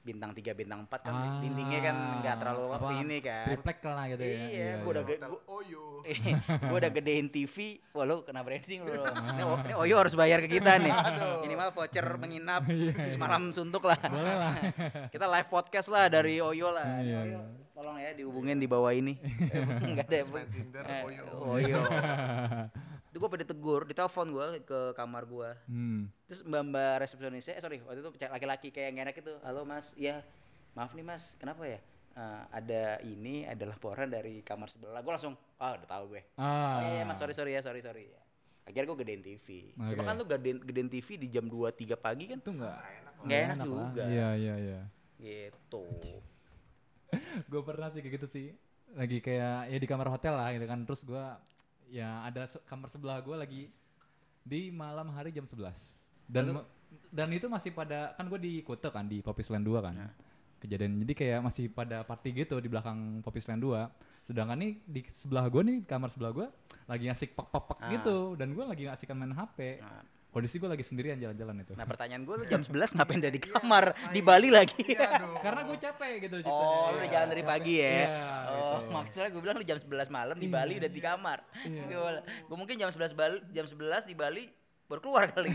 bintang 0.00 0.30
3 0.30 0.52
bintang 0.52 0.80
4 0.82 0.98
kan 0.98 1.12
Ah, 1.12 1.36
dindingnya 1.38 1.80
kan 1.82 1.96
nggak 2.18 2.36
terlalu 2.38 2.64
apa, 2.70 2.88
ini 2.96 3.16
kan 3.18 3.44
Triplek 3.46 3.78
lah 3.82 4.04
gitu 4.08 4.22
ya. 4.22 4.38
Iya, 4.46 4.70
gua 4.78 4.90
udah 4.90 5.02
Hotel 5.04 5.28
Gua- 5.28 5.44
Oyo. 5.50 5.84
gue 6.48 6.78
udah 6.78 6.88
gedein 6.90 7.28
TV, 7.28 7.56
wah 7.90 8.02
lu 8.02 8.22
kena 8.22 8.40
branding 8.40 8.80
lu. 8.80 8.96
Ini, 8.96 9.42
O- 9.42 9.60
ini 9.60 9.74
Oyo 9.76 9.94
harus 9.98 10.14
bayar 10.14 10.40
ke 10.40 10.48
kita 10.50 10.78
nih. 10.78 10.94
Minimal 11.42 11.68
voucher 11.70 12.06
menginap 12.16 12.64
semalam 13.10 13.50
suntuk 13.50 13.84
lah. 13.84 14.00
Iya, 14.00 14.08
Boleh 14.08 14.34
lah. 14.34 14.54
kita 15.12 15.26
live 15.26 15.48
podcast 15.48 15.88
lah 15.88 16.06
dari 16.06 16.38
Oyo 16.38 16.70
lah. 16.70 16.98
Iya, 16.98 17.16
Oyo, 17.26 17.38
tolong 17.70 17.98
ya 17.98 18.10
dihubungin 18.12 18.56
di 18.56 18.64
bawah 18.64 18.88
ini. 18.90 19.20
Enggak 19.84 20.08
ada. 20.08 20.18
Tinder, 20.46 20.82
Eh, 20.82 21.02
Oyo. 21.04 21.24
Oyo. 21.36 21.78
Itu 23.08 23.16
gue 23.24 23.30
pada 23.30 23.44
tegur, 23.44 23.88
ditelepon 23.88 24.26
gue 24.28 24.46
ke 24.68 24.80
kamar 24.92 25.24
gue. 25.24 25.50
Hmm. 25.64 26.12
Terus 26.28 26.44
mbak-mbak 26.44 27.00
resepsionisnya, 27.00 27.56
eh 27.56 27.62
sorry, 27.64 27.80
waktu 27.80 28.04
itu 28.04 28.10
laki-laki 28.28 28.68
kayak 28.68 28.92
yang 28.92 29.08
enak 29.08 29.16
itu. 29.16 29.32
Halo 29.40 29.64
mas, 29.64 29.96
ya 29.96 30.20
maaf 30.76 30.92
nih 30.92 31.04
mas, 31.04 31.32
kenapa 31.40 31.64
ya? 31.64 31.80
Eh, 32.18 32.42
ada 32.52 32.82
ini 33.00 33.48
ada 33.48 33.64
laporan 33.64 34.12
dari 34.12 34.44
kamar 34.44 34.68
sebelah. 34.68 35.00
Gue 35.00 35.12
langsung, 35.16 35.34
ah 35.56 35.72
udah 35.72 35.88
tahu 35.88 36.04
gue. 36.12 36.22
Ah. 36.36 36.44
Oh 36.44 36.80
iya, 36.84 36.90
iya, 37.00 37.04
mas, 37.08 37.16
sorry 37.16 37.32
sorry 37.32 37.56
ya, 37.56 37.64
sorry 37.64 37.80
sorry. 37.80 38.12
Akhirnya 38.68 38.92
gue 38.92 38.98
gedein 39.00 39.22
TV. 39.24 39.72
Cuma 39.72 39.88
Oke. 39.96 40.04
kan 40.04 40.14
lu 40.20 40.24
gedein, 40.28 40.58
gedein 40.60 40.88
TV 40.92 41.08
di 41.16 41.28
jam 41.32 41.48
2 41.48 41.72
3 41.72 41.96
pagi 41.96 42.28
kan 42.28 42.36
Itu 42.44 42.52
enggak 42.52 42.76
Nggak 42.76 42.92
enak 43.00 43.14
nggak 43.24 43.40
enak, 43.40 43.56
lah. 43.56 43.66
juga. 43.88 44.02
Iya 44.04 44.28
iya 44.36 44.54
iya. 44.60 44.80
Gitu. 45.16 45.84
gue 47.50 47.62
pernah 47.64 47.88
sih 47.88 48.04
kayak 48.04 48.14
gitu 48.20 48.26
sih 48.28 48.46
lagi 48.92 49.24
kayak 49.24 49.72
ya 49.72 49.78
di 49.80 49.88
kamar 49.88 50.12
hotel 50.12 50.36
lah 50.36 50.52
gitu 50.52 50.68
kan 50.68 50.84
terus 50.84 51.00
gue 51.04 51.24
ya 51.90 52.22
ada 52.22 52.44
se- 52.44 52.62
kamar 52.62 52.86
sebelah 52.86 53.18
gue 53.18 53.34
lagi 53.34 53.62
di 54.40 54.68
malam 54.70 55.08
hari 55.10 55.30
jam 55.30 55.44
11 55.44 55.72
dan 56.26 56.44
Lalu? 56.50 56.62
dan 57.10 57.28
itu 57.30 57.46
masih 57.46 57.70
pada 57.70 58.12
kan 58.12 58.24
gue 58.26 58.38
di 58.38 58.52
Kute 58.60 58.88
kan 58.88 59.04
di 59.04 59.18
Popis 59.18 59.48
Land 59.48 59.64
2 59.64 59.80
kan 59.80 59.94
Nah. 59.94 60.12
kejadian 60.58 60.98
jadi 60.98 61.12
kayak 61.14 61.40
masih 61.42 61.64
pada 61.68 62.02
party 62.02 62.34
gitu 62.36 62.58
di 62.58 62.66
belakang 62.66 63.20
Popis 63.20 63.46
Land 63.46 63.62
2 63.62 63.88
sedangkan 64.24 64.56
nih 64.56 64.72
di 64.84 65.00
sebelah 65.10 65.46
gue 65.46 65.62
nih 65.62 65.78
kamar 65.82 66.08
sebelah 66.08 66.32
gue 66.34 66.46
lagi 66.84 67.04
ngasih 67.06 67.28
pak 67.30 67.46
pak 67.46 67.62
pak 67.66 67.78
Ah. 67.78 67.90
gitu 67.90 68.16
dan 68.34 68.50
gue 68.50 68.60
lagi 68.62 68.84
ngasihkan 68.84 69.14
main 69.14 69.32
HP 69.32 69.78
Nah, 69.78 70.02
kondisi 70.28 70.56
gue 70.56 70.68
lagi 70.68 70.82
sendirian 70.82 71.16
jalan-jalan 71.16 71.62
itu 71.62 71.72
nah 71.72 71.88
pertanyaan 71.90 72.22
gue 72.22 72.34
lu 72.34 72.44
jam 72.44 72.60
11 72.60 72.94
ngapain 72.94 73.18
udah 73.18 73.30
di 73.30 73.40
Iya, 73.44 73.52
kamar 73.54 73.84
di 74.08 74.20
main. 74.20 74.24
Bali 74.24 74.48
lagi? 74.50 74.80
Iya 74.84 75.06
karena 75.38 75.60
gue 75.62 75.78
capek 75.78 76.12
gitu 76.20 76.36
Oh, 76.44 76.92
lu 76.92 76.96
udah 76.98 77.08
jalan 77.08 77.28
dari 77.28 77.40
Capek. 77.40 77.52
pagi 77.54 77.74
ya? 77.76 77.88
Iya, 77.88 78.06
oh, 78.46 78.60
gitu. 78.78 78.92
maksudnya 78.92 79.28
gue 79.28 79.40
bilang 79.40 79.56
lu 79.56 79.64
jam 79.64 79.78
11 79.78 79.88
malam 80.08 80.36
di 80.36 80.44
Iya. 80.44 80.54
Bali 80.54 80.72
udah 80.76 80.90
di 80.90 81.00
kamar. 81.00 81.38
Iya. 81.60 81.82
Gue 82.44 82.56
mungkin 82.56 82.74
jam 82.76 82.88
11 82.88 83.12
Bali, 83.12 83.36
jam 83.50 83.64
11 83.64 83.78
di 84.04 84.14
Bali 84.14 84.44
baru 84.84 85.00
keluar 85.02 85.28
kali. 85.28 85.52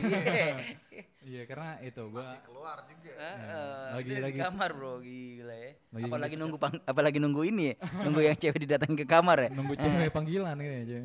iya 1.21 1.41
karena 1.49 1.77
itu 1.79 2.01
gue 2.03 2.21
Masih 2.21 2.41
keluar 2.43 2.77
juga. 2.85 3.13
Heeh, 3.13 3.85
Lagi- 3.91 4.05
dia 4.05 4.13
di 4.15 4.23
lagi- 4.23 4.39
kamar 4.39 4.69
bro 4.71 4.93
gila 4.99 5.55
ya. 5.55 5.71
Lagi 5.89 6.03
apalagi 6.05 6.35
nunggu 6.35 6.57
pang, 6.57 6.75
apalagi 6.83 7.17
nunggu 7.17 7.41
ini 7.43 7.63
ya, 7.67 7.75
nunggu 7.99 8.21
yang 8.21 8.35
cewek 8.35 8.59
didatangin 8.59 8.93
ke 8.95 9.05
kamar 9.05 9.37
ya. 9.39 9.49
nunggu 9.49 9.73
cewek 9.75 10.09
panggilan 10.09 10.53
ini 10.55 10.75
aja 10.79 10.97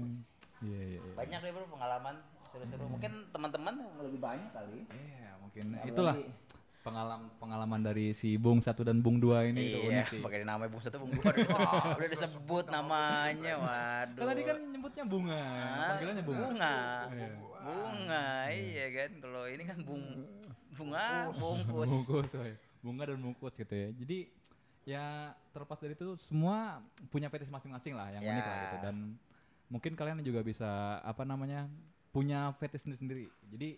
iya 0.59 0.81
iya 0.83 0.99
iya. 0.99 1.13
Banyak 1.15 1.39
deh 1.41 1.53
bro 1.53 1.65
pengalaman 1.69 2.15
seru-seru. 2.49 2.85
Mungkin 2.87 3.13
teman-teman 3.29 3.75
lebih 4.01 4.19
banyak 4.19 4.51
kali. 4.51 4.81
Iya, 4.89 5.31
mungkin 5.39 5.65
Apalagi- 5.71 5.89
itulah 5.89 6.17
pengalaman 6.79 7.29
pengalaman 7.37 7.81
dari 7.83 8.07
si 8.11 8.35
Bung 8.35 8.59
satu 8.59 8.81
dan 8.81 8.99
Bung 8.99 9.19
dua 9.19 9.45
ini 9.45 9.61
itu 9.69 9.79
Iya, 9.79 9.89
unik 9.93 10.07
sih. 10.09 10.21
pakai 10.25 10.41
namanya 10.41 10.71
Bung 10.73 10.81
Satu 10.81 10.97
Bung 10.99 11.13
Dua 11.13 11.29
udah 11.29 11.37
disebut, 11.39 11.69
udah 12.01 12.09
disebut 12.09 12.65
namanya. 12.69 13.53
Waduh. 13.59 14.17
Kan 14.17 14.27
tadi 14.27 14.43
kan 14.43 14.57
nyebutnya 14.65 15.05
bunga, 15.05 15.43
Ah, 15.45 15.87
panggilannya 15.93 16.25
bunga. 16.25 16.41
bunga. 16.43 16.75
Iya. 17.11 17.29
Bunga, 17.59 18.27
iya 18.49 18.87
kan. 18.91 19.11
Kalau 19.21 19.43
ini 19.45 19.63
kan 19.63 19.79
bung 19.83 20.05
bunga 20.73 21.07
bungkus. 21.35 21.89
Bungkus, 21.91 22.29
woy. 22.33 22.53
bunga 22.79 23.03
dan 23.05 23.19
bungkus 23.19 23.55
gitu 23.55 23.75
ya. 23.75 23.91
Jadi 23.93 24.19
ya 24.89 25.05
terlepas 25.53 25.77
dari 25.77 25.93
itu 25.93 26.17
semua 26.25 26.81
punya 27.11 27.29
fetish 27.29 27.51
masing-masing 27.51 27.93
lah 27.93 28.09
yang 28.09 28.25
unik 28.25 28.41
lah 28.41 28.57
gitu 28.63 28.77
dan 28.81 28.97
mungkin 29.69 29.93
kalian 29.93 30.25
juga 30.25 30.41
bisa 30.41 30.65
apa 31.03 31.29
namanya 31.29 31.69
punya 32.13 32.53
fetish 32.57 32.85
sendiri-sendiri. 32.85 33.27
Jadi 33.53 33.69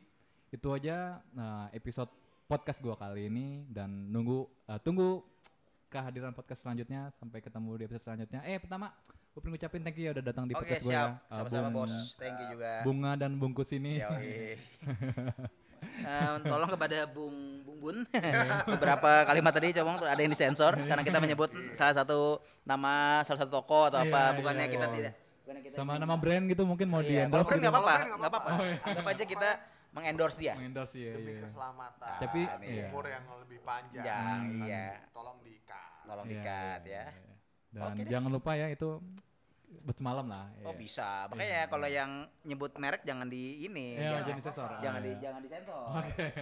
itu 0.50 0.68
aja 0.74 1.22
nah, 1.30 1.70
episode 1.70 2.10
podcast 2.50 2.82
gua 2.82 2.98
kali 2.98 3.30
ini 3.30 3.62
dan 3.70 4.10
nunggu 4.10 4.46
eh, 4.66 4.80
tunggu 4.82 5.22
kehadiran 5.90 6.34
podcast 6.34 6.62
selanjutnya 6.62 7.10
sampai 7.18 7.42
ketemu 7.42 7.70
di 7.78 7.82
episode 7.86 8.04
selanjutnya. 8.06 8.40
Eh 8.46 8.58
pertama 8.62 8.94
gue 9.30 9.38
pengen 9.38 9.54
ngucapin 9.54 9.82
thank 9.86 9.94
you 9.98 10.10
ya 10.10 10.12
udah 10.14 10.24
datang 10.26 10.44
di 10.50 10.54
Oke 10.58 10.66
podcast 10.66 10.82
gue 10.82 10.90
siap, 10.90 11.06
ya. 11.06 11.14
Eh, 11.14 11.34
sama-sama 11.38 11.68
Bung- 11.70 11.86
bos. 11.86 12.14
Thank 12.18 12.36
you 12.38 12.46
juga. 12.54 12.72
Bunga 12.82 13.12
dan 13.18 13.30
bungkus 13.38 13.70
ini. 13.74 13.98
Eh, 15.80 16.32
tolong 16.44 16.68
kepada 16.68 17.08
Bung 17.08 17.64
Bung 17.64 17.78
Bun 17.80 17.96
beberapa 18.76 19.24
kalimat 19.24 19.48
tadi 19.48 19.72
coba 19.72 20.12
ada 20.12 20.20
yang 20.20 20.28
disensor 20.28 20.76
karena 20.76 21.00
kita 21.00 21.16
menyebut 21.24 21.48
salah 21.72 21.96
satu 21.96 22.36
nama 22.68 23.24
salah 23.24 23.40
satu 23.44 23.52
toko 23.60 23.88
atau 23.88 24.04
Iya, 24.04 24.12
apa 24.12 24.20
iya, 24.20 24.36
bukannya 24.36 24.66
iya. 24.68 24.72
kita 24.76 24.86
tidak 24.92 25.14
bukannya 25.50 25.62
kita 25.66 25.74
Sama 25.74 25.98
nama 25.98 26.14
brand 26.14 26.44
gitu 26.46 26.62
mungkin 26.62 26.86
mau 26.86 27.02
di 27.02 27.10
Iya, 27.10 27.26
kalau 27.26 27.42
endorse 27.42 27.48
brand 27.50 27.58
gitu. 27.58 27.66
nggak 27.66 27.74
apa-apa, 27.74 27.90
Kalau 27.90 27.98
brand 28.06 28.20
nggak 28.22 28.30
apa-apa. 28.30 28.50
Anggap 28.86 29.06
aja 29.10 29.24
kita 29.26 29.50
mengendorse 29.90 30.38
dia. 30.38 30.54
Mengendorse 30.54 30.94
ya. 30.96 31.12
Demi 31.18 31.32
iya. 31.34 31.40
keselamatan. 31.42 32.16
Tapi, 32.22 32.40
iya. 32.62 32.86
umur 32.86 33.04
yang 33.10 33.24
lebih 33.42 33.58
panjang. 33.66 34.04
Jangan, 34.06 34.38
Kan 34.38 34.62
iya. 34.62 34.86
Tolong 35.10 35.38
diikat. 35.42 35.90
Tolong 36.06 36.26
Iya, 36.26 36.32
dikat 36.38 36.80
iya, 36.86 36.94
ya. 36.94 37.04
iya. 37.10 37.34
Dan 37.70 37.82
Oke 37.82 38.02
deh. 38.02 38.10
jangan 38.10 38.30
lupa 38.30 38.52
ya 38.54 38.66
itu 38.70 38.88
buat 39.82 39.96
semalam 39.98 40.26
lah. 40.26 40.46
Oh 40.62 40.70
iya. 40.70 40.78
bisa. 40.78 41.08
Makanya 41.26 41.60
kalau 41.66 41.88
yang 41.90 42.10
nyebut 42.42 42.72
merek 42.78 43.02
jangan 43.02 43.26
di 43.26 43.42
ini. 43.60 43.98
Iya, 43.98 43.98
jangan, 43.98 44.22
jangan 44.22 44.38
disensor. 44.38 44.68
jangan 44.78 45.00
di 45.02 45.10
Iya. 45.10 45.18
jangan 45.18 45.40
disensor. 45.42 45.82
Oke. 45.90 46.26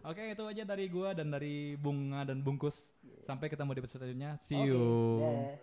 Oke, 0.00 0.32
itu 0.32 0.44
aja 0.48 0.62
dari 0.64 0.88
gua 0.88 1.12
dan 1.12 1.28
dari 1.28 1.76
Bunga 1.76 2.24
dan 2.24 2.40
Bungkus. 2.40 2.88
Sampai 3.20 3.52
ketemu 3.52 3.76
di 3.76 3.80
episode 3.84 4.00
selanjutnya. 4.00 4.40
See 4.40 4.56
Oke, 4.56 4.66
you. 4.66 4.80
dah. 5.20 5.50